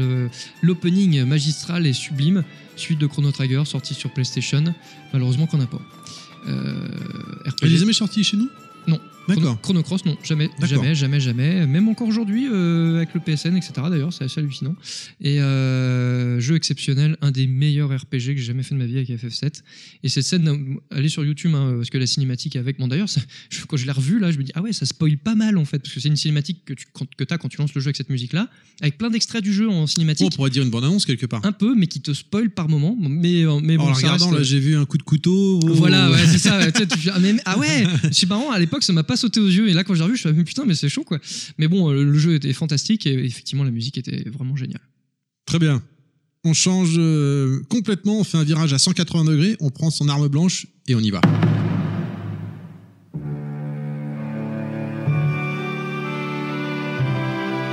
l'opening 0.62 1.24
magistral 1.24 1.86
et 1.86 1.92
sublime, 1.92 2.44
suite 2.76 2.98
de 2.98 3.06
Chrono 3.06 3.30
Trigger, 3.32 3.62
sorti 3.66 3.94
sur 3.94 4.10
PlayStation. 4.10 4.64
Malheureusement 5.12 5.46
qu'on 5.46 5.58
n'a 5.58 5.66
pas. 5.66 5.80
Euh, 6.48 6.74
RPG. 7.46 7.56
Elle 7.62 7.72
est 7.74 7.78
jamais 7.78 7.92
sortie 7.92 8.24
chez 8.24 8.36
nous? 8.36 8.48
Non. 8.86 8.98
D'accord. 9.28 9.60
Chrono 9.60 9.82
Cross, 9.82 10.04
non, 10.04 10.16
jamais, 10.24 10.50
jamais, 10.62 10.94
jamais, 10.94 11.20
jamais. 11.20 11.66
Même 11.66 11.88
encore 11.88 12.08
aujourd'hui, 12.08 12.48
euh, 12.50 12.96
avec 12.96 13.14
le 13.14 13.20
PSN, 13.20 13.56
etc. 13.56 13.72
D'ailleurs, 13.88 14.12
c'est 14.12 14.24
assez 14.24 14.40
hallucinant. 14.40 14.74
Et 15.20 15.40
euh, 15.40 16.40
jeu 16.40 16.56
exceptionnel, 16.56 17.16
un 17.20 17.30
des 17.30 17.46
meilleurs 17.46 17.90
RPG 17.90 18.10
que 18.10 18.36
j'ai 18.36 18.42
jamais 18.42 18.62
fait 18.62 18.74
de 18.74 18.80
ma 18.80 18.86
vie 18.86 18.96
avec 18.96 19.08
FF7. 19.10 19.62
Et 20.02 20.08
cette 20.08 20.24
scène, 20.24 20.48
euh, 20.48 20.96
allez 20.96 21.08
sur 21.08 21.24
YouTube, 21.24 21.54
hein, 21.54 21.74
parce 21.76 21.90
que 21.90 21.98
la 21.98 22.06
cinématique 22.06 22.56
avec. 22.56 22.78
Bon, 22.78 22.88
d'ailleurs, 22.88 23.08
quand 23.68 23.76
je 23.76 23.86
l'ai 23.86 23.92
revu, 23.92 24.18
là, 24.18 24.30
je 24.32 24.38
me 24.38 24.42
dis, 24.44 24.52
ah 24.54 24.62
ouais, 24.62 24.72
ça 24.72 24.86
spoil 24.86 25.16
pas 25.18 25.34
mal 25.34 25.56
en 25.58 25.64
fait, 25.64 25.78
parce 25.78 25.94
que 25.94 26.00
c'est 26.00 26.08
une 26.08 26.16
cinématique 26.16 26.64
que 26.64 26.74
tu 26.74 26.86
que 27.16 27.24
as 27.32 27.38
quand 27.38 27.48
tu 27.48 27.58
lances 27.58 27.74
le 27.74 27.80
jeu 27.80 27.86
avec 27.88 27.96
cette 27.96 28.10
musique-là, 28.10 28.48
avec 28.80 28.98
plein 28.98 29.10
d'extraits 29.10 29.42
du 29.42 29.52
jeu 29.52 29.68
en 29.68 29.82
Oh, 29.82 29.86
cinématique. 29.86 30.28
on 30.32 30.36
pourrait 30.36 30.50
dire 30.50 30.62
une 30.62 30.70
bande-annonce 30.70 31.06
quelque 31.06 31.26
part. 31.26 31.44
Un 31.44 31.52
peu, 31.52 31.74
mais 31.74 31.86
qui 31.86 32.00
te 32.00 32.12
spoil 32.12 32.50
par 32.50 32.68
moment. 32.68 32.96
Mais, 33.00 33.44
euh, 33.44 33.58
mais 33.62 33.76
en 33.76 33.84
bon, 33.86 33.94
ça 33.94 34.00
regardant, 34.00 34.26
reste- 34.26 34.38
là, 34.38 34.42
j'ai 34.44 34.58
vu 34.60 34.76
un 34.76 34.84
coup 34.84 34.98
de 34.98 35.02
couteau. 35.02 35.60
oh. 35.62 35.68
voilà, 35.74 36.10
ouais, 36.10 36.26
c'est 36.26 36.38
ça. 36.38 36.70
tu 36.72 37.10
ah, 37.12 37.18
mais- 37.20 37.36
ah 37.44 37.58
ouais, 37.58 37.84
c'est 38.12 38.28
marrant, 38.28 38.50
à 38.50 38.58
l'époque, 38.58 38.82
ça 38.82 38.92
m'a 38.92 39.02
pas 39.02 39.11
sauté 39.16 39.40
aux 39.40 39.48
yeux. 39.48 39.68
Et 39.68 39.74
là, 39.74 39.84
quand 39.84 39.94
j'ai 39.94 40.02
revu, 40.02 40.16
je 40.16 40.28
me 40.28 40.34
suis 40.34 40.42
dit, 40.42 40.44
putain, 40.44 40.64
mais 40.64 40.74
c'est 40.74 40.88
chaud, 40.88 41.04
quoi. 41.04 41.18
Mais 41.58 41.68
bon, 41.68 41.90
euh, 41.90 42.04
le 42.04 42.18
jeu 42.18 42.34
était 42.34 42.52
fantastique 42.52 43.06
et 43.06 43.12
effectivement, 43.12 43.64
la 43.64 43.70
musique 43.70 43.98
était 43.98 44.28
vraiment 44.28 44.56
géniale. 44.56 44.82
Très 45.46 45.58
bien. 45.58 45.82
On 46.44 46.54
change 46.54 46.94
euh, 46.98 47.62
complètement, 47.68 48.20
on 48.20 48.24
fait 48.24 48.38
un 48.38 48.44
virage 48.44 48.72
à 48.72 48.78
180 48.78 49.24
degrés, 49.24 49.56
on 49.60 49.70
prend 49.70 49.90
son 49.90 50.08
arme 50.08 50.28
blanche 50.28 50.66
et 50.88 50.94
on 50.94 51.00
y 51.00 51.10
va. 51.10 51.20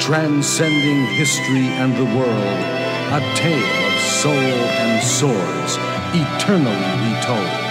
transcending 0.10 1.06
history 1.20 1.68
and 1.78 1.96
the 1.96 2.04
world, 2.18 2.60
a 3.14 3.22
tale 3.36 3.86
of 3.86 4.02
soul 4.02 4.34
and 4.34 5.04
swords, 5.04 5.78
eternally 6.16 7.14
retold. 7.14 7.69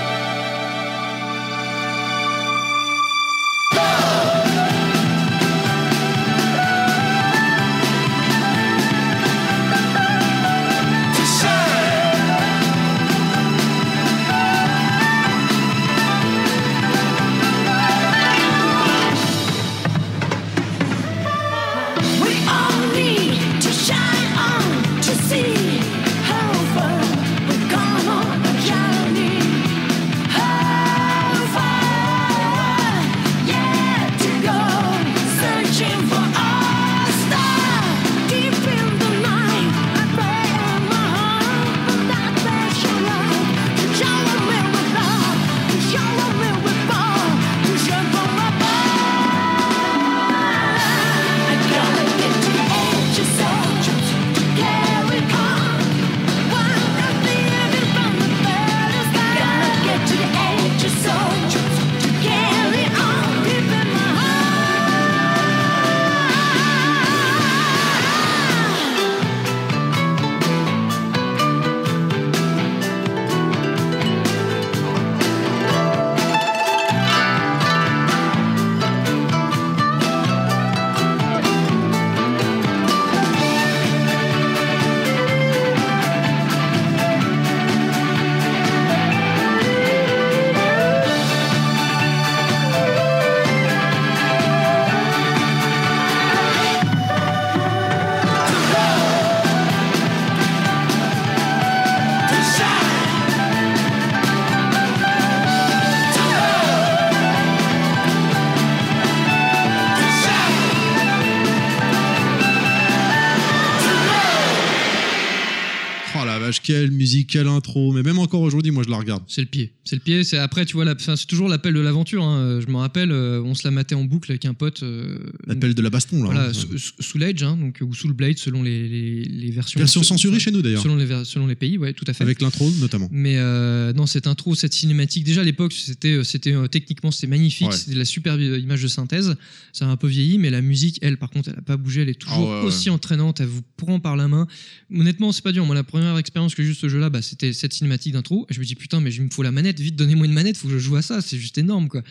Musique, 117.09 117.31
quelle 117.31 117.49
intro. 117.49 117.93
Mais 117.93 118.03
même 118.03 118.19
encore 118.19 118.43
aujourd'hui, 118.43 118.71
moi 118.71 118.83
je 118.85 118.91
la 118.91 118.98
regarde. 119.13 119.25
C'est 119.29 119.41
le 119.41 119.47
pied. 119.47 119.73
C'est 119.85 119.97
le 119.97 120.01
pied. 120.03 120.25
C'est 120.25 120.39
après, 120.39 120.65
tu 120.67 120.75
vois, 120.75 120.85
la- 120.85 120.95
enfin, 120.95 121.17
c'est 121.17 121.27
toujours 121.27 121.49
l'appel 121.49 121.75
de 121.75 121.81
l'aventure. 121.81 122.23
hein. 122.25 122.61
Je 122.61 122.71
me 122.71 122.77
rappelle, 122.77 123.11
euh, 123.13 123.43
on 123.43 123.55
se 123.55 123.67
la 123.67 123.71
matait 123.71 123.95
en 123.95 124.05
boucle 124.05 124.31
avec 124.31 124.45
un 124.45 124.55
pote. 124.55 124.83
euh, 124.83 125.19
L'appel 125.47 125.75
de 125.75 125.83
la 125.83 125.91
baston, 125.91 126.19
là. 126.23 126.25
Voilà, 126.27 126.49
hein. 126.49 126.53
sous, 127.01 127.19
l'Edge, 127.19 127.43
hein, 127.43 127.57
donc 127.57 127.79
ou 127.81 127.95
sous 127.95 128.09
le 128.09 128.15
Blade, 128.15 128.39
selon 128.39 128.63
les, 128.63 128.89
les, 128.89 129.25
les 129.25 129.51
versions. 129.51 129.79
Version 129.79 130.03
censurée 130.03 130.39
chez 130.41 130.51
nous 130.51 130.63
d'ailleurs. 130.63 130.83
Selon 130.83 130.97
les, 130.97 131.07
ver- 131.07 131.25
selon 131.27 131.47
les 131.47 131.55
pays, 131.57 131.79
ouais, 131.79 131.93
tout 131.93 132.05
à 132.07 132.13
fait. 132.13 132.23
Avec 132.25 132.43
l'intro 132.43 132.71
notamment. 132.81 133.09
Mais 133.11 133.37
euh, 133.39 133.93
non, 133.93 134.07
cette 134.07 134.27
intro, 134.27 134.55
cette 134.55 134.75
cinématique, 134.75 135.25
déjà 135.25 135.41
à 135.41 135.45
l'époque, 135.45 135.73
c'était, 135.73 136.23
c'était 136.25 136.55
techniquement 136.71 137.11
c'était 137.11 137.27
magnifique, 137.27 137.69
Ouais. 137.69 137.77
c'était 137.77 137.93
de 137.95 137.99
la 137.99 138.05
superbe 138.05 138.41
image 138.41 138.83
de 138.83 138.89
synthèse. 138.89 139.37
Ça 139.73 139.87
a 139.87 139.89
un 139.89 139.97
peu 139.97 140.07
vieilli, 140.09 140.39
mais 140.39 140.51
la 140.51 140.61
musique, 140.63 140.99
elle, 141.03 141.17
par 141.17 141.31
contre, 141.31 141.49
elle 141.51 141.59
a 141.59 141.63
pas 141.63 141.77
bougé, 141.77 142.03
elle 142.03 142.09
est 142.09 142.15
toujours 142.15 142.51
Ah 142.51 142.55
ouais, 142.57 142.61
ouais. 142.61 142.67
aussi 142.67 142.91
entraînante. 142.91 143.41
Elle 143.41 143.47
vous 143.47 143.63
prend 143.77 144.01
par 144.01 144.17
la 144.17 144.29
main. 144.29 144.47
Honnêtement, 144.95 145.33
c'est 145.33 145.43
pas 145.45 145.53
dur. 145.53 145.65
Moi, 145.67 145.75
la 145.75 145.85
première 145.85 146.17
expérience 146.19 146.55
que 146.55 146.63
j'ai 146.63 146.71
de 146.71 146.75
ce 146.75 146.89
jeu-là, 146.89 147.11
bah, 147.11 147.23
c'était 147.23 147.53
cette 147.53 147.73
cinématique 147.73 148.13
d'intro. 148.13 148.47
Je 148.51 148.59
me 148.61 148.65
dis 148.65 148.75
putain, 148.75 148.98
mais 149.01 149.13
il 149.15 149.23
me 149.23 149.31
faut 149.31 149.43
la 149.43 149.53
manette. 149.53 149.81
Vite, 149.81 149.97
donnez-moi 149.97 150.27
une 150.27 150.33
manette. 150.33 150.57
Faut 150.57 150.69
que 150.69 150.75
je 150.75 150.79
joue 150.79 150.97
à 150.97 151.03
ça. 151.03 151.21
C'est 151.21 151.39
juste 151.39 151.59
énorme, 151.59 151.89
quoi. 151.89 152.03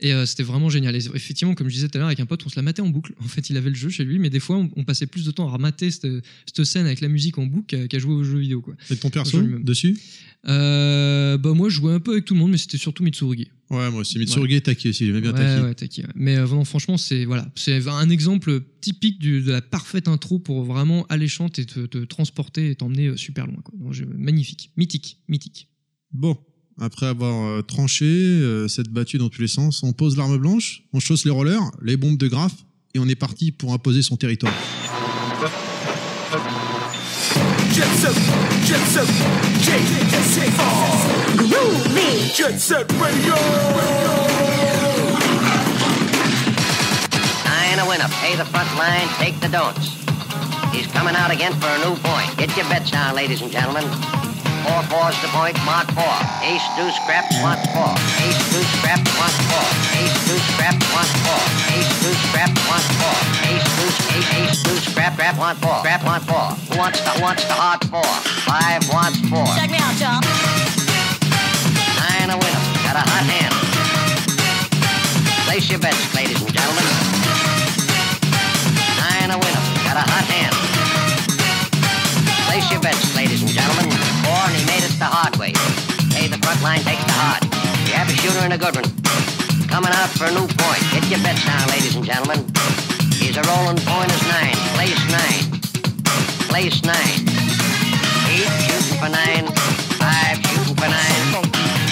Et 0.00 0.12
euh, 0.12 0.26
c'était 0.26 0.42
vraiment 0.42 0.68
génial. 0.70 0.94
Et 0.96 1.04
effectivement, 1.14 1.54
comme 1.54 1.68
je 1.68 1.74
disais 1.74 1.88
tout 1.88 1.96
à 1.96 2.00
l'heure 2.00 2.06
avec 2.08 2.20
un 2.20 2.26
pote, 2.26 2.42
on 2.46 2.48
se 2.48 2.56
la 2.56 2.62
matait 2.62 2.82
en 2.82 2.88
boucle. 2.88 3.14
En 3.20 3.28
fait, 3.28 3.50
il 3.50 3.56
avait 3.56 3.70
le 3.70 3.76
jeu 3.76 3.88
chez 3.88 4.04
lui, 4.04 4.18
mais 4.18 4.30
des 4.30 4.40
fois, 4.40 4.56
on, 4.56 4.70
on 4.76 4.84
passait 4.84 5.06
plus 5.06 5.24
de 5.24 5.30
temps 5.30 5.48
à 5.48 5.52
remater 5.52 5.90
cette, 5.90 6.06
cette 6.46 6.64
scène 6.64 6.86
avec 6.86 7.00
la 7.00 7.08
musique 7.08 7.38
en 7.38 7.46
boucle 7.46 7.88
qu'à, 7.88 7.98
jouer 7.98 8.14
aux 8.14 8.24
jeux 8.24 8.38
vidéo, 8.38 8.60
quoi. 8.60 8.74
Et 8.90 8.96
ton 8.96 9.10
perso 9.10 9.38
Absolument. 9.38 9.60
dessus? 9.60 9.96
Euh, 10.48 11.38
bah 11.38 11.54
moi 11.54 11.68
je 11.68 11.74
jouais 11.74 11.92
un 11.92 11.98
peu 11.98 12.12
avec 12.12 12.24
tout 12.24 12.34
le 12.34 12.38
monde 12.40 12.52
mais 12.52 12.56
c'était 12.58 12.78
surtout 12.78 13.02
Mitsurugi. 13.02 13.48
Ouais, 13.68 13.90
moi 13.90 14.02
aussi. 14.02 14.16
Mitsurugi 14.18 14.54
et 14.54 14.60
Taki 14.60 14.90
aussi, 14.90 15.04
j'aimais 15.06 15.20
bien 15.20 15.32
ouais, 15.32 15.38
Taki. 15.38 15.62
ouais, 15.62 15.74
Taki, 15.74 16.00
ouais. 16.02 16.08
Mais 16.14 16.36
euh, 16.36 16.46
non, 16.46 16.64
franchement 16.64 16.96
c'est 16.96 17.24
voilà, 17.24 17.50
c'est 17.56 17.84
un 17.88 18.10
exemple 18.10 18.60
typique 18.80 19.18
du- 19.18 19.42
de 19.42 19.50
la 19.50 19.60
parfaite 19.60 20.06
intro 20.06 20.38
pour 20.38 20.62
vraiment 20.64 21.04
alléchante 21.08 21.58
et 21.58 21.64
te, 21.66 21.80
te 21.86 21.98
transporter 22.04 22.70
et 22.70 22.74
t'emmener 22.76 23.08
euh, 23.08 23.16
super 23.16 23.46
loin 23.48 23.56
quoi. 23.64 23.74
Donc, 23.76 23.96
magnifique, 24.16 24.70
mythique, 24.76 25.18
mythique. 25.28 25.68
Bon, 26.12 26.36
après 26.80 27.06
avoir 27.06 27.46
euh, 27.46 27.62
tranché, 27.62 28.04
euh, 28.04 28.68
cette 28.68 28.88
battue 28.88 29.18
dans 29.18 29.28
tous 29.28 29.40
les 29.40 29.48
sens, 29.48 29.82
on 29.82 29.92
pose 29.92 30.16
l'arme 30.16 30.38
blanche, 30.38 30.82
on 30.92 31.00
chausse 31.00 31.24
les 31.24 31.30
rollers, 31.30 31.62
les 31.82 31.96
bombes 31.96 32.16
de 32.16 32.28
graphe, 32.28 32.64
et 32.94 32.98
on 32.98 33.08
est 33.08 33.14
parti 33.14 33.52
pour 33.52 33.72
imposer 33.72 34.02
son 34.02 34.16
territoire. 34.16 34.52
Winner. 47.88 48.08
Pay 48.20 48.36
the 48.36 48.44
front 48.44 48.68
line, 48.76 49.08
take 49.18 49.38
the 49.40 49.48
don'ts. 49.48 50.04
He's 50.74 50.86
coming 50.88 51.14
out 51.14 51.30
again 51.30 51.52
for 51.60 51.68
a 51.68 51.78
new 51.78 51.94
point. 51.96 52.36
Get 52.36 52.56
your 52.56 52.66
bets 52.68 52.90
down, 52.90 53.14
ladies 53.14 53.42
and 53.42 53.50
gentlemen. 53.52 53.84
Four 54.66 54.82
fours 54.90 55.14
to 55.22 55.28
point, 55.30 55.54
mark 55.62 55.86
four. 55.94 56.16
Ace 56.42 56.66
deuce 56.74 56.98
scrap, 56.98 57.22
mark 57.38 57.62
four. 57.70 57.94
Ace 58.18 58.42
deuce 58.50 58.66
scrap, 58.82 58.98
mark 59.14 59.30
four. 59.46 59.62
Ace 59.94 60.18
deuce 60.26 60.42
scrap, 60.58 60.74
mark 60.90 61.06
four. 61.22 61.42
Ace 61.70 61.86
deuce 62.02 62.18
scrap, 62.26 62.50
mark 62.66 62.82
four. 62.98 63.14
Ace 63.46 63.62
deuce, 63.78 63.98
ace, 64.10 64.26
ace 64.34 64.62
deuce 64.66 64.84
scrap, 64.90 65.14
scrap 65.14 65.38
wants 65.38 65.62
four. 65.62 65.78
Scrap 65.86 66.02
wants 66.02 66.26
four. 66.26 66.46
Who 66.66 66.78
wants 66.82 66.98
the, 66.98 67.10
who 67.14 67.22
wants 67.22 67.44
the 67.46 67.54
hard 67.54 67.78
four? 67.86 68.10
Five 68.42 68.82
wants 68.90 69.22
four. 69.30 69.46
Check 69.54 69.70
me 69.70 69.78
out, 69.78 69.94
y'all. 70.02 70.18
Nine 72.02 72.34
a 72.34 72.36
winner. 72.36 72.62
Got 72.82 72.98
a 72.98 73.06
hot 73.06 73.22
hand. 73.22 73.54
Place 75.46 75.70
your 75.70 75.78
bets, 75.78 76.10
ladies 76.10 76.42
and 76.42 76.50
gentlemen. 76.50 76.86
Nine 78.98 79.30
a 79.30 79.38
winner. 79.38 79.62
Got 79.86 79.94
a 79.94 80.04
hot 80.10 80.26
hand. 80.26 80.54
Place 82.50 82.66
your 82.72 82.80
bets, 82.80 83.14
ladies 83.14 83.42
and 83.42 83.50
gentlemen. 83.52 83.85
The 85.06 85.14
hard 85.14 85.36
way. 85.36 85.52
Hey, 86.10 86.26
the 86.26 86.38
front 86.42 86.60
line 86.62 86.82
takes 86.82 87.04
the 87.06 87.14
hard. 87.14 87.42
You 87.86 87.94
have 87.94 88.10
a 88.10 88.16
shooter 88.18 88.42
and 88.42 88.52
a 88.52 88.58
good 88.58 88.74
one. 88.74 88.90
Coming 89.70 89.94
out 89.94 90.10
for 90.18 90.26
a 90.26 90.32
new 90.34 90.50
point. 90.58 90.82
Get 90.90 91.06
your 91.06 91.22
bets 91.22 91.46
now, 91.46 91.62
ladies 91.70 91.94
and 91.94 92.02
gentlemen. 92.04 92.42
He's 93.14 93.38
a 93.38 93.44
rolling 93.46 93.78
point 93.86 94.10
is 94.10 94.24
nine. 94.26 94.58
Place 94.74 94.98
nine. 95.06 95.46
Place 96.50 96.82
nine. 96.82 97.22
Eight 98.34 98.50
shooting 98.66 98.98
for 98.98 99.10
nine. 99.10 99.46
Five 100.02 100.42
shooting 100.42 100.74
for 100.74 100.90
nine. 100.90 101.22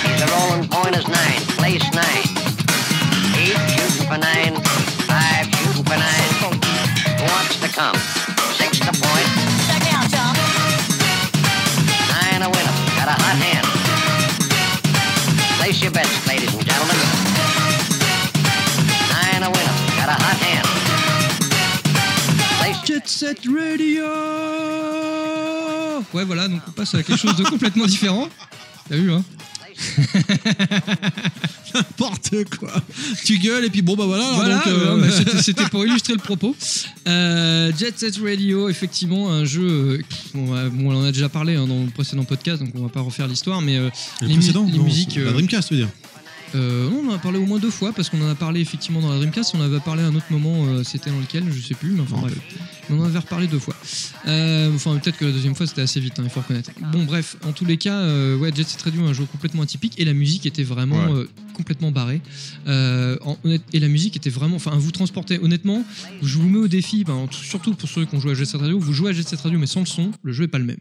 He's 0.03 0.23
a 0.27 0.29
rolling 0.35 0.67
point 0.67 0.99
is 0.99 1.07
nine. 1.07 1.41
Place 1.55 1.87
nine. 1.95 2.27
Eight 3.39 3.61
shooting 3.79 4.07
for 4.11 4.19
nine. 4.19 4.59
Five 5.07 5.47
shooting 5.55 5.87
for 5.87 5.99
nine. 6.03 6.31
Who 6.43 7.25
wants 7.31 7.63
to 7.63 7.69
come? 7.71 8.14
Your 15.85 15.93
bets, 15.93 16.27
ladies 16.27 16.55
and 16.55 16.65
gentlemen. 16.65 16.97
Nine 19.13 19.43
a 19.43 19.51
winner. 19.51 19.77
Got 19.99 20.09
a 20.09 20.17
hot 20.17 20.39
hand. 20.41 20.67
Place 22.59 22.81
Jet 22.87 23.07
Set 23.07 23.39
Radio 23.47 24.07
Ouais, 26.15 26.25
voilà, 26.25 26.49
donc 26.49 26.63
on 26.67 26.71
passe 26.71 26.95
à 26.95 27.03
quelque 27.03 27.21
chose 27.21 27.37
de 27.37 27.45
complètement 27.45 27.85
différent. 27.85 28.31
T'as 28.89 28.97
vu, 28.97 29.13
hein 29.13 29.23
N'importe 31.75 32.31
quoi. 32.59 32.73
Tu 33.25 33.39
gueules 33.39 33.65
et 33.65 33.71
puis 33.71 33.83
bon 33.83 33.97
bah 33.97 34.05
voilà. 34.07 34.25
donc, 34.55 34.67
euh, 34.69 34.87
non, 34.87 34.97
mais 34.97 35.11
c'était- 35.17 35.43
c'était 35.43 35.65
pour 35.69 35.85
illustrer 35.85 36.13
le 36.13 36.19
propos. 36.21 36.55
Euh, 37.09 37.73
Jet 37.79 37.99
Set 37.99 38.17
Radio, 38.23 38.69
effectivement, 38.69 39.31
un 39.33 39.45
jeu. 39.45 39.63
euh, 39.69 40.03
on, 40.35 40.45
va- 40.47 40.69
bon, 40.69 40.93
on 40.93 41.01
en 41.01 41.05
a 41.05 41.13
déjà 41.13 41.29
parlé 41.29 41.57
hein, 41.57 41.67
dans 41.67 41.83
le 41.85 41.91
précédent 41.91 42.25
podcast, 42.25 42.63
donc 42.63 42.71
on 42.77 42.83
va 42.83 42.89
pas 42.89 43.01
refaire 43.01 43.27
l'histoire, 43.27 43.61
mais 43.61 43.77
euh, 43.77 43.91
le 44.21 44.27
les, 44.29 44.35
mu- 44.35 44.39
précédent, 44.41 44.67
les 44.71 44.79
non, 44.79 44.85
musiques. 44.85 45.17
La 45.17 45.23
euh, 45.23 45.33
Dreamcast, 45.33 45.69
tu 45.69 45.75
veux 45.75 45.81
dire. 45.81 45.89
Euh, 46.55 46.89
on 46.91 47.11
en 47.11 47.15
a 47.15 47.19
parlé 47.19 47.39
au 47.39 47.47
moins 47.47 47.59
deux 47.59 47.71
fois 47.71 47.93
parce 47.93 48.09
qu'on 48.11 48.21
en 48.23 48.29
a 48.31 48.35
parlé 48.35 48.61
effectivement 48.61 49.01
dans 49.01 49.11
la 49.11 49.17
Dreamcast. 49.19 49.55
On 49.55 49.61
en 49.61 49.65
avait 49.65 49.81
parlé 49.81 50.03
à 50.03 50.07
un 50.07 50.15
autre 50.15 50.27
moment, 50.31 50.67
euh, 50.67 50.83
c'était 50.85 51.11
dans 51.11 51.19
lequel, 51.19 51.45
je 51.53 51.61
sais 51.61 51.75
plus, 51.75 51.91
mais 51.91 52.01
enfin 52.01 52.17
bref. 52.21 52.35
On 52.91 53.01
en 53.01 53.05
avait 53.05 53.19
reparlé 53.19 53.47
deux 53.47 53.59
fois. 53.59 53.75
Euh, 54.27 54.75
enfin, 54.75 54.97
peut-être 54.99 55.17
que 55.17 55.25
la 55.25 55.33
deuxième 55.33 55.55
fois 55.55 55.67
c'était 55.67 55.81
assez 55.83 56.01
vite, 56.01 56.19
hein, 56.19 56.23
il 56.25 56.31
faut 56.31 56.41
reconnaître. 56.41 56.71
Bon, 56.93 57.05
bref, 57.05 57.37
en 57.45 57.53
tous 57.53 57.65
les 57.65 57.77
cas, 57.79 58.07
ouais, 58.37 58.53
Jet 58.55 58.67
Set 58.69 58.83
Radio, 58.83 59.03
un 59.05 59.13
jeu 59.13 59.25
complètement 59.25 59.63
atypique 59.63 59.95
et 59.99 60.05
la 60.05 60.13
musique 60.13 60.45
était 60.47 60.63
vraiment 60.65 61.05
Ouais. 61.07 61.25
complètement 61.55 61.91
barrée. 61.91 62.21
En- 62.67 63.37
et 63.73 63.81
la 63.81 63.89
musique 63.89 64.17
était 64.17 64.31
vraiment, 64.31 64.57
enfin, 64.57 64.73
vous 64.77 64.91
transportez 64.91 65.39
honnêtement. 65.39 65.85
Je 66.23 66.39
vous 66.39 66.49
mets 66.49 66.59
au 66.59 66.69
défi, 66.69 67.05
ben, 67.05 67.27
surtout 67.31 67.75
pour 67.75 67.89
ceux 67.89 68.05
qui 68.05 68.15
ont 68.15 68.21
joué 68.21 68.33
à 68.33 68.35
Jet 68.35 68.45
Set 68.45 68.61
Radio, 68.61 68.79
vous 68.79 68.93
jouez 68.93 69.11
à 69.11 69.13
Jet 69.13 69.27
Set 69.27 69.41
Radio 69.41 69.59
mais 69.59 69.67
sans 69.67 69.81
le 69.81 69.87
son, 69.87 70.11
le 70.23 70.33
jeu 70.33 70.45
est 70.45 70.49
pas 70.49 70.59
le 70.59 70.65
même. 70.65 70.79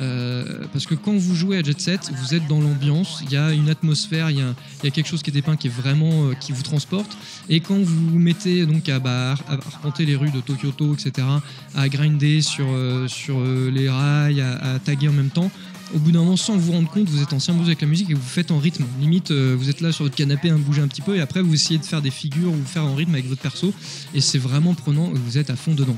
Euh, 0.00 0.44
parce 0.72 0.86
que 0.86 0.94
quand 0.94 1.16
vous 1.16 1.34
jouez 1.34 1.58
à 1.58 1.62
Jet 1.62 1.80
Set, 1.80 2.10
vous 2.14 2.34
êtes 2.34 2.46
dans 2.46 2.60
l'ambiance, 2.60 3.20
il 3.24 3.32
y 3.32 3.36
a 3.36 3.52
une 3.52 3.68
atmosphère, 3.68 4.30
il 4.30 4.38
y 4.38 4.42
a, 4.42 4.90
quelque 4.90 5.06
chose 5.06 5.22
qui 5.22 5.30
est 5.30 5.32
dépeint 5.32 5.56
qui 5.56 5.66
est 5.66 5.70
vraiment 5.70 6.26
euh, 6.26 6.34
qui 6.34 6.52
vous 6.52 6.62
transporte. 6.62 7.16
Et 7.48 7.60
quand 7.60 7.78
vous 7.78 8.10
vous 8.10 8.18
mettez 8.18 8.64
donc 8.66 8.88
à, 8.88 8.98
bah, 8.98 9.34
à 9.48 9.54
arpenter 9.54 10.04
les 10.04 10.16
rues 10.16 10.30
de 10.30 10.40
Tokyoto, 10.40 10.94
etc., 10.94 11.26
à 11.74 11.88
grinder 11.88 12.42
sur, 12.42 12.66
euh, 12.70 13.08
sur 13.08 13.40
les 13.40 13.88
rails, 13.88 14.40
à 14.40 14.78
taguer 14.78 15.08
en 15.08 15.12
même 15.12 15.30
temps, 15.30 15.50
au 15.94 15.98
bout 15.98 16.12
d'un 16.12 16.20
moment, 16.20 16.36
sans 16.36 16.56
vous 16.56 16.72
rendre 16.72 16.90
compte, 16.90 17.08
vous 17.08 17.22
êtes 17.22 17.32
en 17.32 17.40
symbiose 17.40 17.66
avec 17.66 17.80
la 17.80 17.86
musique 17.86 18.10
et 18.10 18.14
vous 18.14 18.20
faites 18.20 18.50
en 18.50 18.58
rythme. 18.58 18.84
Limite, 19.00 19.30
euh, 19.30 19.56
vous 19.58 19.70
êtes 19.70 19.80
là 19.80 19.92
sur 19.92 20.04
votre 20.04 20.16
canapé, 20.16 20.50
à 20.50 20.56
bouger 20.56 20.82
un 20.82 20.88
petit 20.88 21.00
peu, 21.00 21.16
et 21.16 21.20
après 21.20 21.42
vous 21.42 21.54
essayez 21.54 21.78
de 21.78 21.84
faire 21.84 22.02
des 22.02 22.10
figures 22.10 22.52
ou 22.52 22.64
faire 22.64 22.84
en 22.84 22.94
rythme 22.94 23.14
avec 23.14 23.26
votre 23.26 23.40
perso, 23.40 23.72
et 24.14 24.20
c'est 24.20 24.38
vraiment 24.38 24.74
prenant. 24.74 25.10
Vous 25.12 25.38
êtes 25.38 25.50
à 25.50 25.56
fond 25.56 25.74
dedans. 25.74 25.96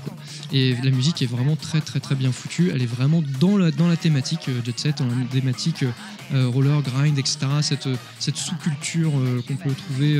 Et 0.52 0.76
la 0.82 0.90
musique 0.90 1.22
est 1.22 1.26
vraiment 1.26 1.56
très 1.56 1.80
très 1.80 2.00
très 2.00 2.14
bien 2.14 2.32
foutue. 2.32 2.70
Elle 2.74 2.82
est 2.82 2.86
vraiment 2.86 3.22
dans 3.40 3.56
la, 3.56 3.70
dans 3.70 3.88
la 3.88 3.96
thématique 3.96 4.48
euh, 4.48 4.60
Jet 4.64 4.78
Set, 4.78 4.98
dans 4.98 5.06
la 5.06 5.24
thématique 5.30 5.84
euh, 6.32 6.48
roller, 6.48 6.82
grind, 6.82 7.18
etc. 7.18 7.38
Cette, 7.62 7.88
cette 8.18 8.36
sous-culture 8.36 9.12
qu'on 9.46 9.56
peut 9.56 9.74
trouver 9.74 10.16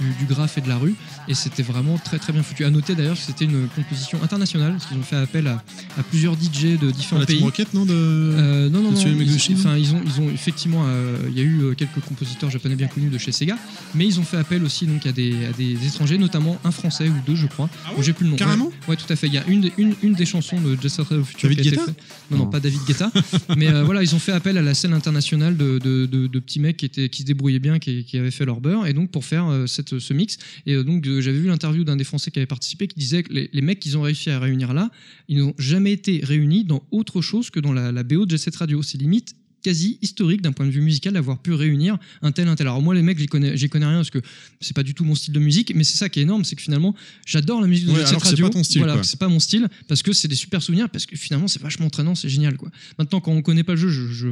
du, 0.00 0.12
du 0.18 0.24
graphe 0.24 0.58
et 0.58 0.60
de 0.60 0.68
la 0.68 0.76
rue. 0.78 0.94
Et 1.28 1.34
c'était 1.34 1.62
vraiment 1.62 1.98
très 1.98 2.18
très 2.18 2.32
bien 2.32 2.42
foutu. 2.42 2.64
À 2.64 2.70
noter 2.70 2.94
d'ailleurs 2.94 3.14
que 3.16 3.22
c'était 3.22 3.44
une 3.44 3.68
composition 3.68 4.22
internationale, 4.22 4.72
parce 4.72 4.86
qu'ils 4.86 4.96
ont 4.98 5.02
fait 5.02 5.16
appel 5.16 5.46
à, 5.46 5.62
à 5.98 6.02
plusieurs 6.02 6.34
DJ 6.34 6.78
de 6.80 6.90
différents 6.90 7.24
pays. 7.24 7.40
Rocket, 7.40 7.72
non 7.74 7.84
de... 7.84 7.92
Euh, 7.94 8.68
non, 8.68 8.82
non, 8.82 8.92
non. 8.92 9.00
Ils- 9.00 9.22
ils 9.22 9.66
ont, 9.94 10.00
ils 10.04 10.20
ont 10.20 10.30
effectivement, 10.30 10.84
euh, 10.86 11.16
il 11.28 11.36
y 11.36 11.40
a 11.40 11.44
eu 11.44 11.60
euh, 11.62 11.74
quelques 11.74 12.00
compositeurs 12.00 12.50
japonais 12.50 12.76
bien 12.76 12.86
connus 12.88 13.08
de 13.10 13.18
chez 13.18 13.32
Sega, 13.32 13.56
mais 13.94 14.06
ils 14.06 14.18
ont 14.20 14.24
fait 14.24 14.36
appel 14.36 14.62
aussi 14.64 14.86
donc 14.86 15.06
à 15.06 15.12
des, 15.12 15.32
à 15.46 15.52
des 15.52 15.86
étrangers, 15.86 16.18
notamment 16.18 16.58
un 16.64 16.70
français 16.70 17.08
ou 17.08 17.14
deux, 17.26 17.34
je 17.36 17.46
crois. 17.46 17.68
Ah 17.86 17.90
ouais 17.96 18.02
J'ai 18.02 18.12
plus 18.12 18.24
le 18.24 18.30
nom. 18.30 18.36
Carrément 18.36 18.66
ouais, 18.66 18.72
ouais, 18.88 18.96
tout 18.96 19.10
à 19.12 19.16
fait. 19.16 19.26
Il 19.26 19.34
y 19.34 19.38
a 19.38 19.46
une, 19.46 19.60
des- 19.62 19.72
une, 19.78 19.94
une 20.02 20.14
des 20.14 20.26
chansons 20.26 20.60
de 20.60 20.76
Just 20.80 21.00
After 21.00 21.16
the 21.18 21.22
Future 21.24 21.48
David 21.50 21.62
qui 21.62 21.68
a 21.68 21.72
été 21.72 21.80
Guetta. 21.80 21.92
Non, 22.30 22.38
non, 22.38 22.44
Non. 22.44 22.50
pas 22.50 22.60
David 22.60 22.80
Guetta. 22.86 23.10
mais 23.56 23.68
euh, 23.68 23.84
voilà, 23.84 24.02
ils 24.02 24.14
ont 24.14 24.18
fait 24.18 24.32
appel 24.32 24.56
à 24.58 24.62
la 24.62 24.74
scène 24.74 24.92
internationale 24.94 25.56
de, 25.56 25.78
de, 25.78 26.06
de- 26.06 26.26
de 26.26 26.38
petits 26.38 26.60
mecs 26.60 26.76
qui, 26.78 26.86
étaient, 26.86 27.08
qui 27.08 27.22
se 27.22 27.26
débrouillaient 27.26 27.58
bien, 27.58 27.78
qui, 27.78 28.04
qui 28.04 28.18
avaient 28.18 28.30
fait 28.30 28.44
leur 28.44 28.60
beurre, 28.60 28.86
et 28.86 28.92
donc 28.92 29.10
pour 29.10 29.24
faire 29.24 29.48
euh, 29.48 29.66
cette, 29.66 29.89
ce 29.98 30.12
mix. 30.14 30.38
Et 30.66 30.74
euh, 30.74 30.84
donc 30.84 31.06
euh, 31.06 31.20
j'avais 31.20 31.38
vu 31.38 31.48
l'interview 31.48 31.84
d'un 31.84 31.96
des 31.96 32.04
Français 32.04 32.30
qui 32.30 32.38
avait 32.38 32.46
participé 32.46 32.86
qui 32.86 32.98
disait 32.98 33.22
que 33.22 33.32
les, 33.32 33.50
les 33.52 33.62
mecs 33.62 33.80
qu'ils 33.80 33.96
ont 33.98 34.02
réussi 34.02 34.30
à 34.30 34.38
réunir 34.38 34.72
là, 34.72 34.90
ils 35.28 35.38
n'ont 35.38 35.54
jamais 35.58 35.92
été 35.92 36.20
réunis 36.22 36.64
dans 36.64 36.82
autre 36.90 37.20
chose 37.22 37.50
que 37.50 37.60
dans 37.60 37.72
la, 37.72 37.92
la 37.92 38.02
BO 38.02 38.26
de 38.26 38.30
Jet 38.30 38.38
Set 38.38 38.56
Radio. 38.56 38.82
C'est 38.82 38.98
limite 38.98 39.34
quasi 39.62 39.98
historique 40.02 40.40
d'un 40.42 40.52
point 40.52 40.66
de 40.66 40.70
vue 40.70 40.80
musical 40.80 41.12
d'avoir 41.12 41.38
pu 41.40 41.52
réunir 41.52 41.98
un 42.22 42.32
tel 42.32 42.48
un 42.48 42.56
tel. 42.56 42.66
Alors 42.66 42.82
moi 42.82 42.94
les 42.94 43.02
mecs 43.02 43.18
j'y 43.18 43.26
connais 43.26 43.56
j'y 43.56 43.68
connais 43.68 43.86
rien 43.86 43.96
parce 43.96 44.10
que 44.10 44.20
c'est 44.60 44.74
pas 44.74 44.82
du 44.82 44.94
tout 44.94 45.04
mon 45.04 45.14
style 45.14 45.34
de 45.34 45.38
musique 45.38 45.74
mais 45.74 45.84
c'est 45.84 45.98
ça 45.98 46.08
qui 46.08 46.20
est 46.20 46.22
énorme 46.22 46.44
c'est 46.44 46.56
que 46.56 46.62
finalement 46.62 46.94
j'adore 47.26 47.60
la 47.60 47.66
musique 47.66 47.86
de 47.86 47.92
Ouais, 47.92 47.98
alors 47.98 48.20
que 48.22 48.26
c'est 48.26 48.30
Radio. 48.30 48.46
pas 48.46 48.52
ton 48.52 48.64
style, 48.64 48.82
voilà, 48.82 49.02
c'est 49.02 49.18
pas 49.18 49.28
mon 49.28 49.40
style 49.40 49.68
parce 49.88 50.02
que 50.02 50.12
c'est 50.12 50.28
des 50.28 50.34
super 50.34 50.62
souvenirs 50.62 50.88
parce 50.88 51.06
que 51.06 51.16
finalement 51.16 51.48
c'est 51.48 51.60
vachement 51.60 51.86
entraînant, 51.86 52.14
c'est 52.14 52.28
génial 52.28 52.56
quoi. 52.56 52.70
Maintenant 52.98 53.20
quand 53.20 53.32
on 53.32 53.42
connaît 53.42 53.62
pas 53.64 53.72
le 53.72 53.78
jeu, 53.78 53.88
je, 53.90 54.06
je 54.06 54.28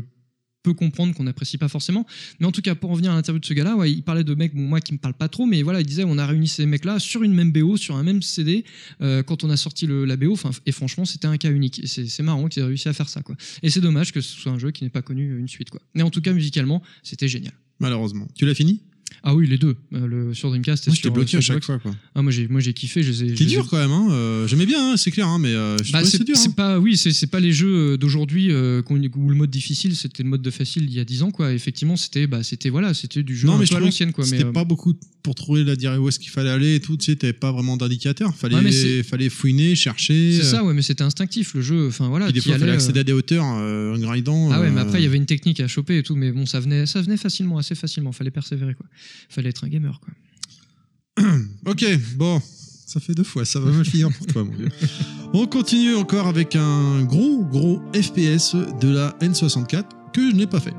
comprendre 0.73 1.15
qu'on 1.15 1.25
n'apprécie 1.25 1.59
pas 1.59 1.69
forcément, 1.69 2.07
mais 2.41 2.47
en 2.47 2.53
tout 2.53 2.63
cas 2.63 2.75
pour 2.75 2.91
revenir 2.91 3.13
à 3.13 3.15
l'interview 3.15 3.41
de 3.41 3.47
ce 3.47 3.55
gars-là, 3.55 3.77
ouais, 3.77 3.93
il 3.93 4.03
parlait 4.03 4.25
de 4.25 4.35
mecs, 4.35 4.55
moi 4.55 4.81
qui 4.81 4.93
me 4.93 4.99
parle 4.99 5.15
pas 5.15 5.29
trop, 5.29 5.47
mais 5.47 5.63
voilà, 5.63 5.81
il 5.81 5.87
disait 5.87 6.05
on 6.05 6.19
a 6.19 6.27
réuni 6.27 6.49
ces 6.49 6.67
mecs-là 6.67 6.99
sur 6.99 7.23
une 7.23 7.35
même 7.35 7.53
BO, 7.53 7.77
sur 7.77 7.97
un 7.97 8.03
même 8.03 8.23
CD 8.23 8.65
euh, 9.01 9.23
quand 9.23 9.45
on 9.45 9.51
a 9.51 9.57
sorti 9.57 9.87
la 9.89 10.17
BO, 10.17 10.37
et 10.67 10.73
franchement 10.73 11.05
c'était 11.05 11.27
un 11.27 11.37
cas 11.37 11.51
unique. 11.51 11.81
Et 11.83 11.87
c'est 11.87 12.07
c'est 12.07 12.23
marrant 12.23 12.49
qu'ils 12.49 12.63
aient 12.63 12.67
réussi 12.67 12.89
à 12.89 12.93
faire 12.93 13.09
ça 13.09 13.23
quoi. 13.23 13.37
Et 13.63 13.71
c'est 13.71 13.81
dommage 13.81 14.13
que 14.13 14.21
ce 14.21 14.37
soit 14.39 14.53
un 14.53 14.59
jeu 14.59 14.71
qui 14.71 14.85
n'ait 14.85 14.91
pas 14.91 15.03
connu 15.03 15.39
une 15.39 15.49
suite 15.49 15.71
quoi. 15.71 15.81
Mais 15.95 16.03
en 16.03 16.11
tout 16.11 16.21
cas 16.21 16.33
musicalement 16.33 16.83
c'était 17.03 17.29
génial. 17.29 17.55
Malheureusement. 17.81 18.27
Tu 18.35 18.45
l'as 18.45 18.55
fini? 18.55 18.83
Ah 19.23 19.35
oui 19.35 19.47
les 19.47 19.59
deux, 19.59 19.77
Euh, 19.95 20.07
le 20.07 20.35
sur 20.35 20.49
Dreamcast 20.51 20.87
et 20.87 20.91
Moi, 20.91 20.95
j'étais 20.95 21.09
sur 21.09 21.13
bloqué 21.13 21.37
à 21.37 21.41
sur 21.41 21.55
chaque 21.55 21.65
fois. 21.65 21.79
quoi. 21.79 21.95
Ah 22.15 22.23
moi 22.23 22.31
j'ai 22.31 22.47
moi 22.49 22.61
j'ai 22.61 22.73
kiffé, 22.73 23.03
je 23.03 23.11
les 23.11 23.25
ai- 23.25 23.29
je 23.29 23.35
les 23.35 23.43
ai- 23.43 23.47
dur 23.47 23.67
quand 23.69 23.77
même. 23.79 23.91
Hein. 23.91 24.09
euh, 24.11 24.47
J'aimais 24.47 24.67
bien, 24.67 24.93
hein, 24.93 24.97
c'est 24.97 25.11
clair, 25.11 25.27
hein, 25.27 25.39
mais 25.39 25.53
euh, 25.53 25.77
je 25.83 25.93
Bah, 25.93 26.05
c'est 26.05 26.23
dur. 26.25 26.37
c'est 26.37 26.49
hein. 26.49 26.53
pas 26.57 26.79
oui 26.79 26.97
c'est 26.97 27.13
c'est 27.13 27.27
pas 27.27 27.41
les 27.41 27.53
jeux 27.53 27.93
euh, 27.95 27.97
d'aujourd'hui 27.97 28.51
euh, 28.51 28.83
où 28.89 29.29
le 29.31 29.35
mode 29.35 29.51
difficile 29.51 29.97
c'était 29.97 30.23
le 30.23 30.29
mode 30.29 30.43
de 30.43 30.51
facile 30.51 30.85
il 30.85 30.93
y 30.95 31.01
a 31.01 31.05
10 31.05 31.23
ans 31.23 31.31
quoi 31.31 31.53
effectivement 31.53 31.97
c'était 31.97 32.27
bah 32.27 32.43
c'était 32.43 32.69
voilà 32.71 32.95
c'était 32.95 33.23
du 33.23 33.37
jeu 33.37 33.49
Non, 33.49 33.55
un 33.55 33.59
mais 33.59 33.67
je 33.67 33.71
peu 33.71 33.77
à 33.77 33.79
trouvais 33.79 33.89
l'ancienne 33.91 34.13
quoi 34.13 34.25
mais 34.25 34.31
C'était 34.31 34.45
euh, 34.45 34.53
pas 34.53 34.65
beaucoup 34.65 34.95
pour 35.23 35.35
trouver 35.35 35.65
la 35.65 35.77
dire 35.77 35.93
où 36.01 36.09
est-ce 36.09 36.19
qu'il 36.19 36.31
fallait 36.31 36.49
aller 36.49 36.77
et 36.77 36.81
tout. 36.81 36.97
Tu 36.97 37.07
sais, 37.07 37.17
t'avais 37.17 37.33
pas 37.35 37.53
vraiment 37.53 37.77
d'indicateur. 37.77 38.35
Fallait, 38.35 38.55
Ouais, 38.55 39.03
fallait 39.03 39.29
fouiner, 39.29 39.75
chercher. 39.75 40.33
c'est 40.33 40.41
euh, 40.47 40.51
ça 40.51 40.65
ouais 40.65 40.73
mais 40.73 40.81
c'était 40.83 41.03
instinctif 41.03 41.55
le 41.55 41.61
jeu 41.61 41.89
enfin 41.89 42.09
voilà 42.09 42.27
Puis 42.27 42.35
des 42.35 42.41
qui 42.41 42.47
fois, 42.49 42.57
il 42.57 42.61
fallait 42.61 42.73
allait, 42.73 42.81
euh, 42.81 42.83
accéder 42.83 43.01
à 43.01 43.05
des 43.05 43.13
hauteurs 43.13 43.45
euh, 43.45 43.95
en 43.95 43.99
grindant. 43.99 44.51
ah 44.53 44.61
ouais 44.61 44.71
mais 44.71 44.79
euh, 44.79 44.83
après 44.83 45.01
il 45.01 45.05
y 45.05 45.07
avait 45.07 45.17
une 45.17 45.27
technique 45.27 45.61
à 45.61 45.69
choper 45.69 45.99
et 45.99 46.03
tout 46.03 46.15
mais 46.15 46.31
bon 46.33 46.47
ça 46.47 46.61
venait 46.61 46.87
ça 46.87 47.03
venait 47.03 47.17
facilement 47.17 47.59
assez 47.59 47.75
facilement 47.75 48.13
fallait 48.13 48.31
persévérer 48.31 48.75
quoi 48.75 48.87
fallait 49.29 49.51
être 49.51 49.65
un 49.65 49.69
gamer 49.69 50.01
quoi 50.01 51.25
Ok, 51.67 51.85
bon, 52.17 52.41
ça 52.87 53.01
fait 53.01 53.15
deux 53.15 53.25
fois, 53.25 53.45
ça 53.45 53.61
va 53.61 53.71
mal 53.71 53.85
finir 53.85 54.09
pour 54.17 54.27
toi, 54.27 54.45
mon 54.45 54.53
vieux. 54.55 54.69
On 55.35 55.47
continue 55.47 55.95
encore 55.95 56.27
avec 56.27 56.57
un 56.57 57.03
gros, 57.03 57.45
gros 57.45 57.81
FPS 57.93 58.55
de 58.81 58.89
la 58.89 59.11
N64 59.21 59.85
que 60.13 60.31
je 60.31 60.37
n'ai 60.37 60.47
pas 60.47 60.61
fait. 60.61 60.75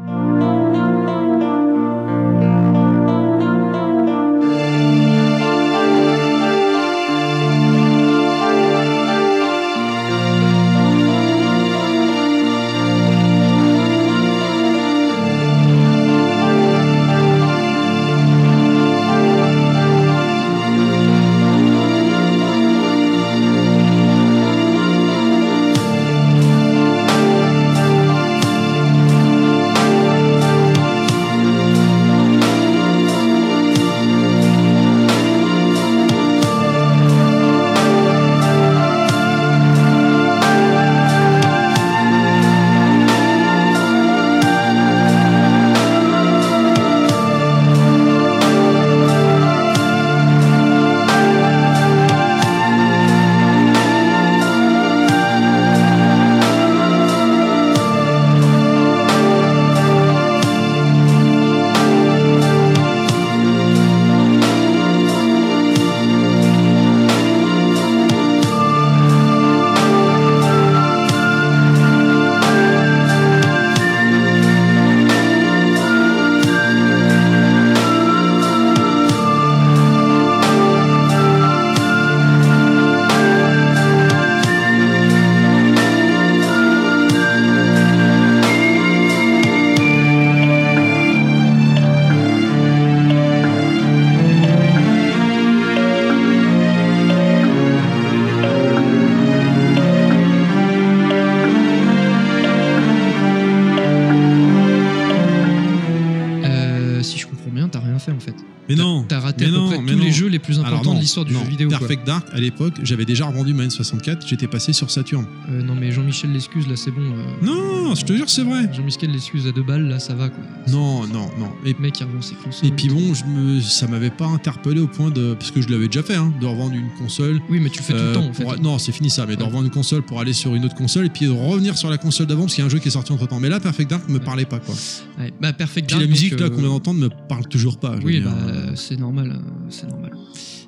Non, 108.75 109.03
t'as 109.07 109.19
raté 109.19 109.45
mais 109.45 109.51
à 109.51 109.53
peu 109.53 109.57
non, 109.57 109.67
près 109.69 109.81
mais 109.81 109.91
tous 109.93 109.99
les 109.99 110.11
jeux 110.11 110.27
les 110.27 110.39
plus 110.39 110.55
Alors 110.59 110.67
importants 110.73 110.91
non, 110.91 110.95
de 110.97 111.01
l'histoire 111.01 111.25
du 111.25 111.33
non, 111.33 111.43
jeu 111.43 111.49
vidéo. 111.49 111.69
quoi. 111.69 111.79
Perfect 111.79 112.05
Dark, 112.05 112.27
à 112.31 112.39
l'époque, 112.39 112.73
j'avais 112.83 113.05
déjà 113.05 113.25
revendu 113.25 113.53
ma 113.53 113.65
N64, 113.65 114.27
j'étais 114.27 114.47
passé 114.47 114.73
sur 114.73 114.89
Saturn. 114.91 115.25
Euh, 115.49 115.61
non, 115.61 115.75
mais 115.75 115.91
Jean-Michel 115.91 116.31
l'excuse, 116.33 116.67
là, 116.67 116.75
c'est 116.75 116.91
bon. 116.91 117.01
euh, 117.01 117.45
Non, 117.45 117.95
je 117.95 118.05
te 118.05 118.13
jure, 118.13 118.29
c'est 118.29 118.43
vrai. 118.43 118.69
Jean-Michel 118.73 119.11
l'excuse 119.11 119.47
à 119.47 119.51
deux 119.51 119.63
balles, 119.63 119.87
là, 119.87 119.99
ça 119.99 120.13
va, 120.13 120.29
quoi. 120.29 120.43
Non, 120.67 121.07
non, 121.07 121.29
non. 121.39 121.51
Et, 121.65 121.75
mec, 121.79 121.99
il 121.99 122.03
revend 122.05 122.21
ses 122.21 122.35
consoles. 122.35 122.67
et 122.67 122.71
puis 122.71 122.89
bon, 122.89 123.13
je 123.13 123.23
me, 123.25 123.59
ça 123.61 123.87
m'avait 123.87 124.09
pas 124.09 124.27
interpellé 124.27 124.79
au 124.81 124.87
point 124.87 125.09
de. 125.09 125.33
Parce 125.33 125.51
que 125.51 125.61
je 125.61 125.69
l'avais 125.69 125.87
déjà 125.87 126.03
fait, 126.03 126.15
hein, 126.15 126.31
de 126.39 126.45
revendre 126.45 126.73
une 126.75 126.89
console. 126.97 127.39
Oui, 127.49 127.59
mais 127.59 127.69
tu 127.69 127.79
le 127.79 127.83
fais 127.83 127.93
tout 127.93 127.99
euh, 127.99 128.07
le 128.09 128.13
temps, 128.13 128.25
en 128.29 128.33
fait. 128.33 128.43
pour- 128.43 128.59
non, 128.59 128.77
c'est 128.77 128.91
fini 128.91 129.09
ça, 129.09 129.25
mais 129.25 129.35
de 129.35 129.43
revendre 129.43 129.65
une 129.65 129.71
console 129.71 130.01
pour 130.03 130.19
aller 130.19 130.33
sur 130.33 130.53
une 130.55 130.65
autre 130.65 130.75
console 130.75 131.05
et 131.05 131.09
puis 131.09 131.25
de 131.25 131.31
revenir 131.31 131.77
sur 131.77 131.89
la 131.89 131.97
console 131.97 132.27
d'avant 132.27 132.41
parce 132.43 132.55
qu'il 132.55 132.61
y 132.61 132.63
a 132.63 132.67
un 132.67 132.69
jeu 132.69 132.79
qui 132.79 132.87
est 132.87 132.91
sorti 132.91 133.11
entre 133.11 133.27
temps. 133.27 133.39
Mais 133.39 133.49
là, 133.49 133.59
Perfect 133.59 133.89
Dark 133.89 134.07
me 134.09 134.19
parlait 134.19 134.45
pas 134.45 134.59
quoi. 134.59 134.75
Ouais. 135.19 135.33
Bah, 135.41 135.53
Perfect 135.53 135.87
Puis 135.87 135.95
Dark, 135.95 136.01
la 136.05 136.09
musique 136.11 136.39
là 136.39 136.45
euh, 136.47 136.49
qu'on 136.49 136.57
vient 136.61 136.69
d'entendre 136.69 136.99
me 136.99 137.09
parle 137.27 137.47
toujours 137.47 137.77
pas. 137.79 137.95
Oui, 138.03 138.19
bah, 138.21 138.31
c'est 138.75 138.99
normal, 138.99 139.31
euh, 139.35 139.67
c'est 139.69 139.87
normal. 139.87 140.11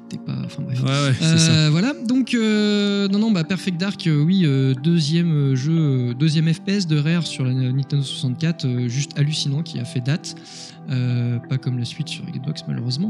T'es 0.09 0.17
pas. 0.17 0.35
Enfin, 0.43 0.63
bref. 0.63 0.81
Ouais, 0.83 0.89
ouais, 0.89 1.13
c'est 1.17 1.25
Euh, 1.25 1.37
ça. 1.37 1.69
Voilà, 1.69 1.93
donc 2.05 2.33
euh, 2.33 3.07
non, 3.07 3.19
non, 3.19 3.31
bah, 3.31 3.43
Perfect 3.45 3.79
Dark, 3.79 4.05
euh, 4.07 4.21
oui, 4.21 4.41
euh, 4.45 4.73
deuxième 4.73 5.31
euh, 5.31 5.55
jeu, 5.55 5.71
euh, 5.71 6.13
deuxième 6.13 6.53
FPS 6.53 6.85
de 6.85 6.97
Rare 6.97 7.25
sur 7.25 7.45
la 7.45 7.53
Nintendo 7.53 8.03
64, 8.03 8.65
euh, 8.65 8.87
juste 8.89 9.17
hallucinant, 9.17 9.61
qui 9.63 9.79
a 9.79 9.85
fait 9.85 10.01
date, 10.01 10.35
Euh, 10.89 11.37
pas 11.47 11.57
comme 11.59 11.77
la 11.77 11.85
suite 11.85 12.09
sur 12.09 12.25
Xbox 12.25 12.63
malheureusement. 12.67 13.09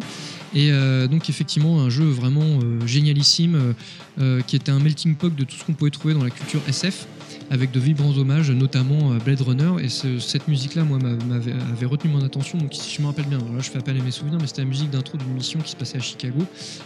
Et 0.54 0.72
euh, 0.72 1.08
donc 1.08 1.30
effectivement 1.30 1.82
un 1.82 1.90
jeu 1.90 2.04
vraiment 2.04 2.60
euh, 2.62 2.86
génialissime, 2.86 3.56
euh, 3.56 3.74
euh, 4.20 4.42
qui 4.46 4.56
était 4.58 4.72
un 4.72 4.80
melting 4.80 5.16
pot 5.16 5.34
de 5.34 5.44
tout 5.46 5.56
ce 5.56 5.64
qu'on 5.64 5.74
pouvait 5.74 5.90
trouver 5.90 6.14
dans 6.14 6.24
la 6.24 6.30
culture 6.30 6.62
SF. 6.68 7.08
Avec 7.54 7.72
de 7.72 7.80
vibrants 7.82 8.16
hommages, 8.18 8.50
notamment 8.50 9.12
euh, 9.12 9.18
Blade 9.26 9.42
Runner. 9.42 9.72
Et 9.84 9.90
ce- 9.90 10.20
cette 10.20 10.48
musique-là, 10.48 10.86
moi, 10.86 10.98
m'a- 11.00 11.16
m'avait 11.26 11.52
avait 11.52 11.86
retenu 11.86 12.10
mon 12.10 12.24
attention. 12.24 12.58
Donc, 12.58 12.74
si 12.74 12.96
je 12.96 13.02
me 13.02 13.08
rappelle 13.08 13.26
bien, 13.26 13.40
alors 13.40 13.52
là, 13.52 13.60
je 13.62 13.70
fais 13.70 13.78
appel 13.78 14.00
à 14.00 14.02
mes 14.02 14.10
souvenirs, 14.12 14.38
mais 14.40 14.48
c'était 14.48 14.62
la 14.62 14.70
musique 14.70 14.90
d'intro 14.90 15.18
d'une 15.18 15.34
mission 15.34 15.60
qui 15.60 15.72
se 15.72 15.76
passait 15.76 15.98
à 15.98 16.02
Chicago. 16.02 16.40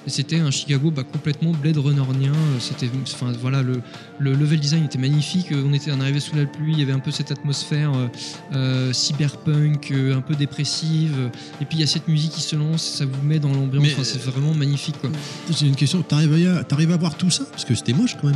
Et 0.07 0.09
c'était 0.09 0.39
un 0.39 0.49
Chicago 0.49 0.89
bah, 0.89 1.03
complètement 1.03 1.51
Blade 1.51 1.77
Runnerien. 1.77 2.33
C'était, 2.59 2.89
enfin 3.03 3.31
voilà, 3.39 3.61
le, 3.61 3.79
le 4.17 4.33
level 4.33 4.59
design 4.59 4.85
était 4.85 4.97
magnifique. 4.97 5.47
On 5.53 5.71
était 5.71 5.91
on 5.91 6.01
arrivait 6.01 6.19
sous 6.19 6.35
la 6.35 6.45
pluie, 6.47 6.73
il 6.73 6.79
y 6.79 6.81
avait 6.81 6.93
un 6.93 6.99
peu 6.99 7.11
cette 7.11 7.31
atmosphère 7.31 7.91
euh, 7.93 8.07
euh, 8.53 8.91
cyberpunk, 8.91 9.91
euh, 9.91 10.17
un 10.17 10.21
peu 10.21 10.35
dépressive. 10.35 11.29
Et 11.61 11.65
puis 11.65 11.77
il 11.77 11.81
y 11.81 11.83
a 11.83 11.87
cette 11.87 12.07
musique 12.07 12.31
qui 12.31 12.41
se 12.41 12.55
lance, 12.55 12.81
ça 12.83 13.05
vous 13.05 13.21
met 13.23 13.37
dans 13.37 13.53
l'ambiance. 13.53 13.83
Enfin, 13.93 14.03
c'est 14.03 14.21
vraiment 14.21 14.53
magnifique 14.55 14.99
quoi. 14.99 15.11
J'ai 15.55 15.67
une 15.67 15.75
question. 15.75 16.01
T'arrives 16.01 16.33
à, 16.47 16.93
à 16.93 16.97
voir 16.97 17.15
tout 17.15 17.29
ça? 17.29 17.43
Parce 17.51 17.65
que 17.65 17.75
c'était 17.75 17.93
moche 17.93 18.17
quand 18.19 18.27
même. 18.27 18.35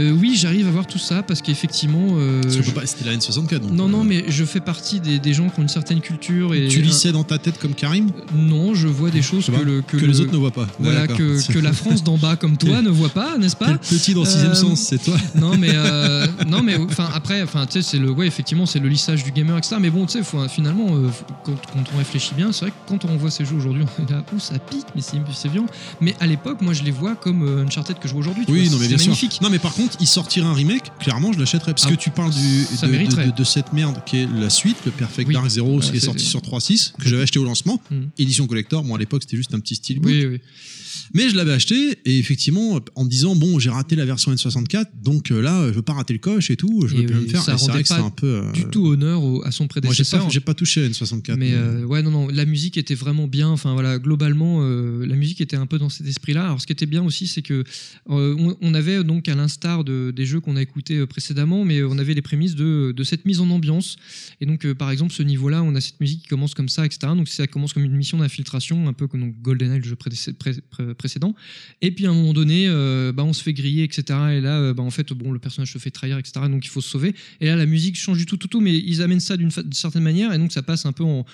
Euh, 0.00 0.12
oui, 0.12 0.34
j'arrive 0.36 0.66
à 0.66 0.70
voir 0.70 0.86
tout 0.86 0.98
ça 0.98 1.22
parce 1.22 1.42
qu'effectivement. 1.42 2.08
euh, 2.12 2.42
je- 2.48 2.70
pas- 2.70 2.86
C'était 2.86 3.04
la 3.04 3.16
N64. 3.16 3.60
Donc, 3.60 3.70
Non, 3.72 3.84
euh, 3.84 3.88
non, 3.88 4.04
mais 4.04 4.24
je 4.28 4.44
fais 4.44 4.60
partie 4.60 5.00
des, 5.00 5.18
des 5.18 5.34
gens 5.34 5.48
qui 5.48 5.58
ont 5.60 5.62
une 5.62 5.68
certaine 5.68 6.00
culture 6.00 6.54
et 6.54 6.68
Tu 6.68 6.80
lissais 6.82 7.12
dans 7.12 7.24
ta 7.24 7.38
tête 7.38 7.58
comme 7.58 7.74
Karim? 7.74 8.10
Non, 8.34 8.74
je 8.74 8.88
vois 8.88 9.10
des 9.10 9.22
choses 9.22 9.46
que, 9.46 9.52
le, 9.62 9.82
que, 9.82 9.96
le- 9.96 10.06
les 10.06 10.20
autres 10.20 10.32
ne 10.32 10.38
voient 10.38 10.50
pas. 10.50 10.66
voilà 10.78 11.06
que, 11.06 11.52
que 11.52 11.58
la 11.58 11.72
France 11.72 12.02
d'en 12.02 12.16
bas 12.18 12.36
comme 12.36 12.56
toi 12.56 12.80
ne 12.82 12.90
voit 12.90 13.08
pas, 13.10 13.36
n'est-ce 13.38 13.56
pas? 13.56 13.76
Petit 13.78 14.14
dans 14.14 14.20
le 14.22 14.26
sixième 14.26 14.52
Euh, 14.52 14.54
sens, 14.54 14.80
c'est 14.80 15.02
toi. 15.02 15.16
non 15.34 15.56
mais 15.56 15.70
euh, 15.74 16.26
non 16.46 16.62
mais 16.62 16.76
enfin 16.78 17.08
après 17.14 17.42
enfin 17.42 17.66
tu 17.66 17.72
sais 17.74 17.82
c'est 17.82 17.98
le 17.98 18.10
ouais 18.10 18.26
effectivement 18.26 18.66
c'est 18.66 18.78
le 18.78 18.88
lissage 18.88 19.22
du 19.24 19.30
gamer 19.32 19.56
etc 19.58 19.76
mais 19.80 19.90
bon 19.90 20.06
tu 20.06 20.12
sais 20.22 20.24
finalement 20.48 20.86
euh, 20.96 21.08
quand, 21.44 21.52
quand 21.72 21.84
on 21.94 21.98
réfléchit 21.98 22.34
bien 22.34 22.52
c'est 22.52 22.62
vrai 22.66 22.70
que 22.70 22.76
quand 22.88 23.04
on 23.04 23.16
voit 23.16 23.30
ces 23.30 23.44
jeux 23.44 23.56
aujourd'hui 23.56 23.84
on 23.98 24.06
est 24.06 24.10
là 24.10 24.22
ouh 24.34 24.38
ça 24.38 24.58
pique 24.58 24.86
mais 24.94 25.02
c'est 25.02 25.48
violent 25.48 25.66
mais 26.00 26.14
à 26.20 26.26
l'époque 26.26 26.60
moi 26.62 26.72
je 26.72 26.82
les 26.82 26.90
vois 26.90 27.14
comme 27.16 27.42
euh, 27.42 27.64
Uncharted 27.64 27.98
que 27.98 28.08
je 28.08 28.12
vois 28.12 28.20
aujourd'hui 28.20 28.44
Oui, 28.48 28.64
vois, 28.64 28.72
non, 28.74 28.78
mais 28.80 28.88
bien 28.88 28.98
sûr. 28.98 29.06
magnifique 29.08 29.40
Non, 29.42 29.50
mais 29.50 29.58
par 29.58 29.74
contre, 29.74 29.89
il 30.00 30.06
sortirait 30.06 30.46
un 30.46 30.52
remake, 30.54 30.96
clairement, 30.98 31.32
je 31.32 31.38
l'achèterais. 31.38 31.72
Parce 31.72 31.86
Ah, 31.86 31.90
que 31.90 31.94
tu 31.96 32.10
parles 32.10 32.32
du, 32.32 32.38
de, 32.40 32.86
de- 32.86 32.90
mériterait. 32.90 33.26
de- 33.26 33.32
de 33.32 33.44
cette 33.44 33.72
merde 33.72 34.02
qui 34.06 34.18
est 34.18 34.26
la 34.38 34.50
suite, 34.50 34.76
le 34.84 34.92
Perfect 34.92 35.28
Oui. 35.28 35.34
Dark 35.34 35.48
Zero, 35.48 35.78
Ouais, 35.78 35.84
qui 35.90 35.96
est 35.96 36.00
sorti 36.00 36.24
sur 36.24 36.40
3.6, 36.42 36.92
que 36.98 37.08
j'avais 37.08 37.22
acheté 37.22 37.38
au 37.38 37.44
lancement. 37.44 37.80
Mhm. 37.90 38.10
Édition 38.18 38.46
collector. 38.46 38.84
Bon, 38.84 38.94
à 38.94 38.98
l'époque, 38.98 39.22
c'était 39.22 39.36
juste 39.36 39.54
un 39.54 39.60
petit 39.60 39.74
steelbook. 39.74 40.10
oui 40.10 40.26
oui 40.26 40.40
Mais 41.12 41.28
je 41.28 41.36
l'avais 41.36 41.52
acheté, 41.52 41.98
et 42.04 42.18
effectivement, 42.18 42.78
en 42.94 43.04
me 43.04 43.08
disant, 43.10 43.34
bon, 43.34 43.58
j'ai 43.58 43.70
raté 43.70 43.96
la 43.96 44.04
version 44.04 44.32
N64, 44.32 44.86
donc 45.02 45.30
euh, 45.30 45.40
là, 45.42 45.66
je 45.68 45.72
veux 45.72 45.82
pas 45.82 45.92
rater 45.94 46.12
le 46.12 46.20
coche 46.20 46.50
et 46.50 46.56
tout, 46.56 46.86
je 46.86 46.94
veux 46.94 47.02
Et 47.02 47.06
plus 47.06 47.16
oui, 47.16 47.22
me 47.24 47.28
faire. 47.28 47.42
ça 47.42 47.56
rendait 47.56 47.72
vrai 47.72 47.82
que 47.82 47.88
c'était 47.88 48.00
pas 48.00 48.06
un 48.06 48.10
peu. 48.10 48.26
euh, 48.46 48.52
du 48.52 48.64
tout 48.66 48.86
honneur 48.86 49.22
au- 49.22 49.42
à 49.44 49.50
son 49.50 49.64
Moi, 49.64 49.68
j'ai 49.74 49.80
prédécesseur 49.80 50.24
pas, 50.24 50.30
j'ai 50.30 50.40
pas 50.40 50.54
touché 50.54 50.84
à 50.84 50.88
N64. 50.88 51.36
Mais 51.36 51.52
euh, 51.54 51.84
ouais, 51.84 52.02
non, 52.02 52.10
non, 52.10 52.28
la 52.28 52.44
musique 52.44 52.76
était 52.76 52.94
vraiment 52.94 53.26
bien. 53.26 53.48
Enfin 53.48 53.72
voilà, 53.72 53.98
globalement, 53.98 54.60
la 54.62 55.16
musique 55.16 55.40
était 55.40 55.56
un 55.56 55.66
peu 55.66 55.78
dans 55.78 55.88
cet 55.88 56.06
esprit-là. 56.06 56.44
Alors 56.44 56.60
ce 56.60 56.66
qui 56.66 56.72
était 56.72 56.86
bien 56.86 57.02
aussi, 57.02 57.26
c'est 57.26 57.42
que 57.42 57.64
on, 58.06 58.56
on 58.60 58.74
avait 58.74 59.02
donc 59.04 59.28
à 59.28 59.34
l'instar 59.34 59.84
de, 59.84 60.12
des 60.14 60.26
jeux 60.26 60.40
qu'on 60.40 60.56
a 60.56 60.62
écoutés 60.62 61.04
précédemment, 61.06 61.64
mais 61.64 61.82
on 61.82 61.98
avait 61.98 62.14
les 62.14 62.22
prémices 62.22 62.54
de, 62.54 62.92
de 62.96 63.04
cette 63.04 63.24
mise 63.24 63.40
en 63.40 63.50
ambiance. 63.50 63.96
Et 64.40 64.46
donc 64.46 64.72
par 64.74 64.90
exemple, 64.90 65.12
ce 65.12 65.22
niveau-là, 65.22 65.62
on 65.62 65.74
a 65.74 65.80
cette 65.80 66.00
musique 66.00 66.22
qui 66.22 66.28
commence 66.28 66.54
comme 66.54 66.68
ça, 66.68 66.84
etc. 66.86 67.12
Donc 67.16 67.28
ça 67.28 67.46
commence 67.46 67.72
comme 67.72 67.84
une 67.84 67.96
mission 67.96 68.18
d'infiltration, 68.18 68.88
un 68.88 68.92
peu 68.92 69.06
comme 69.08 69.20
donc, 69.20 69.34
GoldenEye, 69.42 69.78
le 69.78 69.84
jeu 69.84 69.96
prédécé- 69.96 70.32
pré- 70.32 70.60
pré- 70.70 70.94
précédent. 71.00 71.34
Et 71.80 71.90
puis 71.90 72.06
à 72.06 72.10
un 72.10 72.14
moment 72.14 72.34
donné, 72.34 72.66
euh, 72.68 73.10
bah, 73.12 73.24
on 73.24 73.32
se 73.32 73.42
fait 73.42 73.54
griller, 73.54 73.84
etc. 73.84 74.02
Et 74.32 74.40
là, 74.40 74.58
euh, 74.60 74.74
bah, 74.74 74.82
en 74.82 74.90
fait, 74.90 75.12
bon, 75.12 75.32
le 75.32 75.38
personnage 75.38 75.72
se 75.72 75.78
fait 75.78 75.90
trahir, 75.90 76.18
etc. 76.18 76.46
Donc 76.48 76.64
il 76.64 76.68
faut 76.68 76.82
se 76.82 76.90
sauver. 76.90 77.14
Et 77.40 77.46
là, 77.46 77.56
la 77.56 77.66
musique 77.66 77.98
change 77.98 78.18
du 78.18 78.26
tout, 78.26 78.36
tout, 78.36 78.48
tout, 78.48 78.60
mais 78.60 78.76
ils 78.76 79.02
amènent 79.02 79.20
ça 79.20 79.36
d'une 79.36 79.50
certaine 79.72 80.02
manière, 80.02 80.32
et 80.32 80.38
donc 80.38 80.52
ça 80.52 80.62
passe 80.62 80.84
un 80.86 80.92
peu 80.92 81.04
en, 81.04 81.24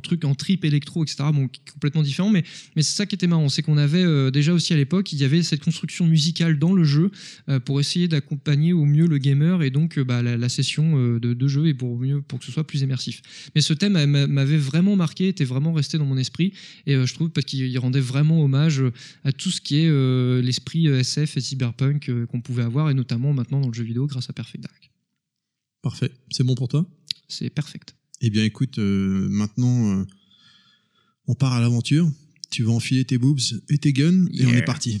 truc, 0.00 0.24
en 0.24 0.34
trip 0.34 0.64
électro, 0.64 1.02
etc. 1.02 1.24
Bon, 1.34 1.48
complètement 1.72 2.02
différent, 2.02 2.30
mais, 2.30 2.44
mais 2.76 2.82
c'est 2.82 2.96
ça 2.96 3.06
qui 3.06 3.14
était 3.16 3.26
marrant, 3.26 3.48
c'est 3.48 3.62
qu'on 3.62 3.76
avait 3.76 4.04
euh, 4.04 4.30
déjà 4.30 4.52
aussi 4.52 4.72
à 4.72 4.76
l'époque, 4.76 5.12
il 5.12 5.18
y 5.18 5.24
avait 5.24 5.42
cette 5.42 5.62
construction 5.62 6.06
musicale 6.06 6.58
dans 6.58 6.72
le 6.72 6.84
jeu 6.84 7.10
pour 7.64 7.80
essayer 7.80 8.08
d'accompagner 8.08 8.72
au 8.72 8.84
mieux 8.84 9.06
le 9.06 9.18
gamer 9.18 9.62
et 9.62 9.70
donc 9.70 9.98
bah, 9.98 10.22
la, 10.22 10.48
session 10.48 11.18
de, 11.18 11.34
de 11.34 11.48
jeu 11.48 11.66
et 11.66 11.74
pour 11.74 11.98
mieux 11.98 12.22
pour 12.22 12.38
que 12.38 12.44
ce 12.44 12.52
soit 12.52 12.64
plus 12.64 12.82
immersif. 12.82 13.22
Mais 13.54 13.60
ce 13.60 13.72
thème 13.72 13.92
m'a- 13.92 14.26
m'avait 14.26 14.56
vraiment 14.56 14.94
marqué, 14.96 15.28
était 15.28 15.44
vraiment 15.44 15.72
resté 15.72 15.98
dans 15.98 16.04
mon 16.04 16.16
esprit, 16.16 16.52
et 16.86 16.94
je 16.94 17.14
trouve 17.14 17.30
parce 17.30 17.44
qu'il 17.44 17.66
il 17.66 17.78
rendait 17.78 18.00
vraiment 18.00 18.42
hommage 18.42 18.82
à 19.24 19.32
tout 19.32 19.50
ce 19.50 19.60
qui 19.60 19.78
est 19.78 19.88
euh, 19.88 20.40
l'esprit 20.42 20.88
euh, 20.88 21.00
SF 21.00 21.36
et 21.36 21.40
cyberpunk 21.40 22.08
euh, 22.08 22.26
qu'on 22.26 22.40
pouvait 22.40 22.62
avoir, 22.62 22.90
et 22.90 22.94
notamment 22.94 23.32
maintenant 23.32 23.60
dans 23.60 23.68
le 23.68 23.74
jeu 23.74 23.84
vidéo 23.84 24.06
grâce 24.06 24.30
à 24.30 24.32
Perfect 24.32 24.62
Dark. 24.62 24.90
Parfait. 25.82 26.10
C'est 26.30 26.44
bon 26.44 26.54
pour 26.54 26.68
toi? 26.68 26.86
C'est 27.28 27.50
perfect. 27.50 27.94
Eh 28.20 28.30
bien, 28.30 28.44
écoute, 28.44 28.78
euh, 28.78 29.28
maintenant, 29.28 30.04
on 31.26 31.34
part 31.34 31.52
à 31.52 31.60
l'aventure. 31.60 32.10
Tu 32.50 32.62
vas 32.62 32.72
enfiler 32.72 33.04
tes 33.04 33.18
boobs 33.18 33.40
et 33.68 33.78
tes 33.78 33.92
guns, 33.92 34.26
et 34.32 34.46
on 34.46 34.52
est 34.54 34.62
parti. 34.62 35.00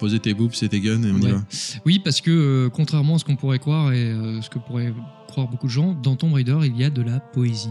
Poser 0.00 0.18
tes 0.18 0.34
boobs 0.34 0.54
et 0.62 0.68
tes 0.68 0.80
guns 0.80 1.02
et 1.02 1.12
on 1.12 1.18
y 1.18 1.30
va. 1.30 1.42
Oui, 1.84 2.00
parce 2.02 2.20
que 2.20 2.30
euh, 2.30 2.70
contrairement 2.70 3.16
à 3.16 3.18
ce 3.18 3.24
qu'on 3.24 3.36
pourrait 3.36 3.58
croire 3.58 3.92
et 3.92 4.06
euh, 4.06 4.40
ce 4.40 4.48
que 4.48 4.58
pourraient 4.58 4.92
croire 5.28 5.46
beaucoup 5.46 5.66
de 5.66 5.72
gens, 5.72 5.94
dans 5.94 6.16
Tomb 6.16 6.32
Raider, 6.32 6.58
il 6.64 6.76
y 6.76 6.82
a 6.82 6.90
de 6.90 7.02
la 7.02 7.20
poésie. 7.20 7.70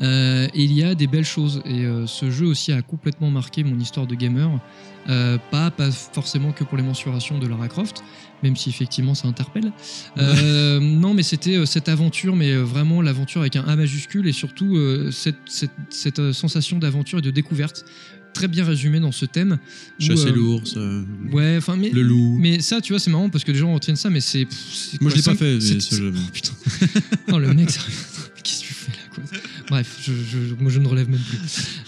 Euh, 0.00 0.46
il 0.54 0.72
y 0.72 0.84
a 0.84 0.94
des 0.94 1.08
belles 1.08 1.24
choses. 1.24 1.60
Et 1.64 1.84
ce 2.06 2.30
jeu 2.30 2.46
aussi 2.46 2.70
a 2.70 2.82
complètement 2.82 3.30
marqué 3.30 3.64
mon 3.64 3.80
histoire 3.80 4.06
de 4.06 4.14
gamer. 4.14 4.60
Pas, 5.06 5.72
pas 5.72 5.90
forcément 5.90 6.52
que 6.52 6.62
pour 6.62 6.76
les 6.76 6.84
mensurations 6.84 7.38
de 7.40 7.48
Lara 7.48 7.66
Croft, 7.66 8.04
même 8.44 8.54
si 8.54 8.70
effectivement 8.70 9.14
ça 9.14 9.26
interpelle. 9.26 9.72
Non, 10.80 11.14
mais 11.14 11.24
c'était 11.24 11.66
cette 11.66 11.88
aventure, 11.88 12.36
mais 12.36 12.54
vraiment 12.54 13.02
l'aventure 13.02 13.40
avec 13.40 13.56
un 13.56 13.64
A 13.64 13.74
majuscule 13.74 14.28
et 14.28 14.32
surtout 14.32 14.78
cette, 15.10 15.34
cette, 15.46 15.72
cette, 15.90 16.30
sensation 16.30 16.78
d'aventure 16.78 17.18
et 17.18 17.22
de 17.22 17.32
découverte 17.32 17.84
très 18.34 18.48
bien 18.48 18.64
résumée 18.64 19.00
dans 19.00 19.12
ce 19.12 19.24
thème. 19.24 19.58
Chasser 19.98 20.28
euh, 20.28 20.32
l'ours, 20.34 20.74
euh, 20.76 21.02
Ouais, 21.32 21.54
enfin, 21.58 21.76
mais 21.76 21.90
le 21.90 22.02
loup. 22.02 22.36
mais 22.38 22.60
ça, 22.60 22.80
tu 22.80 22.92
vois, 22.92 23.00
c'est 23.00 23.10
marrant 23.10 23.30
parce 23.30 23.44
que 23.44 23.52
les 23.52 23.58
gens 23.58 23.72
retiennent 23.72 23.96
ça, 23.96 24.10
mais 24.10 24.20
c'est. 24.20 24.46
Moi, 25.00 25.10
quoi, 25.10 25.10
je 25.10 25.16
l'ai 25.16 25.22
pas 25.22 25.34
fait, 25.34 25.60
ce 25.60 25.94
jeu. 25.96 26.12
Oh, 26.14 26.20
putain. 26.32 26.52
non, 27.28 27.38
le 27.38 27.54
mec. 27.54 27.68
Qu'est-ce 28.42 28.60
que 28.60 28.66
tu 28.66 28.74
fais 28.74 28.92
là, 28.92 28.98
quoi? 29.14 29.24
Bref, 29.70 29.96
je, 30.02 30.12
je- 30.12 30.54
moi, 30.60 30.70
je 30.70 30.78
ne 30.78 30.86
relève 30.86 31.08
même 31.08 31.18
plus. 31.18 31.38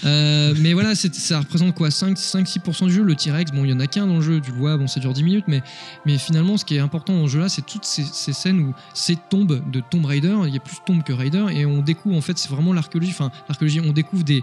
Euh, 0.07 0.55
mais 0.61 0.73
voilà, 0.73 0.95
ça 0.95 1.39
représente 1.41 1.75
quoi? 1.75 1.91
5-6% 1.91 2.87
du 2.87 2.93
jeu? 2.95 3.03
Le 3.03 3.15
T-Rex, 3.15 3.53
bon, 3.53 3.65
il 3.65 3.71
y 3.71 3.73
en 3.75 3.81
a 3.81 3.87
qu'un 3.87 4.07
dans 4.07 4.17
le 4.17 4.23
jeu, 4.23 4.41
tu 4.43 4.53
le 4.53 4.57
vois, 4.57 4.79
bon, 4.79 4.87
ça 4.87 4.99
dure 5.01 5.13
10 5.13 5.23
minutes, 5.23 5.45
mais, 5.49 5.63
mais 6.07 6.17
finalement, 6.17 6.57
ce 6.57 6.65
qui 6.65 6.77
est 6.77 6.79
important 6.79 7.15
dans 7.15 7.27
ce 7.27 7.33
jeu-là, 7.33 7.51
c'est 7.51 7.67
toutes 7.67 7.85
ces, 7.85 8.05
ces 8.11 8.33
scènes 8.33 8.61
où 8.61 8.75
ces 8.95 9.17
tombes 9.29 9.63
de 9.71 9.83
Tomb 9.91 10.07
Raider, 10.07 10.35
il 10.47 10.55
y 10.55 10.57
a 10.57 10.61
plus 10.61 10.77
tombes 10.87 11.03
que 11.03 11.13
Raider, 11.13 11.45
et 11.53 11.67
on 11.67 11.83
découvre, 11.83 12.17
en 12.17 12.23
fait, 12.23 12.39
c'est 12.39 12.49
vraiment 12.49 12.73
l'archéologie, 12.73 13.11
enfin, 13.13 13.31
l'archéologie, 13.51 13.81
on 13.81 13.93
découvre 13.93 14.25
des 14.25 14.43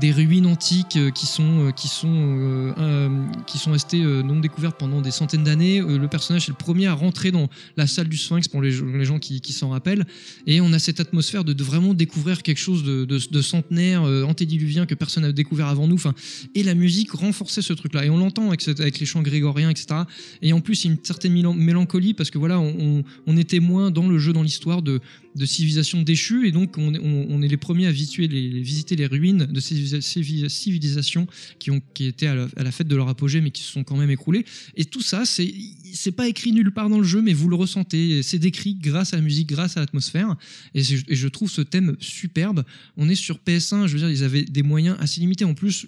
des 0.00 0.10
ruines 0.10 0.46
antiques 0.46 0.96
euh, 0.96 1.10
qui 1.10 1.26
sont 1.26 1.66
euh, 1.66 1.70
qui 1.70 1.88
sont 1.88 2.74
euh, 2.78 3.26
qui 3.46 3.58
sont 3.58 3.72
restées 3.72 4.02
non 4.02 4.40
découvertes 4.40 4.78
pendant 4.78 5.00
des 5.00 5.10
centaines 5.10 5.44
d'années. 5.44 5.80
Le 5.80 6.08
personnage 6.08 6.44
est 6.44 6.52
le 6.52 6.56
premier 6.56 6.86
à 6.86 6.94
rentrer 6.94 7.30
dans 7.30 7.48
la 7.76 7.86
salle 7.86 8.08
du 8.08 8.16
Sphinx 8.16 8.48
pour 8.48 8.62
les, 8.62 8.72
gens 9.04 9.18
qui, 9.18 9.52
s'en 9.52 9.70
rappellent. 9.70 10.06
Et 10.46 10.60
on 10.60 10.72
a 10.72 10.78
cette 10.78 11.00
atmosphère 11.00 11.44
de, 11.44 11.62
vraiment 11.62 11.94
découvrir 11.94 12.42
quelque 12.42 12.58
chose 12.58 12.84
de, 12.84 13.40
centenaire, 13.42 14.02
antédiluvien 14.02 14.86
que 14.86 14.94
personne 14.94 15.24
n'a 15.24 15.32
découvert 15.32 15.66
avant 15.66 15.86
nous. 15.86 15.94
Enfin, 15.94 16.14
et 16.54 16.62
la 16.62 16.74
musique 16.74 17.12
renforçait 17.12 17.62
ce 17.62 17.72
truc-là. 17.72 18.04
Et 18.06 18.10
on 18.10 18.18
l'entend 18.18 18.48
avec, 18.48 19.00
les 19.00 19.06
chants 19.06 19.22
grégoriens, 19.22 19.70
etc. 19.70 20.02
Et 20.40 20.52
en 20.52 20.60
plus, 20.60 20.84
il 20.84 20.88
y 20.88 20.90
a 20.90 20.94
une 20.94 21.04
certaine 21.04 21.32
mélan- 21.32 21.54
mélancolie 21.54 22.14
parce 22.14 22.30
que 22.30 22.38
voilà, 22.38 22.58
on, 22.58 22.74
on- 22.78 23.04
on 23.26 23.90
dans 23.90 24.08
le 24.08 24.18
jeu, 24.18 24.32
dans 24.32 24.42
l'histoire 24.42 24.82
de, 24.82 25.00
de 25.34 25.46
civilisations 25.46 26.02
déchues. 26.02 26.46
Et 26.48 26.52
donc, 26.52 26.76
on, 26.78 26.94
est- 26.94 26.98
on- 26.98 27.26
on 27.30 27.42
est 27.42 27.48
les 27.48 27.56
premiers 27.56 27.86
à 27.86 27.92
visiter 27.92 28.28
les, 28.28 28.48
les- 28.50 28.60
visiter 28.62 28.96
les 28.96 29.06
ruines 29.06 29.46
de 29.50 29.60
ces 29.60 30.00
civilisations 30.48 31.26
qui, 31.58 31.70
ont, 31.70 31.80
qui 31.94 32.04
étaient 32.06 32.26
à 32.26 32.34
la, 32.34 32.48
à 32.56 32.62
la 32.62 32.70
fête 32.72 32.88
de 32.88 32.96
leur 32.96 33.08
apogée, 33.08 33.40
mais 33.40 33.50
qui 33.50 33.62
se 33.62 33.70
sont 33.72 33.84
quand 33.84 33.96
même 33.96 34.10
écroulées. 34.10 34.44
Et 34.76 34.84
tout 34.84 35.02
ça, 35.02 35.24
c'est 35.24 35.52
c'est 35.94 36.12
pas 36.12 36.26
écrit 36.26 36.52
nulle 36.52 36.70
part 36.70 36.88
dans 36.88 36.98
le 36.98 37.04
jeu, 37.04 37.20
mais 37.20 37.34
vous 37.34 37.48
le 37.50 37.56
ressentez. 37.56 38.22
C'est 38.22 38.38
décrit 38.38 38.74
grâce 38.74 39.12
à 39.12 39.16
la 39.16 39.22
musique, 39.22 39.48
grâce 39.48 39.76
à 39.76 39.80
l'atmosphère. 39.80 40.36
Et, 40.74 40.82
je 40.82 41.28
trouve 41.28 41.50
ce 41.50 41.60
thème 41.60 41.96
superbe. 42.00 42.64
On 42.96 43.08
est 43.10 43.14
sur 43.14 43.38
PS1, 43.46 43.86
je 43.86 43.92
veux 43.92 43.98
dire, 43.98 44.10
ils 44.10 44.24
avaient 44.24 44.44
des 44.44 44.62
moyens 44.62 44.96
assez 45.00 45.20
limités. 45.20 45.44
En 45.44 45.54
plus, 45.54 45.86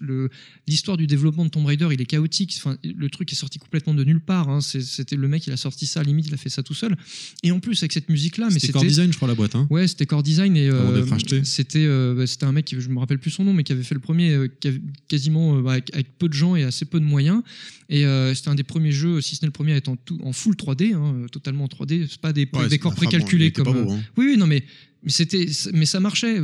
l'histoire 0.66 0.96
du 0.96 1.06
développement 1.06 1.44
de 1.44 1.50
Tomb 1.50 1.64
Raider, 1.66 1.88
il 1.92 2.00
est 2.00 2.06
chaotique. 2.06 2.54
Enfin, 2.58 2.76
le 2.84 3.08
truc 3.08 3.32
est 3.32 3.36
sorti 3.36 3.58
complètement 3.58 3.94
de 3.94 4.04
nulle 4.04 4.20
part. 4.20 4.48
hein. 4.48 4.60
C'était 4.60 5.16
le 5.16 5.28
mec, 5.28 5.46
il 5.46 5.52
a 5.52 5.56
sorti 5.56 5.86
ça, 5.86 6.02
limite, 6.02 6.26
il 6.28 6.34
a 6.34 6.38
fait 6.38 6.50
ça 6.50 6.62
tout 6.62 6.74
seul. 6.74 6.96
Et 7.42 7.50
en 7.50 7.60
plus, 7.60 7.78
avec 7.82 7.92
cette 7.92 8.08
musique-là, 8.10 8.48
mais 8.52 8.58
C'était 8.60 8.72
Design, 8.88 9.10
je 9.12 9.16
crois, 9.16 9.28
la 9.34 9.36
boîte. 9.36 9.54
Hein. 9.54 9.66
Ouais, 9.70 9.86
c'était 9.86 10.06
Core 10.06 10.22
Design 10.22 10.56
et 10.56 10.68
euh, 10.68 11.04
c'était 11.44 11.84
euh, 11.84 12.14
bah, 12.14 12.26
c'était 12.26 12.44
un 12.46 12.52
mec, 12.52 12.64
qui- 12.64 12.80
je 12.80 12.88
me 12.88 12.98
rappelle 12.98 13.18
plus 13.18 13.30
son 13.30 13.44
nom, 13.44 13.52
mais 13.52 13.62
qui 13.64 13.72
avait 13.72 13.82
fait 13.82 13.94
le 13.94 14.00
premier, 14.00 14.30
euh, 14.32 14.48
quasiment 15.08 15.56
bah, 15.60 15.72
avec, 15.72 15.92
avec 15.94 16.18
peu 16.18 16.28
de 16.28 16.34
gens 16.34 16.56
et 16.56 16.64
assez 16.64 16.84
peu 16.84 17.00
de 17.00 17.04
moyens. 17.04 17.42
Et 17.90 18.04
c'était 18.34 18.48
un 18.48 18.54
des 18.54 18.62
premiers 18.62 18.92
jeux, 18.92 19.20
si 19.20 19.36
ce 19.36 19.42
n'est 19.42 19.46
le 19.48 19.52
premier, 19.52 19.72
à 19.72 19.76
être 19.76 19.88
en, 19.88 19.96
tout- 19.96 20.18
en 20.24 20.32
full 20.32 20.54
3D, 20.56 20.94
hein, 20.94 21.26
totalement 21.30 21.64
en 21.64 21.68
3D. 21.68 22.06
C'est 22.10 22.20
pas 22.20 22.32
des 22.32 22.48
Ouais, 22.52 22.68
décors 22.68 22.92
bon, 22.92 22.96
précalculés 22.96 23.50
comme. 23.52 23.64
beau, 23.72 23.92
hein. 23.92 24.00
oui, 24.16 24.26
oui, 24.30 24.36
non, 24.36 24.46
mais 24.46 24.64
c'était, 25.10 25.46
mais 25.72 25.86
ça 25.86 26.00
marchait. 26.00 26.38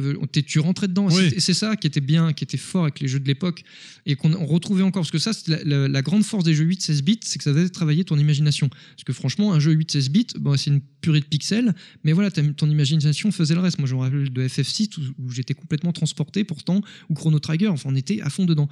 Tu 0.46 0.58
rentrais 0.58 0.88
dedans. 0.88 1.08
Oui. 1.10 1.30
C'est 1.38 1.54
ça 1.54 1.76
qui 1.76 1.86
était 1.86 2.00
bien, 2.00 2.32
qui 2.32 2.44
était 2.44 2.56
fort 2.56 2.82
avec 2.84 3.00
les 3.00 3.08
jeux 3.08 3.20
de 3.20 3.26
l'époque 3.26 3.62
et 4.06 4.16
qu'on 4.16 4.32
on 4.34 4.46
retrouvait 4.46 4.82
encore. 4.82 5.02
Parce 5.02 5.10
que 5.10 5.18
ça, 5.18 5.32
la, 5.46 5.62
la- 5.64 5.88
la 5.88 6.02
grande 6.02 6.24
force 6.24 6.44
des 6.44 6.54
jeux 6.54 6.64
8-16 6.66 7.02
bits, 7.02 7.20
c'est 7.22 7.38
que 7.38 7.44
ça 7.44 7.52
devait 7.52 7.68
travailler 7.68 8.04
ton 8.04 8.18
imagination. 8.18 8.68
Parce 8.68 9.04
que 9.04 9.12
franchement, 9.12 9.52
un 9.52 9.60
jeu 9.60 9.74
8-16 9.74 10.08
bits, 10.10 10.26
bon, 10.38 10.56
c'est 10.56 10.70
une 10.70 10.80
purée 11.00 11.20
de 11.20 11.24
pixels, 11.24 11.74
mais 12.04 12.12
voilà, 12.12 12.30
ton 12.30 12.68
imagination 12.70 13.30
faisait 13.32 13.54
le 13.54 13.60
reste. 13.60 13.78
Moi, 13.78 13.88
je 13.88 13.94
me 13.94 14.00
rappelle 14.00 14.30
de 14.30 14.46
FF6 14.48 14.98
où, 14.98 15.24
où 15.26 15.30
j'étais 15.30 15.54
complètement 15.54 15.92
transporté 15.92 16.44
pourtant, 16.44 16.82
ou 17.08 17.14
Chrono 17.14 17.38
Trigger, 17.38 17.68
enfin, 17.68 17.88
on 17.92 17.96
était 17.96 18.20
à 18.20 18.28
fond 18.30 18.44
dedans. 18.44 18.68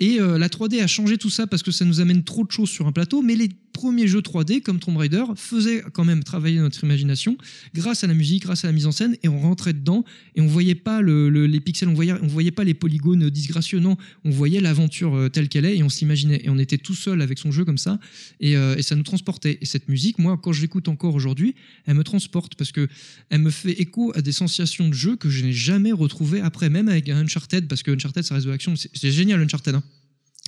Et 0.00 0.20
euh, 0.20 0.36
la 0.38 0.48
3D 0.48 0.82
a 0.82 0.86
changé 0.86 1.16
tout 1.16 1.30
ça 1.30 1.46
parce 1.46 1.62
que 1.62 1.70
ça 1.70 1.84
nous 1.84 2.00
amène 2.00 2.24
trop 2.24 2.44
de 2.44 2.50
choses 2.50 2.68
sur 2.68 2.86
un 2.86 2.92
plateau, 2.92 3.22
mais 3.22 3.36
les 3.36 3.48
premiers 3.72 4.06
jeux 4.06 4.20
3D 4.20 4.60
comme 4.60 4.78
Tomb 4.80 4.96
Raider 4.98 5.24
faisaient 5.36 5.82
quand 5.94 6.04
même 6.04 6.22
travailler 6.24 6.58
notre 6.58 6.82
imagination 6.84 7.38
grâce 7.74 8.04
à 8.04 8.06
la 8.06 8.14
musique, 8.14 8.42
grâce 8.42 8.64
à 8.64 8.68
la 8.68 8.72
mise 8.72 8.86
en 8.86 8.92
scène, 8.92 9.16
et 9.22 9.28
on 9.28 9.38
rentrait 9.40 9.72
dedans 9.72 10.04
et 10.34 10.40
on 10.40 10.46
voyait 10.46 10.74
pas 10.74 11.00
le- 11.00 11.28
le- 11.30 11.46
les 11.46 11.60
pixels, 11.60 11.88
on 11.88 11.94
voyait, 11.94 12.12
on 12.22 12.26
voyait 12.26 12.50
pas 12.50 12.64
les 12.64 12.74
polygones 12.74 13.28
disgracieux, 13.30 13.78
non, 13.80 13.96
on 14.24 14.30
voyait 14.30 14.60
l'aventure 14.60 15.14
euh, 15.16 15.28
telle 15.28 15.48
qu'elle 15.48 15.64
est 15.64 15.76
et 15.76 15.82
on 15.82 15.88
s'imaginait. 15.88 16.40
Et 16.44 16.48
on 16.50 16.58
était 16.58 16.78
tout 16.78 16.94
seul 16.94 17.20
avec 17.22 17.38
son 17.38 17.50
jeu 17.52 17.64
comme 17.64 17.78
ça, 17.78 17.98
et, 18.40 18.56
euh, 18.56 18.76
et 18.76 18.82
ça 18.82 18.94
nous 18.96 19.02
transportait. 19.02 19.58
Et 19.60 19.64
cette 19.66 19.88
musique, 19.88 20.18
moi, 20.18 20.38
quand 20.42 20.52
je 20.52 20.60
l'écoute 20.62 20.88
encore 20.88 21.14
aujourd'hui, 21.14 21.54
elle 21.86 21.94
me 21.94 22.04
transporte 22.04 22.54
parce 22.56 22.72
que 22.72 22.88
elle 23.30 23.40
me 23.42 23.50
fait 23.50 23.72
écho 23.80 24.12
à 24.14 24.22
des 24.22 24.32
sensations 24.32 24.88
de 24.88 24.94
jeu 24.94 25.16
que 25.16 25.28
je 25.30 25.44
n'ai 25.44 25.52
jamais 25.52 25.92
retrouvées 25.92 26.40
après, 26.40 26.70
même 26.70 26.88
avec 26.88 27.08
un 27.08 27.18
Uncharted, 27.18 27.66
parce 27.68 27.82
que 27.82 27.90
Uncharted, 27.90 28.22
ça 28.24 28.34
reste 28.34 28.46
de 28.46 28.50
l'action, 28.52 28.74
c'est 28.76 29.10
génial 29.10 29.40
Uncharted. 29.40 29.74
hein. 29.74 29.82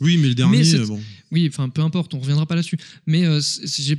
Oui, 0.00 0.16
mais 0.18 0.28
le 0.28 0.34
dernier, 0.34 0.58
Mais 0.58 0.74
euh, 0.74 0.86
bon. 0.86 1.00
Oui, 1.30 1.46
enfin 1.48 1.68
peu 1.68 1.82
importe, 1.82 2.14
on 2.14 2.18
reviendra 2.18 2.46
pas 2.46 2.54
là-dessus. 2.54 2.78
Mais 3.06 3.24
euh, 3.26 3.40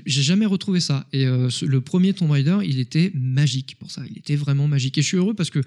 j'ai 0.05 0.21
jamais 0.23 0.45
retrouvé 0.45 0.79
ça. 0.79 1.05
Et 1.13 1.25
euh, 1.25 1.49
le 1.61 1.81
premier 1.81 2.13
Tomb 2.13 2.31
Raider, 2.31 2.57
il 2.65 2.79
était 2.79 3.11
magique 3.13 3.77
pour 3.79 3.91
ça. 3.91 4.01
Il 4.09 4.17
était 4.17 4.35
vraiment 4.35 4.67
magique. 4.67 4.97
Et 4.97 5.01
je 5.01 5.07
suis 5.07 5.17
heureux 5.17 5.33
parce 5.33 5.49
que 5.49 5.59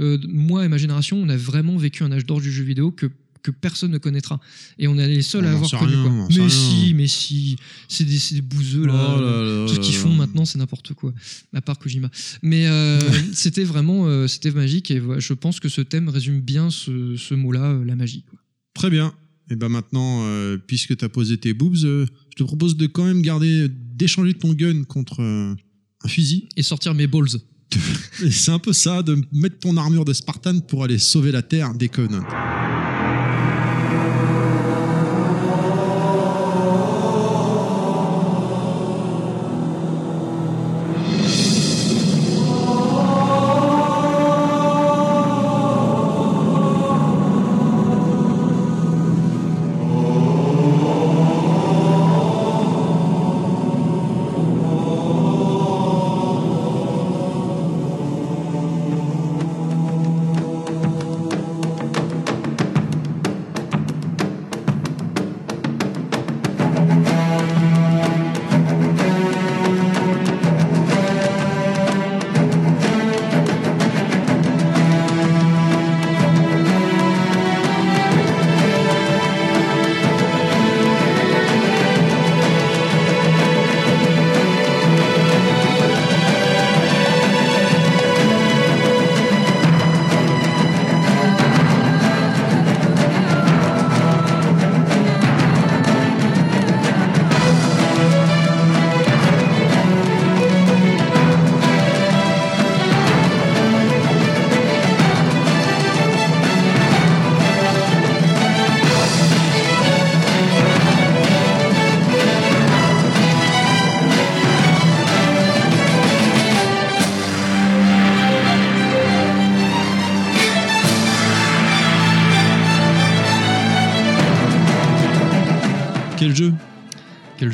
euh, 0.00 0.18
moi 0.28 0.64
et 0.64 0.68
ma 0.68 0.78
génération, 0.78 1.16
on 1.16 1.28
a 1.28 1.36
vraiment 1.36 1.76
vécu 1.76 2.02
un 2.02 2.12
âge 2.12 2.26
d'or 2.26 2.40
du 2.40 2.50
jeu 2.50 2.64
vidéo 2.64 2.90
que 2.90 3.10
que 3.42 3.50
personne 3.52 3.92
ne 3.92 3.98
connaîtra. 3.98 4.40
Et 4.76 4.88
on 4.88 4.98
est 4.98 5.06
les 5.06 5.22
seuls 5.22 5.44
On 5.44 5.48
à 5.48 5.52
avoir 5.52 5.70
connu. 5.70 5.94
rien, 5.94 6.02
quoi. 6.02 6.28
Mais 6.36 6.48
si, 6.48 6.94
mais 6.94 7.06
si, 7.06 7.56
c'est 7.88 8.02
des, 8.04 8.18
des 8.32 8.40
bouseux 8.42 8.86
là. 8.86 9.14
Oh 9.16 9.20
là 9.20 9.42
là 9.42 9.66
Tout 9.68 9.74
ce 9.76 9.80
qu'ils 9.80 9.94
font 9.94 10.12
maintenant, 10.12 10.44
c'est 10.44 10.58
n'importe 10.58 10.94
quoi, 10.94 11.14
à 11.54 11.60
part 11.60 11.78
Kojima. 11.78 12.10
Mais 12.42 12.66
euh, 12.66 12.98
c'était 13.32 13.62
vraiment, 13.62 14.06
euh, 14.06 14.26
c'était 14.26 14.50
magique 14.50 14.90
et 14.90 15.00
je 15.18 15.32
pense 15.32 15.60
que 15.60 15.68
ce 15.68 15.80
thème 15.80 16.08
résume 16.08 16.40
bien 16.40 16.70
ce, 16.70 17.14
ce 17.16 17.34
mot-là, 17.34 17.66
euh, 17.70 17.84
la 17.84 17.94
magie. 17.94 18.24
quoi. 18.28 18.40
Très 18.74 18.90
bien. 18.90 19.14
Et 19.50 19.56
ben 19.56 19.68
maintenant, 19.68 20.22
euh, 20.24 20.58
puisque 20.58 20.96
tu 20.96 21.04
as 21.04 21.08
posé 21.08 21.38
tes 21.38 21.54
boobs, 21.54 21.84
euh, 21.84 22.06
je 22.30 22.36
te 22.36 22.42
propose 22.42 22.76
de 22.76 22.86
quand 22.86 23.04
même 23.04 23.22
garder, 23.22 23.68
d'échanger 23.70 24.34
ton 24.34 24.52
gun 24.52 24.84
contre 24.84 25.22
euh, 25.22 25.54
un 26.02 26.08
fusil. 26.08 26.48
Et 26.56 26.62
sortir 26.62 26.94
mes 26.94 27.06
balls. 27.06 27.28
C'est 28.30 28.50
un 28.50 28.58
peu 28.58 28.72
ça, 28.72 29.02
de 29.02 29.18
mettre 29.32 29.58
ton 29.58 29.76
armure 29.76 30.04
de 30.04 30.12
Spartan 30.12 30.60
pour 30.60 30.84
aller 30.84 30.98
sauver 30.98 31.32
la 31.32 31.42
Terre 31.42 31.74
des 31.74 31.88
Covenants. 31.88 32.24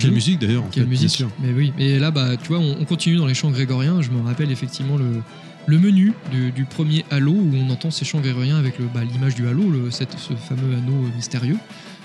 Quelle 0.03 0.11
jeu. 0.11 0.15
musique 0.15 0.39
d'ailleurs 0.41 0.65
en 0.65 0.69
Quelle 0.69 0.85
fait, 0.85 0.89
bien 0.91 1.01
musique 1.01 1.11
sûr. 1.11 1.31
Mais 1.41 1.53
oui, 1.53 1.73
et 1.79 1.99
là, 1.99 2.11
bah, 2.11 2.37
tu 2.37 2.49
vois, 2.49 2.59
on, 2.59 2.77
on 2.81 2.85
continue 2.85 3.17
dans 3.17 3.27
les 3.27 3.35
chants 3.35 3.51
grégoriens. 3.51 4.03
Je 4.03 4.11
me 4.11 4.21
rappelle 4.21 4.51
effectivement 4.51 4.97
le, 4.97 5.23
le 5.67 5.79
menu 5.79 6.13
du, 6.31 6.51
du 6.53 6.65
premier 6.65 7.05
Halo 7.11 7.33
où 7.33 7.51
on 7.55 7.71
entend 7.71 7.91
ces 7.91 8.05
chants 8.05 8.21
grégoriens 8.21 8.57
avec 8.59 8.79
le- 8.79 8.87
bah, 8.93 9.03
l'image 9.05 9.35
du 9.35 9.47
Halo, 9.49 9.69
le, 9.71 9.91
cette- 9.91 10.19
ce 10.19 10.35
fameux 10.35 10.75
anneau 10.77 11.05
euh, 11.05 11.17
mystérieux. 11.17 11.57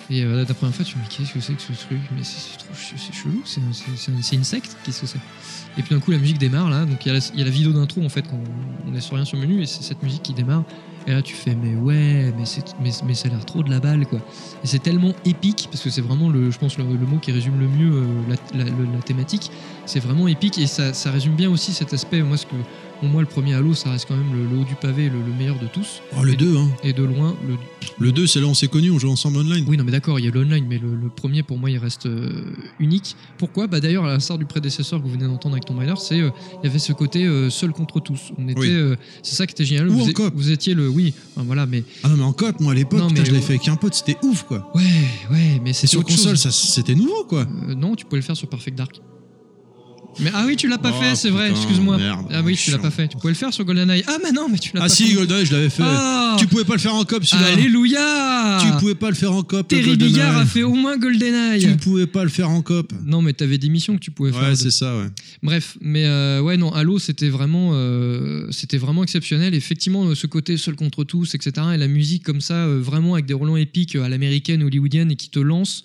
Et 0.10 0.24
euh, 0.24 0.38
là, 0.38 0.46
la 0.48 0.54
première 0.54 0.74
fois, 0.74 0.86
tu 0.86 0.98
me 0.98 1.04
dis, 1.04 1.10
qu'est-ce 1.18 1.34
que 1.34 1.42
c'est 1.42 1.54
que 1.54 1.62
ce 1.62 1.74
truc? 1.74 2.00
Mais 2.16 2.24
c'est 2.24 2.40
c'est 2.40 2.58
trop 2.58 2.74
ch- 2.74 2.94
c'est 2.96 3.14
chelou, 3.14 3.42
c'est 3.44 3.60
un- 3.60 4.14
un- 4.16 4.36
une 4.38 4.44
secte, 4.46 4.78
qu'est-ce 4.86 5.02
que 5.02 5.08
c'est? 5.08 5.20
Et 5.78 5.84
puis 5.84 5.94
d'un 5.94 6.00
coup, 6.00 6.12
la 6.12 6.18
musique 6.18 6.38
démarre 6.38 6.70
là, 6.70 6.86
donc 6.86 7.06
il 7.06 7.10
y, 7.10 7.12
a 7.12 7.14
la- 7.20 7.26
il 7.34 7.40
y 7.40 7.42
a 7.42 7.46
la 7.46 7.52
vidéo 7.52 7.74
d'intro 7.74 8.02
en 8.06 8.10
fait, 8.10 8.22
quand 8.22 8.40
on 8.90 8.96
est 8.96 9.02
sur 9.02 9.16
rien 9.18 9.26
sur 9.26 9.36
le 9.38 9.46
menu, 9.46 9.62
et 9.62 9.66
c'est 9.66 9.84
cette 9.84 10.02
musique 10.04 10.24
qui 10.24 10.34
démarre. 10.34 10.64
Et 11.08 11.12
là, 11.12 11.22
tu 11.22 11.34
fais, 11.34 11.56
mais 11.56 11.74
ouais, 11.74 12.34
mais, 12.38 12.44
c'est- 12.46 12.76
mais, 12.82 12.92
mais 13.06 13.14
ça 13.14 13.30
a 13.30 13.32
l'air 13.32 13.46
trop 13.46 13.64
de 13.64 13.70
la 13.70 13.80
balle, 13.80 14.06
quoi. 14.06 14.20
Et 14.62 14.68
c'est 14.68 14.80
tellement 14.80 15.16
épique, 15.24 15.70
parce 15.72 15.82
que 15.82 15.90
c'est 15.90 16.02
vraiment, 16.02 16.30
le, 16.30 16.52
je 16.52 16.58
pense, 16.58 16.78
le, 16.78 16.84
mot 16.84 17.18
qui 17.18 17.32
résume 17.32 17.58
le 17.58 17.68
mieux 17.70 17.92
euh, 17.94 18.36
la 18.54 19.02
thématique. 19.06 19.50
C'est 19.86 20.02
vraiment 20.02 20.28
épique, 20.28 20.58
et 20.58 20.68
ça, 20.68 20.94
ça 20.94 21.10
résume 21.12 21.36
bien 21.36 21.50
aussi 21.50 21.74
cet 21.74 21.94
aspect. 21.94 22.22
Moi, 22.22 22.36
ce 22.36 22.46
que, 22.46 22.58
pour 23.00 23.10
moi, 23.10 23.22
le 23.22 23.28
premier 23.28 23.54
Halo, 23.54 23.74
ça 23.74 23.92
reste 23.92 24.08
quand 24.08 24.16
même 24.18 24.34
le, 24.34 24.46
le 24.56 24.62
haut 24.62 24.66
du 24.66 24.76
pavé, 24.76 25.10
le, 25.10 25.20
le 25.22 25.34
meilleur 25.38 25.60
de 25.60 25.68
tous. 25.68 26.02
Oh, 26.18 26.24
le 26.24 26.34
Et- 26.34 26.38
2, 26.38 26.58
hein. 26.58 26.70
Et 26.84 26.94
de 26.94 27.04
loin, 27.04 27.36
le, 27.48 27.56
Le 28.00 28.12
2, 28.12 28.28
c'est 28.28 28.40
là 28.40 28.48
où 28.48 28.50
on 28.50 28.54
s'est 28.54 28.68
connus, 28.68 28.92
on 28.92 29.00
joue 29.00 29.10
ensemble 29.10 29.38
online. 29.38 29.66
oui, 29.68 29.78
non, 29.78 29.84
mais 29.84 29.92
d'accord, 29.92 30.20
il 30.20 30.26
y 30.26 30.28
a 30.28 30.32
l'online, 30.32 30.66
mais 30.68 30.78
le, 30.78 30.96
le 30.96 31.10
premier, 31.10 31.44
pour 31.44 31.58
moi, 31.58 31.70
il 31.70 31.78
reste 31.78 32.06
euh, 32.06 32.30
unique. 32.80 33.16
Pourquoi? 33.38 33.68
Bah, 33.68 33.80
D'ailleurs, 33.80 34.06
à 34.06 34.10
l'instar 34.10 34.38
du 34.38 34.46
prédécesseur 34.46 35.00
que 35.00 35.06
vous 35.06 35.12
venez 35.14 35.26
d'entendre 35.26 35.56
avec 35.56 35.66
Tomb 35.66 35.78
Raider, 35.80 35.94
c'est 35.98 36.20
euh, 36.20 36.30
il 36.64 36.68
y 36.68 36.70
avait 36.70 36.80
ce 36.80 36.94
côté 36.94 37.26
euh, 37.26 37.50
seul 37.50 37.72
contre 37.72 38.00
tous. 38.00 38.32
On 38.38 38.48
était, 38.48 38.60
Oui. 38.60 38.96
c'est 39.24 39.36
ça 39.36 39.46
qui 39.48 39.52
était 39.54 39.66
génial. 39.66 39.90
Ou 39.90 39.94
vous, 39.94 40.10
en 40.10 40.14
coop. 40.14 40.34
vous 40.36 40.52
étiez 40.52 40.74
le, 40.74 40.88
oui, 40.90 41.14
enfin, 41.36 41.46
voilà, 41.46 41.66
mais 41.66 41.84
Ah 42.04 42.10
non, 42.10 42.18
mais 42.18 42.24
en 42.24 42.34
coop, 42.34 42.60
moi 42.60 42.72
à 42.72 42.76
l'époque, 42.76 43.00
Non, 43.00 43.08
putain, 43.08 43.22
mais 43.22 43.26
je 43.26 43.32
l'avais 43.32 43.44
au- 43.44 43.48
fait 43.48 43.54
avec 43.56 43.68
un 43.68 43.76
pote, 43.76 43.94
c'était 43.94 44.18
ouf 44.24 44.44
quoi. 44.44 44.72
ouais, 44.76 44.84
ouais, 45.32 45.62
mais 45.64 45.74
c'est 45.74 45.88
sur 45.88 46.04
console, 46.04 46.38
c'était 46.38 46.96
nouveau 46.96 47.24
quoi. 47.26 47.46
Non, 47.76 47.96
tu 47.96 48.06
pouvais 48.06 48.18
le 48.18 48.26
faire 48.26 48.36
sur 48.38 48.48
Perfect 48.50 48.78
Dark. 48.78 49.02
Mais 50.20 50.32
ah 50.34 50.44
oui, 50.48 50.56
tu 50.56 50.68
l'as 50.68 50.78
pas 50.78 50.92
Oh, 50.96 51.02
fait, 51.02 51.16
c'est 51.16 51.30
vrai. 51.30 51.50
Excuse-moi. 51.52 51.98
ah 52.32 52.42
oui, 52.44 52.56
tu 52.56 52.72
l'as 52.72 52.78
pas 52.80 52.92
fait. 52.92 53.08
Tu 53.08 53.18
pouvais 53.18 53.34
le 53.34 53.38
faire 53.38 53.54
sur 53.54 53.66
GoldenEye. 53.66 54.04
Ah 54.08 54.18
mais 54.24 54.32
non, 54.32 54.48
mais 54.50 54.58
tu 54.58 54.72
l'as 54.74 54.82
Ah 54.82 54.84
pas 54.86 54.90
si, 54.90 55.08
fait. 55.10 55.14
GoldenEye, 55.16 55.46
je 55.46 55.54
l'avais 55.54 55.70
fait. 55.70 55.84
Ah 55.86 56.36
Tu 56.40 56.48
pouvais 56.48 56.64
pas 56.64 56.74
le 56.74 56.80
faire 56.80 56.96
en 56.96 57.04
coop 57.06 57.24
celui-là. 57.26 57.52
Alléluia. 57.52 58.58
Tu 58.62 58.72
pouvais 58.80 58.96
pas 58.96 59.10
le 59.10 59.16
faire 59.16 59.32
en 59.34 59.44
coop. 59.44 59.70
le 59.72 59.78
Terry. 59.78 59.98
Bigard 59.98 60.38
a 60.38 60.46
fait 60.46 60.64
au 60.64 60.74
moins 60.74 60.98
GoldenEye. 60.98 61.62
Tu 61.62 61.76
pouvais 61.78 62.08
pas 62.08 62.24
le 62.24 62.30
faire 62.30 62.50
en 62.50 62.62
coop. 62.62 62.92
Non, 63.06 63.22
mais 63.22 63.34
t'avais 63.34 63.58
des 63.58 63.70
missions 63.70 63.96
que 63.96 64.00
tu 64.02 64.12
pouvais 64.12 64.32
faire. 64.32 64.42
Ouais, 64.50 64.56
c'est 64.56 64.72
ça, 64.72 64.98
ouais. 64.98 65.08
Bref, 65.44 65.78
mais 65.82 66.06
euh, 66.06 66.42
ouais, 66.42 66.58
non, 66.58 66.74
Halo, 66.74 67.00
c'était 67.00 67.30
vraiment, 67.30 67.72
euh, 67.74 68.48
c'était 68.52 68.78
vraiment 68.78 69.04
exceptionnel. 69.04 69.54
Effectivement, 69.54 70.06
euh, 70.08 70.16
ce 70.16 70.28
côté 70.28 70.58
seul 70.58 70.76
contre 70.76 71.04
tous, 71.04 71.36
etc. 71.36 71.52
Et 71.76 71.78
la 71.78 71.88
musique 71.88 72.24
comme 72.24 72.42
ça, 72.42 72.66
euh, 72.66 72.80
vraiment 72.82 73.14
avec 73.14 73.26
des 73.26 73.34
relents 73.34 73.58
épiques 73.58 73.96
à 73.96 74.10
l'américaine, 74.10 74.64
hollywoodienne, 74.64 75.12
et 75.12 75.16
qui 75.16 75.30
te 75.30 75.40
lance. 75.40 75.84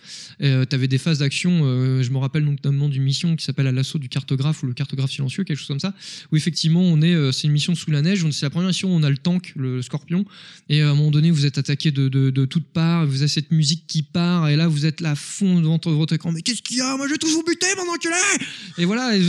T'avais 0.70 0.89
des 0.89 0.99
phases 0.99 1.18
d'action. 1.20 1.61
je 2.03 2.11
me 2.11 2.18
rappelle 2.18 2.45
notamment 2.45 2.89
d'une 2.89 3.03
mission 3.05 3.37
qui 3.37 3.45
s'appelle 3.45 3.66
à 3.68 3.72
l'assaut 3.72 3.99
du 3.99 4.09
cartographe 4.23 4.62
ou 4.62 4.66
le 4.66 4.73
cartographe 4.75 5.11
silencieux, 5.11 5.45
quelque 5.45 5.59
chose 5.59 5.68
comme 5.68 5.81
ça. 5.81 5.95
Où 6.31 6.37
effectivement, 6.37 6.83
on 6.83 7.03
est, 7.03 7.14
euh, 7.14 7.33
c'est 7.33 7.47
une 7.49 7.53
mission 7.53 7.75
sous 7.75 7.91
la 7.91 8.03
neige. 8.03 8.25
C'est 8.31 8.47
la 8.47 8.51
première 8.51 8.68
mission 8.68 8.89
où 8.93 8.97
on 8.97 9.03
a 9.03 9.11
le 9.11 9.18
tank, 9.18 9.53
le 9.57 9.83
scorpion. 9.83 10.25
Et 10.68 10.81
à 10.83 10.91
un 10.91 10.95
moment 10.95 11.11
donné, 11.11 11.31
vous 11.31 11.45
êtes 11.47 11.59
attaqué 11.59 11.91
de, 11.91 12.09
de, 12.09 12.31
de 12.31 12.45
toutes 12.45 12.66
parts. 12.66 13.07
Vous 13.07 13.23
avez 13.23 13.29
cette 13.29 13.51
musique 13.51 13.85
qui 13.87 14.03
part. 14.03 14.49
Et 14.49 14.57
là, 14.57 14.68
vous 14.68 14.87
êtes 14.87 15.01
là 15.01 15.11
à 15.12 15.14
fond 15.16 15.61
devant 15.61 15.79
votre 15.85 16.14
écran. 16.14 16.33
Mais 16.33 16.43
qu'est-ce 16.43 16.62
qu'il 16.62 16.77
y 16.79 16.81
a? 16.81 16.97
Moi, 16.97 17.07
je 17.09 17.12
vais 17.12 17.18
tous 17.18 17.33
vous 17.33 17.43
buter, 17.45 17.66
mon 17.77 17.93
enculé 17.93 18.12
et 18.79 18.85
voilà, 18.85 19.16
et 19.16 19.23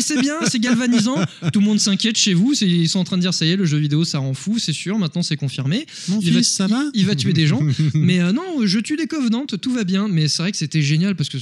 c'est 0.00 0.20
bien, 0.20 0.34
c'est 0.50 0.58
galvanisant. 0.58 1.16
Tout 1.52 1.60
le 1.60 1.64
monde 1.66 1.78
s'inquiète 1.80 2.16
chez 2.16 2.34
vous. 2.34 2.52
Ils 2.60 2.88
sont 2.88 2.98
en 2.98 3.04
train 3.04 3.16
de 3.16 3.22
dire 3.22 3.32
ça 3.34 3.44
y 3.46 3.50
est, 3.50 3.56
le 3.56 3.64
jeu 3.64 3.78
vidéo 3.78 4.04
ça 4.04 4.18
rend 4.18 4.34
fou, 4.34 4.58
c'est 4.58 4.72
sûr. 4.72 4.98
Maintenant 4.98 5.22
c'est 5.22 5.36
confirmé. 5.36 5.86
Mon 6.08 6.20
Il 6.20 6.32
va- 6.32 6.38
fils, 6.40 6.48
ça 6.52 6.66
va? 6.66 6.82
Il 6.94 7.06
va 7.06 7.14
tuer 7.14 7.32
des 7.32 7.46
gens. 7.46 7.60
Mais 7.94 8.20
euh, 8.20 8.32
non, 8.32 8.64
je 8.66 8.78
tue 8.78 8.96
des 8.96 9.06
covenants, 9.06 9.46
tout 9.46 9.72
va 9.72 9.84
bien. 9.84 10.08
Mais 10.08 10.28
c'est 10.28 10.42
vrai 10.42 10.50
que 10.52 10.58
c'était 10.58 10.82
génial 10.82 11.14
parce 11.16 11.28
que 11.28 11.38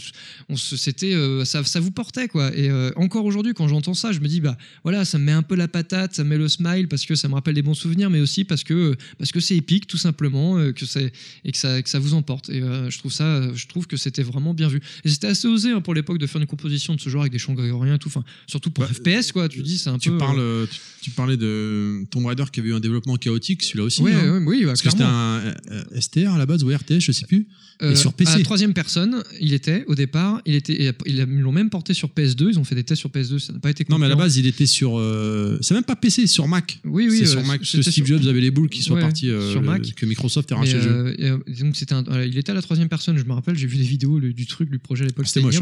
on 0.49 0.57
c'était, 0.57 1.15
euh, 1.15 1.45
ça, 1.45 1.65
ça 1.65 1.81
vous 1.81 1.91
portait 1.91 2.29
quoi. 2.29 2.55
Et 2.57 2.71
euh, 2.71 2.84
encore 2.97 3.25
aujourd'hui, 3.25 3.53
quand 3.55 3.69
j'entends 3.69 3.95
ça, 3.95 4.13
je 4.13 4.21
me 4.21 4.29
dis 4.29 4.41
bah 4.41 4.57
voilà, 4.83 5.05
ça 5.05 5.19
me 5.19 5.25
met 5.25 5.33
un 5.33 5.43
peu 5.43 5.55
la 5.55 5.69
patate, 5.69 6.15
ça 6.15 6.25
me 6.25 6.31
met 6.31 6.39
le 6.39 6.49
smile 6.49 6.89
parce 6.89 7.05
que 7.07 7.15
ça 7.15 7.29
me 7.29 7.35
rappelle 7.35 7.55
des 7.55 7.63
bons 7.63 7.75
souvenirs, 7.75 8.11
mais 8.11 8.21
aussi 8.21 8.45
parce 8.45 8.65
que 8.65 8.95
parce 9.19 9.33
que 9.33 9.41
c'est 9.41 9.57
épique 9.57 9.87
tout 9.87 9.97
simplement, 9.99 10.59
euh, 10.59 10.73
que 10.73 10.87
c'est 10.87 11.13
et 11.45 11.53
que 11.53 11.59
ça 11.59 11.81
que 11.83 11.89
ça 11.89 11.99
vous 11.99 12.15
emporte. 12.15 12.49
Et 12.51 12.63
euh, 12.63 12.91
je 12.91 12.99
trouve 12.99 13.13
ça, 13.13 13.53
je 13.55 13.67
trouve 13.67 13.87
que 13.87 13.97
c'était 13.97 14.23
vraiment 14.23 14.55
bien 14.55 14.69
vu. 14.69 14.81
Et 15.05 15.09
c'était 15.09 15.27
assez 15.29 15.47
osé 15.49 15.71
hein, 15.71 15.81
pour 15.81 15.95
l'époque 15.95 16.19
de 16.19 16.27
faire 16.27 16.41
une 16.41 16.47
composition 16.47 16.95
de 16.95 17.01
ce 17.01 17.09
genre 17.09 17.23
avec 17.23 17.33
des 17.33 17.39
chants 17.39 17.55
grégoriens 17.55 17.95
et 17.95 17.99
tout. 17.99 18.09
Enfin, 18.09 18.25
surtout 18.47 18.71
pour 18.71 18.85
Bah, 18.85 18.91
FPS 18.93 19.33
quoi. 19.33 19.49
Tu 19.49 19.63
dis 19.63 19.79
c'est 19.79 19.91
un 19.91 19.99
Tu 19.99 20.11
peu. 20.11 20.19
parles, 20.19 20.39
euh, 20.41 20.63
euh, 20.65 20.67
tu, 20.71 20.79
tu 21.03 21.11
parlais 21.11 21.37
de 21.37 22.05
Tomb 22.11 22.27
Raider 22.27 22.45
qui 22.53 22.61
avait 22.61 22.71
eu 22.71 22.75
un 22.75 22.81
développement 22.81 23.17
chaotique, 23.17 23.63
celui-là 23.63 23.85
aussi. 23.85 24.03
ouais, 24.03 24.13
hein. 24.13 24.39
ouais, 24.41 24.45
oui, 24.47 24.61
bah, 24.63 24.69
Parce 24.69 24.83
que 24.83 24.91
c'était 24.91 25.03
clairement. 25.05 25.19
un 25.19 25.55
euh, 25.73 26.01
STR 26.01 26.33
à 26.35 26.39
la 26.39 26.47
base 26.47 26.65
ou 26.65 26.69
RTS, 26.75 27.01
je 27.01 27.13
sais 27.13 27.27
plus. 27.27 27.47
Euh, 27.83 27.97
sur 27.97 28.13
PC. 28.15 28.33
À 28.33 28.39
la 28.39 28.45
troisième 28.45 28.73
personne, 28.73 29.23
il 29.41 29.53
était 29.53 29.85
au 29.89 29.95
départ, 29.97 30.41
il 30.47 30.55
était, 30.55 30.81
et 30.85 30.93
ils 31.07 31.21
l'ont 31.25 31.51
même 31.53 31.71
porté 31.71 31.93
sur 31.93 32.09
PS2. 32.09 32.49
Ils 32.51 32.59
ont 32.59 32.65
fait 32.65 32.74
des 32.75 32.85
tests 32.85 33.01
sur 33.01 33.11
PS2, 33.11 33.39
ça 33.39 33.53
n'a 33.53 33.59
pas 33.59 33.71
été. 33.71 33.85
Non, 33.89 33.99
mais 33.99 34.07
à 34.07 34.09
la 34.09 34.15
concluant. 34.15 34.27
base, 34.27 34.37
il 34.37 34.47
était 34.47 34.67
sur. 34.67 34.99
euh, 34.99 35.59
c'est 35.61 35.75
même 35.75 35.85
pas 35.85 35.97
PC, 35.97 36.27
sur 36.27 36.47
Mac. 36.49 36.81
oui, 36.85 37.07
oui, 37.11 37.19
c'est 37.19 37.25
euh, 37.25 37.27
sur 37.27 37.45
Mac. 37.45 37.61
Parce 37.61 37.73
que 37.73 37.83
Steve 37.83 38.07
Jobs 38.07 38.27
avait 38.27 38.41
les 38.41 38.51
boules 38.51 38.69
qui 38.69 38.83
sont 38.83 38.95
Ouais, 38.95 39.01
partis. 39.01 39.31
euh, 39.31 39.51
sur 39.53 39.63
Mac. 39.63 39.83
Que 39.95 40.07
Microsoft 40.07 40.51
a 40.53 40.57
racheté 40.57 40.77
le 40.77 40.83
jeu. 40.83 41.17
et, 41.19 41.31
donc 41.63 41.77
c'était 41.77 41.95
un- 41.95 42.05
il 42.25 42.37
était 42.39 42.51
à 42.53 42.55
la 42.55 42.63
troisième 42.63 42.89
personne, 42.89 43.17
je 43.19 43.25
me 43.25 43.33
rappelle, 43.33 43.57
j'ai 43.57 43.67
vu 43.67 43.77
des 43.77 43.83
vidéos 43.85 44.19
le- 44.19 44.33
du 44.33 44.47
truc, 44.47 44.71
du 44.71 44.79
projet 44.79 45.05
à 45.05 45.07
l'époque. 45.07 45.27
C'était 45.27 45.41
moche. 45.41 45.61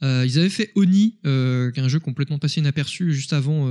hein. 0.00 0.24
Ils 0.24 0.38
avaient 0.38 0.48
fait 0.48 0.70
Oni, 0.74 1.14
qui 1.22 1.28
est 1.28 1.78
un 1.78 1.88
jeu 1.88 1.98
complètement 2.00 2.38
passé 2.38 2.60
inaperçu 2.60 3.12
juste 3.12 3.32
avant 3.32 3.70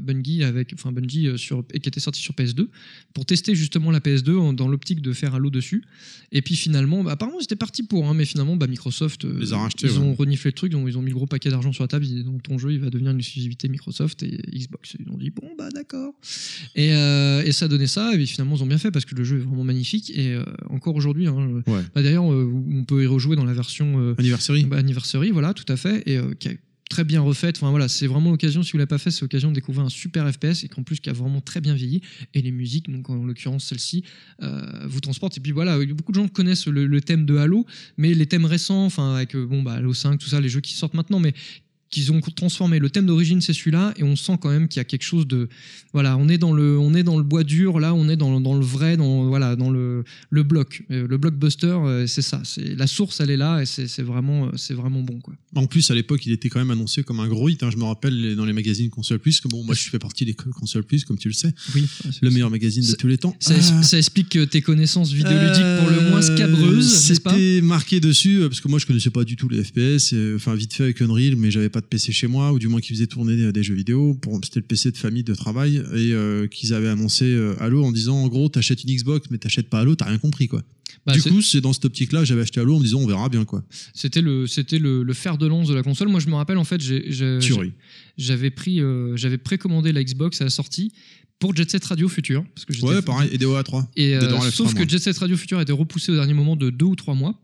Bungie, 0.00 0.44
avec, 0.44 0.72
enfin 0.74 0.92
Bungie 0.92 1.28
sur, 1.36 1.64
et 1.72 1.80
qui 1.80 1.88
était 1.88 2.00
sorti 2.00 2.20
sur 2.20 2.34
PS2, 2.34 2.68
pour 3.14 3.26
tester 3.26 3.54
justement 3.54 3.90
la 3.90 4.00
PS2 4.00 4.36
en- 4.36 4.52
dans 4.52 4.68
l'optique 4.68 5.00
de 5.02 5.12
faire 5.12 5.34
Halo 5.34 5.50
dessus. 5.50 5.82
Et 6.32 6.40
puis 6.42 6.56
finalement, 6.56 7.02
bah, 7.04 7.12
apparemment 7.12 7.40
c'était 7.40 7.56
parti 7.56 7.82
pour, 7.82 8.08
hein, 8.08 8.14
mais 8.14 8.24
finalement 8.24 8.56
bah, 8.56 8.66
Microsoft, 8.66 9.24
ils 9.24 9.52
ouais. 9.54 9.98
ont 9.98 10.14
reniflé 10.14 10.48
le 10.48 10.52
truc, 10.54 10.72
donc 10.72 10.86
ils 10.88 10.96
ont 10.96 11.02
mis 11.02 11.10
le 11.10 11.16
gros 11.16 11.26
paquet 11.26 11.50
d'argent 11.50 11.72
sur 11.72 11.84
la 11.84 11.88
table, 11.88 12.06
disent, 12.12 12.24
donc 12.24 12.42
ton 12.42 12.58
jeu 12.58 12.72
il 12.72 12.78
va 12.80 12.90
devenir 12.90 13.12
une 13.12 13.18
exclusivité 13.18 13.68
Microsoft 13.68 14.22
et 14.22 14.38
Xbox. 14.52 14.96
Ils 14.98 15.10
ont 15.12 15.18
dit 15.18 15.30
bon 15.30 15.48
bah 15.58 15.68
d'accord. 15.70 16.14
Et, 16.74 16.92
euh, 16.94 17.42
et 17.44 17.52
ça 17.52 17.64
a 17.66 17.68
donné 17.68 17.86
ça, 17.86 18.14
et 18.14 18.26
finalement 18.26 18.56
ils 18.56 18.62
ont 18.62 18.66
bien 18.66 18.78
fait 18.78 18.90
parce 18.90 19.04
que 19.04 19.14
le 19.14 19.24
jeu 19.24 19.36
est 19.38 19.42
vraiment 19.42 19.64
magnifique 19.64 20.10
et 20.10 20.32
euh, 20.34 20.44
encore 20.70 20.94
aujourd'hui, 20.94 21.26
hein, 21.26 21.62
Ouais. 21.66 21.82
bah, 21.94 22.02
d'ailleurs 22.02 22.30
euh, 22.32 22.52
on 22.70 22.84
peut 22.84 23.02
y 23.02 23.06
rejouer 23.06 23.36
dans 23.36 23.44
la 23.44 23.54
version 23.54 24.14
Anniversary. 24.18 24.64
bah, 24.64 24.76
Anniversary, 24.78 25.30
voilà, 25.30 25.54
tout 25.54 25.70
à 25.72 25.76
fait, 25.76 26.02
et 26.08 26.18
qui 26.38 26.48
est 26.48 26.58
très 26.90 27.04
bien 27.04 27.22
refaite. 27.22 27.56
Enfin 27.56 27.70
voilà, 27.70 27.88
c'est 27.88 28.06
vraiment 28.06 28.30
l'occasion, 28.30 28.62
si 28.62 28.72
vous 28.72 28.78
l'avez 28.78 28.86
pas 28.86 28.98
fait, 28.98 29.10
c'est 29.10 29.22
l'occasion 29.22 29.48
de 29.48 29.54
découvrir 29.54 29.82
un 29.84 29.88
super 29.88 30.30
FPS 30.30 30.62
et 30.64 30.68
qu'en 30.68 30.82
plus 30.82 31.00
qui 31.00 31.08
a 31.08 31.14
vraiment 31.14 31.40
très 31.40 31.62
bien 31.62 31.72
vieilli. 31.74 32.02
Et 32.34 32.42
les 32.42 32.50
musiques, 32.52 32.90
donc 32.90 33.08
en 33.08 33.24
l'occurrence 33.24 33.64
celle-ci, 33.64 34.04
euh, 34.42 34.60
vous 34.86 35.00
transportent. 35.00 35.38
Et 35.38 35.40
puis 35.40 35.52
voilà, 35.52 35.82
beaucoup 35.86 36.12
de 36.12 36.16
gens 36.16 36.28
connaissent 36.28 36.66
le, 36.66 36.86
le 36.86 37.00
thème 37.00 37.24
de 37.24 37.36
Halo, 37.36 37.64
mais 37.96 38.12
les 38.12 38.26
thèmes 38.26 38.44
récents, 38.44 38.84
enfin 38.84 39.14
avec 39.14 39.34
bon 39.34 39.62
bah 39.62 39.72
Halo 39.72 39.94
5, 39.94 40.18
tout 40.18 40.28
ça, 40.28 40.38
les 40.40 40.50
jeux 40.50 40.60
qui 40.60 40.74
sortent 40.74 40.92
maintenant, 40.92 41.18
mais 41.18 41.32
qu'ils 41.92 42.10
ont 42.10 42.20
transformé. 42.20 42.80
Le 42.80 42.90
thème 42.90 43.06
d'origine, 43.06 43.40
c'est 43.40 43.52
celui-là, 43.52 43.94
et 43.96 44.02
on 44.02 44.16
sent 44.16 44.36
quand 44.40 44.50
même 44.50 44.66
qu'il 44.66 44.78
y 44.78 44.80
a 44.80 44.84
quelque 44.84 45.04
chose 45.04 45.28
de, 45.28 45.48
voilà, 45.92 46.16
on 46.16 46.28
est 46.28 46.38
dans 46.38 46.52
le, 46.52 46.76
on 46.78 46.94
est 46.94 47.04
dans 47.04 47.16
le 47.18 47.22
bois 47.22 47.44
dur, 47.44 47.78
là, 47.78 47.94
on 47.94 48.08
est 48.08 48.16
dans, 48.16 48.40
dans 48.40 48.54
le 48.56 48.64
vrai, 48.64 48.96
dans, 48.96 49.26
voilà, 49.26 49.54
dans 49.54 49.70
le, 49.70 50.02
le 50.30 50.42
bloc, 50.42 50.82
Euh, 50.90 51.06
le 51.06 51.16
blockbuster, 51.18 51.66
euh, 51.68 52.06
c'est 52.08 52.22
ça, 52.22 52.40
c'est 52.44 52.74
la 52.74 52.86
source, 52.88 53.20
elle 53.20 53.30
est 53.30 53.36
là, 53.36 53.60
et 53.62 53.66
c'est 53.66 53.86
c'est 53.86 54.02
vraiment, 54.02 54.46
euh, 54.46 54.50
c'est 54.56 54.74
vraiment 54.74 55.02
bon, 55.02 55.20
quoi. 55.20 55.34
En 55.54 55.66
plus, 55.66 55.90
à 55.90 55.94
l'époque, 55.94 56.24
il 56.26 56.32
était 56.32 56.48
quand 56.48 56.58
même 56.60 56.70
annoncé 56.70 57.02
comme 57.04 57.20
un 57.20 57.28
gros 57.28 57.48
hit. 57.50 57.62
hein. 57.62 57.68
Je 57.70 57.76
me 57.76 57.84
rappelle 57.84 58.34
dans 58.36 58.46
les 58.46 58.54
magazines 58.54 58.88
Console 58.88 59.18
Plus. 59.18 59.40
Que 59.40 59.48
bon, 59.48 59.62
moi, 59.64 59.74
je 59.74 59.82
fais 59.90 59.98
partie 59.98 60.24
des 60.24 60.32
Console 60.34 60.84
Plus, 60.84 61.04
comme 61.04 61.18
tu 61.18 61.28
le 61.28 61.34
sais. 61.34 61.52
Oui, 61.74 61.84
Le 62.22 62.30
meilleur 62.30 62.48
magazine 62.50 62.84
de 62.86 62.94
tous 62.94 63.06
les 63.06 63.18
temps. 63.18 63.36
Ça, 63.38 63.54
Ah. 63.58 63.82
ça 63.82 63.98
explique 63.98 64.30
que 64.30 64.44
tes 64.46 64.62
connaissances 64.62 65.12
vidéoludiques 65.12 65.78
pour 65.80 65.90
le 65.90 66.08
moins 66.08 66.22
scabreuses, 66.22 66.90
C'était 66.90 67.60
marqué 67.60 68.00
dessus 68.00 68.38
parce 68.48 68.60
que 68.62 68.68
moi 68.68 68.78
je 68.78 68.86
connaissais 68.86 69.10
pas 69.10 69.24
du 69.24 69.36
tout 69.36 69.48
les 69.50 69.62
FPS, 69.62 70.14
enfin 70.36 70.54
vite 70.54 70.72
fait 70.72 70.84
avec 70.84 71.02
Unreal, 71.02 71.36
mais 71.36 71.50
j'avais 71.50 71.68
pas 71.68 71.81
de 71.82 71.86
PC 71.86 72.12
chez 72.12 72.26
moi 72.26 72.52
ou 72.52 72.58
du 72.58 72.68
moins 72.68 72.80
qui 72.80 72.94
faisait 72.94 73.06
tourner 73.06 73.52
des, 73.52 73.62
jeux 73.62 73.74
vidéo. 73.74 74.18
C'était 74.42 74.60
le 74.60 74.66
PC 74.66 74.90
de 74.90 74.96
famille 74.96 75.24
de 75.24 75.34
travail 75.34 75.76
et 75.76 76.12
euh, 76.12 76.46
qu'ils 76.46 76.72
avaient 76.72 76.88
annoncé 76.88 77.26
euh, 77.26 77.54
Halo 77.60 77.84
en 77.84 77.92
disant 77.92 78.16
en 78.16 78.28
gros 78.28 78.48
t'achètes 78.48 78.84
une 78.84 78.94
Xbox 78.94 79.28
mais 79.30 79.38
t'achètes 79.38 79.68
pas 79.68 79.80
Halo, 79.80 79.94
t'as 79.94 80.06
rien 80.06 80.18
compris 80.18 80.48
quoi. 80.48 80.62
Bah, 81.04 81.14
du 81.14 81.22
coup 81.22 81.42
c'est 81.42 81.60
dans 81.60 81.72
cette 81.72 81.84
optique-là 81.84 82.24
j'avais 82.24 82.42
acheté 82.42 82.60
Halo 82.60 82.76
en 82.76 82.78
me 82.78 82.84
disant 82.84 83.00
on 83.00 83.06
verra 83.06 83.28
bien 83.28 83.44
quoi. 83.44 83.62
C'était 83.92 84.22
le, 84.22 84.46
c'était 84.46 84.78
le, 84.78 85.02
le 85.02 85.12
fer 85.14 85.36
de 85.38 85.46
lance 85.46 85.68
de 85.68 85.74
la 85.74 85.82
console. 85.82 86.08
Moi, 86.08 86.20
je 86.20 86.28
me 86.28 86.34
rappelle, 86.34 86.58
en 86.58 86.64
fait, 86.64 86.80
j'ai- 86.80 87.10
j'ai- 87.10 87.38
Tuerie. 87.40 87.72
j'avais 88.16 88.50
pris, 88.50 88.80
euh, 88.80 89.16
j'avais 89.16 89.38
précommandé 89.38 89.92
la 89.92 90.02
Xbox 90.04 90.40
à 90.40 90.44
la 90.44 90.50
sortie 90.50 90.92
pour 91.38 91.56
Jet 91.56 91.68
Set 91.70 91.84
Radio 91.84 92.08
Future. 92.08 92.44
Parce 92.54 92.64
que 92.64 92.86
Ouais 92.86 93.02
pareil 93.02 93.30
et 93.32 93.38
DOA 93.38 93.62
3. 93.62 93.90
Et, 93.96 94.14
euh, 94.14 94.38
sauf 94.50 94.70
3, 94.70 94.84
que. 94.84 94.88
Jet 94.88 94.98
Set 95.00 95.18
Radio 95.18 95.36
Future 95.36 95.58
a 95.58 95.62
été 95.62 95.72
repoussé 95.72 96.12
au 96.12 96.14
dernier 96.14 96.34
moment 96.34 96.54
de 96.56 96.70
deux 96.70 96.86
ou 96.86 96.94
trois 96.94 97.14
mois. 97.14 97.40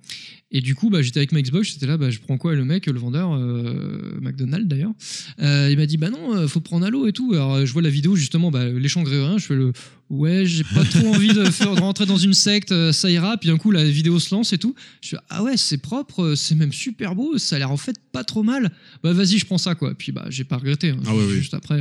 Et 0.51 0.61
du 0.63 0.75
coup, 0.75 0.89
bah, 0.89 1.03
j'étais 1.03 1.19
avec 1.21 1.33
ma 1.33 1.43
Xbox, 1.43 1.73
j'étais 1.73 1.87
là, 1.87 1.99
bah, 1.99 2.09
je 2.11 2.19
prends 2.21 2.39
quoi 2.39 2.55
Et 2.55 2.57
le 2.57 2.65
mec, 2.65 2.87
le 2.87 2.99
vendeur, 2.99 3.35
euh, 3.35 4.19
McDonald's 4.23 4.67
d'ailleurs, 4.67 4.93
euh, 5.41 5.69
il 5.71 5.77
m'a 5.77 5.85
dit, 5.85 5.99
bah 5.99 6.09
non, 6.09 6.35
euh, 6.35 6.49
faut 6.49 6.61
prendre 6.61 6.87
Halo 6.87 7.07
et 7.07 7.13
tout. 7.13 7.33
Alors, 7.35 7.55
euh, 7.57 7.67
je 7.67 7.73
vois 7.73 7.83
la 7.83 7.91
vidéo, 7.91 8.17
justement, 8.17 8.51
bah, 8.51 8.65
les 8.67 8.89
grégoriens, 8.89 9.37
je 9.37 9.45
fais 9.45 9.55
le. 9.55 9.73
ouais, 10.09 10.47
j'ai 10.47 10.65
pas 10.65 10.85
trop 10.85 11.09
envie 11.15 11.29
de, 11.35 11.45
faire- 11.51 11.75
de 11.75 11.81
rentrer 11.81 12.07
dans 12.07 12.17
une 12.17 12.33
secte, 12.33 12.73
ça 12.93 13.11
ira. 13.11 13.37
Puis 13.37 13.51
d'un 13.51 13.59
coup, 13.59 13.71
la 13.71 13.85
vidéo 13.85 14.19
se 14.19 14.35
lance 14.35 14.55
et 14.55 14.59
tout. 14.59 14.75
Je 15.03 15.09
suis 15.09 15.17
ah 15.29 15.43
ouais, 15.43 15.59
c'est 15.59 15.77
propre, 15.79 16.35
c'est 16.35 16.55
même 16.55 16.73
super 16.73 17.15
beau, 17.15 17.37
ça 17.37 17.57
a 17.57 17.59
l'air 17.59 17.71
en 17.71 17.77
fait 17.77 17.97
pas 18.11 18.25
trop 18.25 18.43
mal. 18.43 18.73
Bah 19.03 19.13
vas-y, 19.13 19.37
je 19.39 19.45
prends 19.45 19.59
ça 19.59 19.75
quoi. 19.75 19.95
Puis 19.95 20.13
bah 20.13 20.25
j'ai 20.31 20.45
pas 20.45 20.57
regretté. 20.57 20.91
hein. 20.91 20.99
Ah 21.07 21.15
ouais, 21.15 21.29
Juste 21.35 21.53
après, 21.53 21.79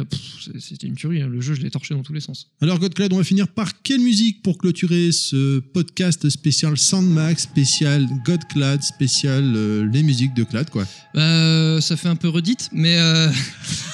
c'était 0.59 0.87
une 0.87 0.95
tuerie. 0.95 1.21
hein. 1.21 1.27
Le 1.29 1.39
jeu, 1.39 1.53
je 1.53 1.61
l'ai 1.61 1.69
torché 1.71 1.93
dans 1.95 2.03
tous 2.03 2.11
les 2.13 2.19
sens. 2.19 2.49
Alors, 2.59 2.79
Godclad, 2.79 3.13
on 3.13 3.17
va 3.17 3.23
finir 3.23 3.47
par 3.47 3.81
quelle 3.81 4.01
musique 4.01 4.41
pour 4.43 4.57
clôturer 4.57 5.13
ce 5.13 5.59
podcast 5.59 6.27
spécial 6.29 6.77
Soundmax, 6.77 7.43
spécial 7.43 8.05
Godclad, 8.25 8.56
spécial 8.83 9.43
euh, 9.55 9.89
les 9.91 10.03
musiques 10.03 10.33
de 10.33 10.43
Clad, 10.43 10.69
quoi. 10.69 10.85
Euh, 11.15 11.79
ça 11.81 11.95
fait 11.97 12.07
un 12.07 12.15
peu 12.15 12.27
redite, 12.29 12.69
mais 12.71 12.97
euh, 12.97 13.29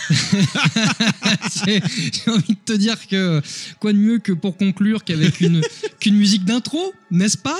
j'ai 1.65 1.81
envie 2.31 2.53
de 2.53 2.59
te 2.65 2.73
dire 2.73 2.95
que 3.07 3.41
quoi 3.79 3.93
de 3.93 3.97
mieux 3.97 4.19
que 4.19 4.31
pour 4.31 4.57
conclure 4.57 5.03
qu'avec 5.03 5.39
une 5.41 5.61
qu'une 5.99 6.15
musique 6.15 6.45
d'intro, 6.45 6.93
n'est-ce 7.11 7.37
pas? 7.37 7.57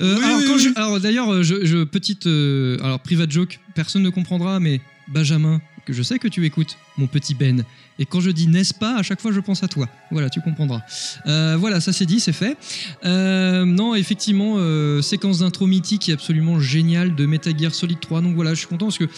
Euh, 0.00 0.16
Oui, 0.18 0.24
Alors, 0.24 0.38
oui, 0.38 0.44
quand 0.46 0.54
oui. 0.56 0.62
je- 0.62 0.78
alors 0.78 1.00
d'ailleurs, 1.00 1.42
je, 1.42 1.64
je- 1.64 1.84
petite 1.84 2.26
alors 2.26 3.00
private 3.00 3.30
joke, 3.30 3.60
personne 3.74 4.02
ne 4.02 4.10
comprendra, 4.10 4.60
mais 4.60 4.80
Benjamin, 5.08 5.60
je 5.92 6.02
sais 6.02 6.18
que 6.18 6.28
tu 6.28 6.44
écoutes, 6.44 6.76
mon 6.96 7.06
petit 7.06 7.34
Ben. 7.34 7.64
Et 7.98 8.06
quand 8.06 8.20
je 8.20 8.30
dis 8.30 8.46
n'est-ce 8.46 8.74
pas, 8.74 8.96
à 8.96 9.02
chaque 9.02 9.20
fois 9.20 9.32
je 9.32 9.40
pense 9.40 9.62
à 9.62 9.68
toi. 9.68 9.88
Voilà, 10.10 10.30
tu 10.30 10.40
comprendras. 10.40 10.82
Euh, 11.26 11.56
voilà, 11.58 11.80
ça 11.80 11.92
c'est 11.92 12.06
dit, 12.06 12.20
c'est 12.20 12.32
fait. 12.32 12.56
Euh, 13.04 13.64
non, 13.64 13.94
effectivement, 13.94 14.54
euh, 14.58 15.02
séquence 15.02 15.40
d'intro 15.40 15.66
mythique 15.66 16.08
absolument 16.10 16.60
géniale 16.60 17.14
de 17.14 17.26
Metal 17.26 17.54
Solid 17.72 18.00
3. 18.00 18.20
Donc 18.20 18.34
voilà, 18.34 18.54
je 18.54 18.60
suis 18.60 18.68
content 18.68 18.86
parce 18.86 18.98
que 18.98 19.08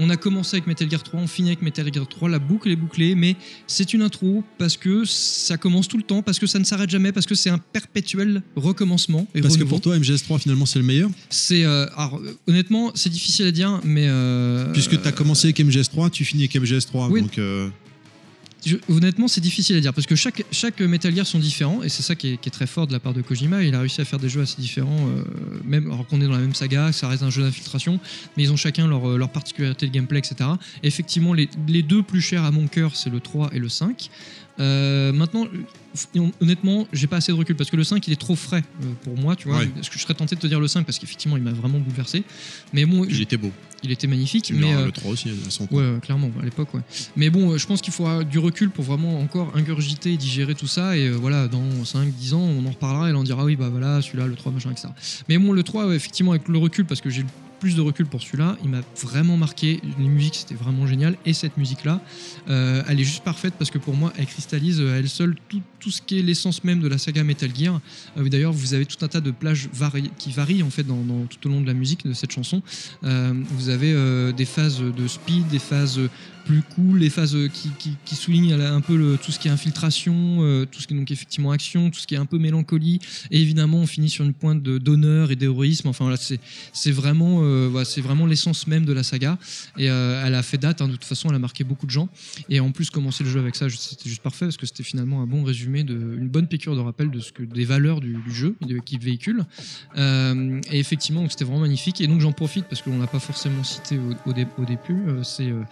on 0.00 0.08
a 0.08 0.16
commencé 0.16 0.56
avec 0.56 0.66
Metal 0.66 0.90
Gear 0.90 1.02
3, 1.02 1.20
on 1.20 1.26
finit 1.26 1.50
avec 1.50 1.62
Metal 1.62 1.86
Gear 1.92 2.08
3, 2.08 2.28
la 2.30 2.38
boucle 2.38 2.70
est 2.70 2.76
bouclée, 2.76 3.14
mais 3.14 3.36
c'est 3.66 3.92
une 3.92 4.00
intro 4.00 4.42
parce 4.58 4.76
que 4.78 5.04
ça 5.04 5.58
commence 5.58 5.88
tout 5.88 5.98
le 5.98 6.02
temps, 6.02 6.22
parce 6.22 6.38
que 6.38 6.46
ça 6.46 6.58
ne 6.58 6.64
s'arrête 6.64 6.88
jamais, 6.88 7.12
parce 7.12 7.26
que 7.26 7.34
c'est 7.34 7.50
un 7.50 7.58
perpétuel 7.58 8.42
recommencement. 8.56 9.26
Et 9.34 9.42
Parce 9.42 9.58
que 9.58 9.64
pour 9.64 9.80
toi, 9.80 9.96
MGS3, 9.98 10.40
finalement, 10.40 10.64
c'est 10.64 10.78
le 10.78 10.86
meilleur. 10.86 11.10
c'est 11.28 11.64
euh, 11.64 11.86
alors, 11.96 12.20
honnêtement, 12.46 12.92
c'est 12.94 13.10
difficile 13.10 13.46
à 13.46 13.52
dire, 13.52 13.80
mais 13.84 14.06
euh, 14.08 14.72
Puisque 14.72 15.00
tu 15.00 15.06
as 15.06 15.12
commencé 15.12 15.48
avec 15.48 15.58
MGS3, 15.60 16.10
tu 16.10 16.24
finis 16.24 16.44
avec 16.44 16.54
MGS3. 16.54 17.10
Oui. 17.10 17.20
Donc, 17.20 17.38
euh, 17.38 17.68
Honnêtement, 18.88 19.28
c'est 19.28 19.40
difficile 19.40 19.76
à 19.76 19.80
dire 19.80 19.94
parce 19.94 20.06
que 20.06 20.16
chaque, 20.16 20.44
chaque 20.50 20.80
Metal 20.80 21.14
Gear 21.14 21.26
sont 21.26 21.38
différents 21.38 21.82
et 21.82 21.88
c'est 21.88 22.02
ça 22.02 22.14
qui 22.14 22.32
est, 22.32 22.50
très 22.50 22.66
fort 22.66 22.86
de 22.86 22.92
la 22.92 23.00
part 23.00 23.14
de 23.14 23.22
Kojima. 23.22 23.62
Il 23.62 23.74
a 23.74 23.80
réussi 23.80 24.00
à 24.00 24.04
faire 24.04 24.18
des 24.18 24.28
jeux 24.28 24.42
assez 24.42 24.60
différents, 24.60 25.08
euh, 25.08 25.22
même 25.64 25.86
alors 25.90 26.06
qu'on 26.06 26.20
est 26.20 26.24
dans 26.24 26.32
la 26.32 26.38
même 26.38 26.54
saga, 26.54 26.92
ça 26.92 27.08
reste 27.08 27.22
un 27.22 27.30
jeu 27.30 27.42
d'infiltration, 27.42 28.00
mais 28.36 28.42
ils 28.42 28.52
ont 28.52 28.56
chacun 28.56 28.86
leur, 28.86 29.08
euh, 29.08 29.26
particularité 29.26 29.86
de 29.86 29.92
gameplay, 29.92 30.18
etc. 30.18 30.50
Et 30.82 30.88
effectivement, 30.88 31.32
les, 31.32 31.48
les 31.68 31.82
deux 31.82 32.02
plus 32.02 32.20
chers 32.20 32.44
à 32.44 32.50
mon 32.50 32.66
cœur, 32.66 32.96
c'est 32.96 33.10
le 33.10 33.20
3 33.20 33.50
et 33.52 33.58
le 33.58 33.68
5. 33.68 34.10
Euh, 34.60 35.12
maintenant, 35.12 35.46
euh, 35.46 36.28
honnêtement, 36.40 36.86
j'ai 36.92 37.06
pas 37.06 37.16
assez 37.16 37.32
de 37.32 37.36
recul 37.36 37.56
parce 37.56 37.70
que 37.70 37.76
le 37.76 37.84
5 37.84 38.06
il 38.06 38.12
est 38.12 38.20
trop 38.20 38.36
frais 38.36 38.62
euh, 38.82 38.86
pour 39.02 39.16
moi, 39.16 39.34
tu 39.36 39.48
vois. 39.48 39.58
Ouais. 39.58 39.66
Parce 39.68 39.88
que 39.88 39.96
je 39.96 40.02
serais 40.02 40.14
tenté 40.14 40.36
de 40.36 40.40
te 40.40 40.46
dire 40.46 40.60
le 40.60 40.68
5 40.68 40.84
parce 40.84 40.98
qu'effectivement 40.98 41.36
il 41.36 41.42
m'a 41.42 41.52
vraiment 41.52 41.78
bouleversé. 41.78 42.24
Mais 42.72 42.84
bon, 42.84 43.04
il 43.04 43.22
était 43.22 43.38
beau. 43.38 43.50
il 43.82 43.90
était 43.90 44.06
magnifique. 44.06 44.52
Mais 44.54 44.84
le 44.84 44.92
3 44.92 45.12
aussi, 45.12 45.30
à 45.30 45.50
son 45.50 45.66
Ouais, 45.70 45.92
ouais, 45.92 46.00
clairement, 46.02 46.30
à 46.40 46.44
l'époque, 46.44 46.74
ouais. 46.74 46.82
Mais 47.16 47.30
bon, 47.30 47.56
je 47.56 47.66
pense 47.66 47.80
qu'il 47.80 47.92
faudra 47.92 48.22
du 48.22 48.38
recul 48.38 48.70
pour 48.70 48.84
vraiment 48.84 49.20
encore 49.20 49.50
ingurgiter 49.56 50.12
et 50.12 50.16
digérer 50.16 50.54
tout 50.54 50.66
ça. 50.66 50.96
Et 50.96 51.10
voilà, 51.10 51.48
dans 51.48 51.84
5, 51.84 52.12
10 52.12 52.34
ans, 52.34 52.40
on 52.40 52.66
en 52.66 52.70
reparlera 52.70 53.08
et 53.08 53.14
on 53.14 53.24
dira, 53.24 53.44
oui, 53.44 53.56
bah 53.56 53.68
voilà, 53.70 54.02
celui-là, 54.02 54.26
le 54.26 54.34
3, 54.34 54.52
machin, 54.52 54.70
etc. 54.70 54.88
Mais 55.28 55.38
bon, 55.38 55.52
le 55.52 55.62
3, 55.62 55.86
ouais, 55.86 55.96
effectivement, 55.96 56.32
avec 56.32 56.48
le 56.48 56.58
recul, 56.58 56.84
parce 56.84 57.00
que 57.00 57.08
j'ai 57.08 57.22
le 57.22 57.28
plus 57.60 57.76
de 57.76 57.80
recul 57.82 58.06
pour 58.06 58.20
celui-là, 58.22 58.56
il 58.64 58.70
m'a 58.70 58.80
vraiment 59.02 59.36
marqué. 59.36 59.80
Les 59.98 60.08
musiques, 60.08 60.34
c'était 60.36 60.54
vraiment 60.54 60.86
génial. 60.86 61.16
Et 61.26 61.32
cette 61.34 61.56
musique-là, 61.58 62.00
euh, 62.48 62.82
elle 62.88 62.98
est 63.00 63.04
juste 63.04 63.22
parfaite 63.22 63.54
parce 63.58 63.70
que 63.70 63.78
pour 63.78 63.94
moi, 63.94 64.12
elle 64.18 64.26
cristallise 64.26 64.80
euh, 64.80 64.94
à 64.94 64.96
elle 64.96 65.08
seule 65.08 65.36
tout, 65.48 65.90
ce 65.90 66.00
qui 66.02 66.18
est 66.18 66.22
l'essence 66.22 66.64
même 66.64 66.80
de 66.80 66.88
la 66.88 66.98
saga 66.98 67.22
Metal 67.22 67.50
Gear. 67.54 67.80
Euh, 68.16 68.28
D'ailleurs, 68.28 68.52
vous 68.52 68.74
avez 68.74 68.86
tout 68.86 69.04
un 69.04 69.08
tas 69.08 69.20
de 69.20 69.30
plages 69.30 69.68
qui 70.18 70.30
varient 70.32 70.62
en 70.62 70.70
fait 70.70 70.82
dans, 70.84 71.02
dans- 71.04 71.26
tout 71.26 71.46
au 71.46 71.50
long 71.52 71.60
de 71.60 71.66
la 71.66 71.74
musique 71.74 72.06
de 72.06 72.12
cette 72.14 72.32
chanson. 72.32 72.62
Vous 73.02 73.68
avez 73.68 74.32
des 74.32 74.44
phases 74.44 74.80
de 74.80 75.06
speed, 75.06 75.48
des 75.48 75.58
phases 75.58 76.00
plus 76.44 76.62
cool, 76.62 77.00
des 77.00 77.10
phases 77.10 77.36
qui, 77.52 77.70
qui, 78.04 78.14
soulignent 78.14 78.52
un 78.52 78.80
peu 78.80 79.16
tout 79.22 79.32
ce 79.32 79.38
qui 79.38 79.48
est 79.48 79.50
infiltration, 79.50 80.38
euh, 80.40 80.64
tout 80.64 80.80
ce 80.80 80.86
qui 80.86 80.94
est 80.94 80.96
donc 80.96 81.10
effectivement 81.10 81.50
action, 81.50 81.90
tout 81.90 81.98
ce 81.98 82.06
qui 82.06 82.14
est 82.14 82.18
un 82.18 82.26
peu 82.26 82.38
mélancolie. 82.38 83.00
Et 83.30 83.40
évidemment, 83.40 83.78
on 83.78 83.86
finit 83.86 84.10
sur 84.10 84.24
une 84.24 84.32
pointe 84.34 84.62
d'honneur 84.62 85.30
et 85.30 85.36
d'héroïsme. 85.36 85.88
Enfin, 85.88 86.14
c'est 86.72 86.90
vraiment, 86.90 87.40
euh, 87.42 87.68
voilà, 87.70 87.84
c'est 87.84 88.00
vraiment 88.00 88.26
l'essence 88.26 88.66
même 88.66 88.84
de 88.84 88.92
la 88.92 89.02
saga. 89.02 89.38
Et 89.78 89.90
euh, 89.90 90.22
elle 90.24 90.34
a 90.34 90.42
fait 90.42 90.58
date. 90.58 90.82
hein, 90.82 90.88
de 90.88 90.92
toute 90.92 91.04
façon, 91.04 91.28
elle 91.28 91.36
a 91.36 91.38
marqué 91.38 91.64
beaucoup 91.64 91.86
de 91.86 91.90
gens. 91.90 92.08
Et 92.48 92.60
en 92.60 92.72
plus, 92.72 92.90
commencer 92.90 93.24
le 93.24 93.30
jeu 93.30 93.40
avec 93.40 93.56
ça, 93.56 93.68
c'était 93.70 94.08
juste 94.08 94.22
parfait 94.22 94.46
parce 94.46 94.56
que 94.56 94.66
c'était 94.66 94.82
finalement 94.82 95.22
un 95.22 95.26
bon 95.26 95.44
résumé, 95.44 95.80
une 95.80 96.28
bonne 96.28 96.46
piqûre 96.46 96.74
de 96.74 96.80
rappel 96.80 97.10
de 97.10 97.20
ce 97.20 97.32
que 97.32 97.42
des 97.42 97.64
valeurs 97.64 98.00
du, 98.00 98.16
jeu 98.32 98.56
et 98.68 98.80
qu'il 98.80 99.00
véhicule. 99.00 99.44
Euh, 99.96 100.60
et 100.70 100.78
effectivement, 100.78 101.28
c'était 101.28 101.44
vraiment 101.44 101.60
magnifique. 101.60 102.00
Et 102.00 102.06
donc, 102.06 102.20
j'en 102.20 102.32
profite 102.32 102.66
parce 102.66 102.82
qu'on 102.82 102.98
l'a 102.98 103.06
pas 103.06 103.18
forcément 103.18 103.64
cité 103.64 103.98
au, 103.98 104.30
au, 104.30 104.32
dé- 104.32 104.46
au 104.58 104.64
début. 104.64 105.02
euh, 105.06 105.22
c'est 105.22 105.50
euh, 105.50 105.62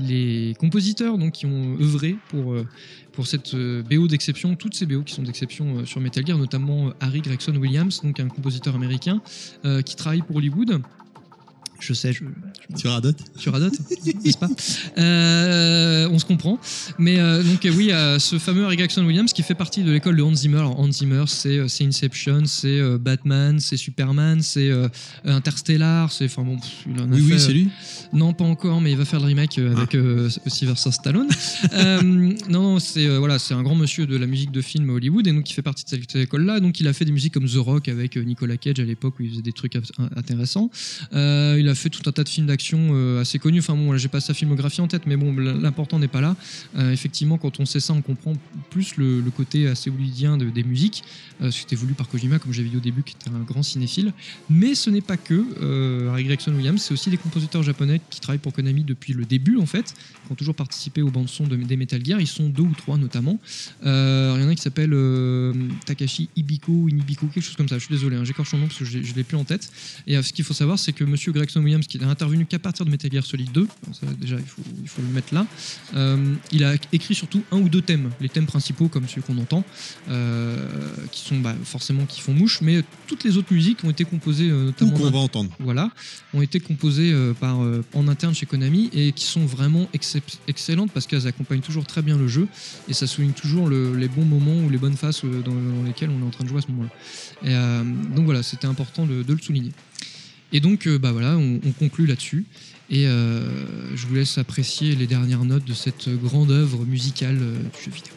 les 0.00 0.54
compositeurs 0.58 1.18
donc, 1.18 1.32
qui 1.32 1.46
ont 1.46 1.76
œuvré 1.80 2.16
pour, 2.28 2.52
euh, 2.52 2.66
pour 3.12 3.26
cette 3.26 3.54
euh, 3.54 3.82
BO 3.82 4.08
d'exception, 4.08 4.56
toutes 4.56 4.74
ces 4.74 4.86
BO 4.86 5.02
qui 5.02 5.14
sont 5.14 5.22
d'exception 5.22 5.78
euh, 5.78 5.84
sur 5.84 6.00
Metal 6.00 6.26
Gear, 6.26 6.38
notamment 6.38 6.92
Harry 7.00 7.20
Gregson 7.20 7.54
Williams, 7.56 8.00
donc 8.02 8.20
un 8.20 8.28
compositeur 8.28 8.74
américain 8.74 9.20
qui 9.84 9.96
travaille 9.96 10.22
pour 10.22 10.36
Hollywood. 10.36 10.80
Je 11.80 11.92
sais, 11.94 12.12
je, 12.12 12.24
Tu 12.76 12.86
radotes 12.88 13.18
sur 13.36 13.54
Adot, 13.54 13.70
n'est-ce 14.24 14.36
pas 14.38 14.48
Euh, 14.98 16.08
On 16.10 16.18
se 16.18 16.24
comprend. 16.24 16.58
Mais 16.98 17.18
euh, 17.18 17.42
donc 17.42 17.64
euh, 17.64 17.72
oui, 17.74 17.90
euh, 17.90 18.18
ce 18.18 18.38
fameux 18.38 18.64
Harry 18.64 18.76
Gregson 18.76 19.04
Williams 19.04 19.32
qui 19.32 19.42
fait 19.42 19.54
partie 19.54 19.82
de 19.82 19.90
l'école 19.90 20.16
de 20.16 20.22
Hans 20.22 20.34
Zimmer. 20.34 20.58
Alors, 20.58 20.78
Hans 20.78 20.92
Zimmer, 20.92 21.24
c'est 21.26 21.60
Inception, 21.80 22.42
c'est 22.46 22.80
Batman, 22.98 23.58
c'est 23.60 23.76
Superman, 23.76 24.42
c'est 24.42 24.70
Interstellar, 25.24 26.12
c'est 26.12 26.26
enfin 26.26 26.42
bon, 26.42 26.58
pff, 26.58 26.70
il 26.86 27.00
en 27.00 27.10
a 27.10 27.14
Oui, 27.14 27.22
fait, 27.22 27.34
oui, 27.34 27.40
c'est 27.40 27.52
lui. 27.52 27.68
non, 28.12 28.32
pas 28.32 28.44
encore, 28.44 28.80
mais 28.80 28.92
il 28.92 28.96
va 28.98 29.04
faire 29.04 29.20
le 29.20 29.26
remake 29.26 29.58
avec 29.58 29.96
Sylvester 30.46 30.90
Stallone. 30.92 31.28
Non, 32.02 32.34
non, 32.74 32.78
c'est 32.78 33.06
voilà, 33.18 33.38
c'est 33.38 33.54
un 33.54 33.62
grand 33.62 33.74
monsieur 33.74 34.06
de 34.06 34.16
la 34.16 34.26
musique 34.26 34.50
de 34.52 34.60
film 34.60 34.90
à 34.90 34.92
Hollywood 34.94 35.26
et 35.26 35.32
donc 35.32 35.48
il 35.50 35.54
fait 35.54 35.62
partie 35.62 35.84
de 35.84 35.88
cette 35.90 36.16
école-là. 36.16 36.60
Donc 36.60 36.80
il 36.80 36.88
a 36.88 36.92
fait 36.92 37.04
des 37.04 37.12
musiques 37.12 37.32
comme 37.34 37.46
The 37.48 37.56
Rock 37.56 37.88
avec 37.88 38.16
Nicolas 38.16 38.56
Cage 38.56 38.80
à 38.80 38.84
l'époque 38.84 39.14
où 39.18 39.22
il 39.22 39.30
faisait 39.30 39.42
des 39.42 39.52
trucs 39.52 39.76
intéressants. 40.16 40.70
Il 41.12 41.68
a 41.70 41.74
fait 41.74 41.88
tout 41.90 42.02
un 42.08 42.12
tas 42.12 42.24
de 42.24 42.28
films 42.28 42.46
d'action 42.46 42.90
euh, 42.92 43.20
assez 43.20 43.38
connus. 43.38 43.60
Enfin 43.60 43.74
bon, 43.74 43.96
j'ai 43.96 44.08
pas 44.08 44.20
sa 44.20 44.34
filmographie 44.34 44.80
en 44.80 44.88
tête, 44.88 45.02
mais 45.06 45.16
bon, 45.16 45.34
l'important 45.34 45.98
n'est 45.98 46.08
pas 46.08 46.20
là. 46.20 46.36
Euh, 46.76 46.92
effectivement, 46.92 47.38
quand 47.38 47.60
on 47.60 47.64
sait 47.66 47.80
ça, 47.80 47.92
on 47.94 48.02
comprend 48.02 48.34
plus 48.70 48.96
le, 48.96 49.22
côté 49.36 49.66
assez 49.68 49.90
hollywoodien 49.90 50.36
de- 50.36 50.50
des 50.50 50.64
musiques. 50.64 51.04
Euh, 51.42 51.50
C'était 51.50 51.76
voulu 51.76 51.94
par 51.94 52.08
Kojima, 52.08 52.38
comme 52.38 52.52
j'avais 52.52 52.68
dit 52.68 52.76
au 52.76 52.80
début, 52.80 53.02
qui 53.02 53.14
était 53.20 53.30
un 53.34 53.40
grand 53.40 53.62
cinéphile. 53.62 54.12
Mais 54.50 54.74
ce 54.74 54.90
n'est 54.90 55.00
pas 55.00 55.16
que 55.16 56.08
Harry 56.10 56.24
Gregson 56.24 56.52
Williams, 56.54 56.82
c'est 56.82 56.92
aussi 56.92 57.10
des 57.10 57.16
compositeurs 57.16 57.62
japonais 57.62 58.00
qui 58.10 58.20
travaillent 58.20 58.38
pour 58.38 58.52
Konami 58.52 58.84
depuis 58.84 59.12
le 59.12 59.24
début 59.24 59.56
en 59.56 59.66
fait, 59.66 59.94
qui 60.26 60.32
ont 60.32 60.34
toujours 60.34 60.54
participé 60.54 61.02
aux 61.02 61.10
bandes 61.10 61.28
son 61.28 61.46
de, 61.46 61.56
des 61.56 61.76
Metal 61.76 62.04
Gear. 62.04 62.20
Ils 62.20 62.26
sont 62.26 62.48
deux 62.48 62.62
ou 62.62 62.74
trois 62.76 62.96
notamment. 62.96 63.38
Il 63.82 63.88
y 63.88 64.44
en 64.44 64.48
a 64.48 64.54
qui 64.54 64.62
s'appelle 64.62 64.90
euh, 64.92 65.52
Takashi 65.86 66.28
Ibiko, 66.36 66.88
Inibiko, 66.88 67.26
quelque 67.26 67.42
chose 67.44 67.56
comme 67.56 67.68
ça. 67.68 67.78
Je 67.78 67.84
suis 67.84 67.94
désolé, 67.94 68.16
hein, 68.16 68.24
j'écorche 68.24 68.50
son 68.50 68.58
nom 68.58 68.66
parce 68.66 68.78
que 68.78 68.84
je 68.84 68.98
ne 68.98 69.14
l'ai 69.16 69.24
plus 69.24 69.36
en 69.36 69.44
tête. 69.44 69.70
Et 70.06 70.20
ce 70.22 70.32
qu'il 70.32 70.44
faut 70.44 70.54
savoir, 70.54 70.78
c'est 70.78 70.92
que 70.92 71.04
Monsieur 71.04 71.32
Gregson 71.32 71.59
Williams, 71.64 71.86
qui 71.86 71.98
n'a 71.98 72.08
intervenu 72.08 72.46
qu'à 72.46 72.58
partir 72.58 72.84
de 72.84 72.90
Metal 72.90 73.10
Gear 73.10 73.24
Solid 73.24 73.50
2, 73.52 73.60
donc 73.62 73.70
ça, 73.92 74.06
déjà 74.20 74.36
il 74.36 74.44
faut, 74.46 74.62
il 74.82 74.88
faut 74.88 75.02
le 75.02 75.08
mettre 75.08 75.34
là, 75.34 75.46
euh, 75.94 76.34
il 76.52 76.64
a 76.64 76.74
écrit 76.92 77.14
surtout 77.14 77.42
un 77.50 77.58
ou 77.58 77.68
deux 77.68 77.82
thèmes, 77.82 78.10
les 78.20 78.28
thèmes 78.28 78.46
principaux 78.46 78.88
comme 78.88 79.08
ceux 79.08 79.20
qu'on 79.22 79.38
entend, 79.38 79.64
euh, 80.08 80.68
qui 81.10 81.22
sont 81.28 81.40
bah, 81.40 81.54
forcément 81.64 82.06
qui 82.06 82.20
font 82.20 82.32
mouche, 82.34 82.60
mais 82.62 82.82
toutes 83.06 83.24
les 83.24 83.36
autres 83.36 83.52
musiques 83.52 83.82
ont 83.84 83.90
été 83.90 84.04
composées 84.04 84.50
euh, 84.50 84.66
notamment 84.66 84.92
qu'on 84.92 85.10
va 85.10 85.18
entendre. 85.18 85.50
voilà, 85.58 85.90
ont 86.34 86.42
été 86.42 86.60
composées 86.60 87.12
par, 87.40 87.58
en 87.94 88.08
interne 88.08 88.34
chez 88.34 88.46
Konami 88.46 88.90
et 88.92 89.12
qui 89.12 89.24
sont 89.24 89.44
vraiment 89.44 89.88
excellentes 90.46 90.92
parce 90.92 91.06
qu'elles 91.06 91.26
accompagnent 91.26 91.60
toujours 91.60 91.84
très 91.86 92.02
bien 92.02 92.16
le 92.16 92.28
jeu 92.28 92.46
et 92.88 92.92
ça 92.92 93.06
souligne 93.06 93.32
toujours 93.32 93.68
le- 93.68 93.96
les 93.96 94.08
bons 94.08 94.24
moments 94.24 94.56
ou 94.64 94.70
les 94.70 94.78
bonnes 94.78 94.96
euh, 95.24 95.42
dans, 95.42 95.52
dans 95.54 95.82
lesquelles 95.84 96.10
on 96.10 96.20
est 96.22 96.26
en 96.26 96.30
train 96.30 96.44
de 96.44 96.48
jouer 96.48 96.58
à 96.58 96.62
ce 96.62 96.68
moment-là. 96.68 96.90
Et, 97.42 98.14
donc 98.14 98.24
voilà, 98.24 98.42
c'était 98.42 98.66
important 98.66 99.06
de, 99.06 99.22
de 99.22 99.32
le 99.32 99.38
souligner. 99.40 99.72
Et 100.52 100.60
donc, 100.60 100.86
euh, 100.86 100.98
bah 100.98 101.12
voilà, 101.12 101.36
on, 101.38 101.60
on 101.64 101.72
conclut 101.72 102.06
là-dessus. 102.06 102.44
Et 102.90 103.06
euh, 103.06 103.96
je 103.96 104.06
vous 104.06 104.14
laisse 104.16 104.36
apprécier 104.38 104.96
les 104.96 105.06
dernières 105.06 105.44
notes 105.44 105.64
de 105.64 105.74
cette 105.74 106.08
grande 106.08 106.50
œuvre 106.50 106.84
musicale 106.84 107.38
euh, 107.40 107.56
du 107.58 107.84
jeu 107.84 107.90
vidéo. 107.92 108.12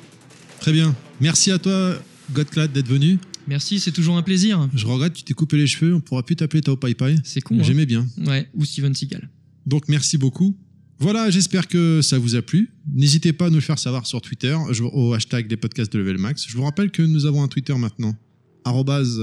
Très 0.59 0.71
bien. 0.71 0.95
Merci 1.21 1.51
à 1.51 1.59
toi, 1.59 1.95
Godclad, 2.33 2.71
d'être 2.71 2.87
venu. 2.87 3.19
Merci, 3.47 3.79
c'est 3.79 3.91
toujours 3.91 4.17
un 4.17 4.23
plaisir. 4.23 4.69
Je 4.73 4.87
regrette, 4.87 5.13
tu 5.13 5.23
t'es 5.23 5.33
coupé 5.33 5.57
les 5.57 5.67
cheveux, 5.67 5.93
on 5.93 5.99
pourra 5.99 6.23
plus 6.23 6.35
t'appeler 6.37 6.61
Tao 6.61 6.75
Pai 6.77 6.93
Pai. 6.95 7.17
C'est 7.23 7.41
con. 7.41 7.59
hein. 7.59 7.63
J'aimais 7.63 7.85
bien. 7.85 8.07
Ouais, 8.25 8.49
ou 8.55 8.63
Steven 8.65 8.95
Seagal. 8.95 9.29
Donc 9.65 9.89
merci 9.89 10.17
beaucoup. 10.17 10.57
Voilà, 10.99 11.29
j'espère 11.29 11.67
que 11.67 11.99
ça 12.01 12.17
vous 12.17 12.35
a 12.35 12.41
plu. 12.41 12.71
N'hésitez 12.93 13.33
pas 13.33 13.47
à 13.47 13.49
nous 13.49 13.55
le 13.55 13.61
faire 13.61 13.77
savoir 13.77 14.07
sur 14.07 14.21
Twitter 14.21 14.55
au 14.93 15.13
hashtag 15.13 15.47
des 15.47 15.57
podcasts 15.57 15.91
de 15.91 15.99
Level 15.99 16.17
Max. 16.17 16.45
Je 16.47 16.55
vous 16.55 16.63
rappelle 16.63 16.91
que 16.91 17.01
nous 17.01 17.25
avons 17.25 17.43
un 17.43 17.47
Twitter 17.49 17.75
maintenant, 17.75 18.15
arrobase, 18.63 19.19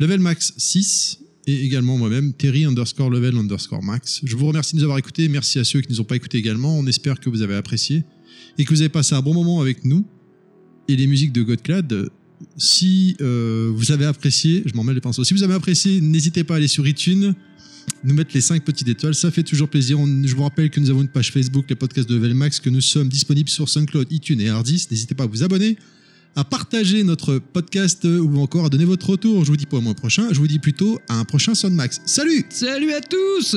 levelmax 0.00 0.54
6 0.56 1.20
et 1.48 1.64
également 1.64 1.96
moi-même, 1.96 2.34
Terry 2.34 2.66
underscore 2.66 3.08
level 3.08 3.36
underscore 3.36 3.82
max. 3.82 4.20
Je 4.22 4.36
vous 4.36 4.46
remercie 4.46 4.74
de 4.74 4.80
nous 4.80 4.84
avoir 4.84 4.98
écoutés. 4.98 5.28
Merci 5.28 5.58
à 5.58 5.64
ceux 5.64 5.80
qui 5.80 5.88
ne 5.88 5.94
nous 5.94 6.00
ont 6.02 6.04
pas 6.04 6.16
écoutés 6.16 6.36
également. 6.36 6.78
On 6.78 6.86
espère 6.86 7.18
que 7.18 7.30
vous 7.30 7.40
avez 7.40 7.56
apprécié 7.56 8.04
et 8.58 8.64
que 8.64 8.70
vous 8.70 8.82
avez 8.82 8.90
passé 8.90 9.14
un 9.14 9.22
bon 9.22 9.32
moment 9.32 9.60
avec 9.60 9.84
nous. 9.84 10.04
et 10.88 10.96
les 10.96 11.06
musiques 11.06 11.32
de 11.32 11.42
Godclad. 11.42 12.08
Si 12.56 13.16
euh, 13.20 13.70
vous 13.74 13.92
avez 13.92 14.04
apprécié, 14.04 14.62
je 14.66 14.74
m'en 14.74 14.84
mets 14.84 14.94
les 14.94 15.00
pinceaux. 15.00 15.24
Si 15.24 15.34
vous 15.34 15.42
avez 15.42 15.54
apprécié, 15.54 16.00
n'hésitez 16.00 16.44
pas 16.44 16.54
à 16.54 16.56
aller 16.58 16.68
sur 16.68 16.86
iTunes, 16.86 17.34
nous 18.04 18.14
mettre 18.14 18.30
les 18.34 18.40
5 18.40 18.64
petites 18.64 18.88
étoiles, 18.88 19.14
ça 19.14 19.30
fait 19.30 19.42
toujours 19.42 19.68
plaisir. 19.68 19.98
Je 19.98 20.34
vous 20.34 20.42
rappelle 20.42 20.70
que 20.70 20.80
nous 20.80 20.88
avons 20.88 21.02
une 21.02 21.08
page 21.08 21.32
Facebook, 21.32 21.66
les 21.68 21.76
podcasts 21.76 22.08
de 22.08 22.16
Velmax, 22.16 22.60
que 22.60 22.70
nous 22.70 22.80
sommes 22.80 23.08
disponibles 23.08 23.48
sur 23.48 23.68
SoundCloud, 23.68 24.06
iTunes 24.12 24.40
et 24.40 24.48
Hardis. 24.48 24.86
N'hésitez 24.90 25.14
pas 25.14 25.24
à 25.24 25.26
vous 25.26 25.42
abonner, 25.42 25.76
à 26.36 26.44
partager 26.44 27.02
notre 27.04 27.38
podcast 27.38 28.04
euh, 28.04 28.20
ou 28.20 28.40
encore 28.40 28.66
à 28.66 28.68
donner 28.68 28.84
votre 28.84 29.10
retour. 29.10 29.44
Je 29.44 29.50
vous 29.50 29.56
dis 29.56 29.66
pas 29.66 29.78
au 29.78 29.80
mois 29.80 29.94
prochain, 29.94 30.28
je 30.30 30.38
vous 30.38 30.46
dis 30.46 30.58
plutôt 30.58 30.98
à 31.08 31.14
un 31.14 31.24
prochain 31.24 31.54
Soundmax. 31.54 32.00
Salut 32.04 32.44
Salut 32.50 32.92
à 32.92 33.00
tous 33.00 33.56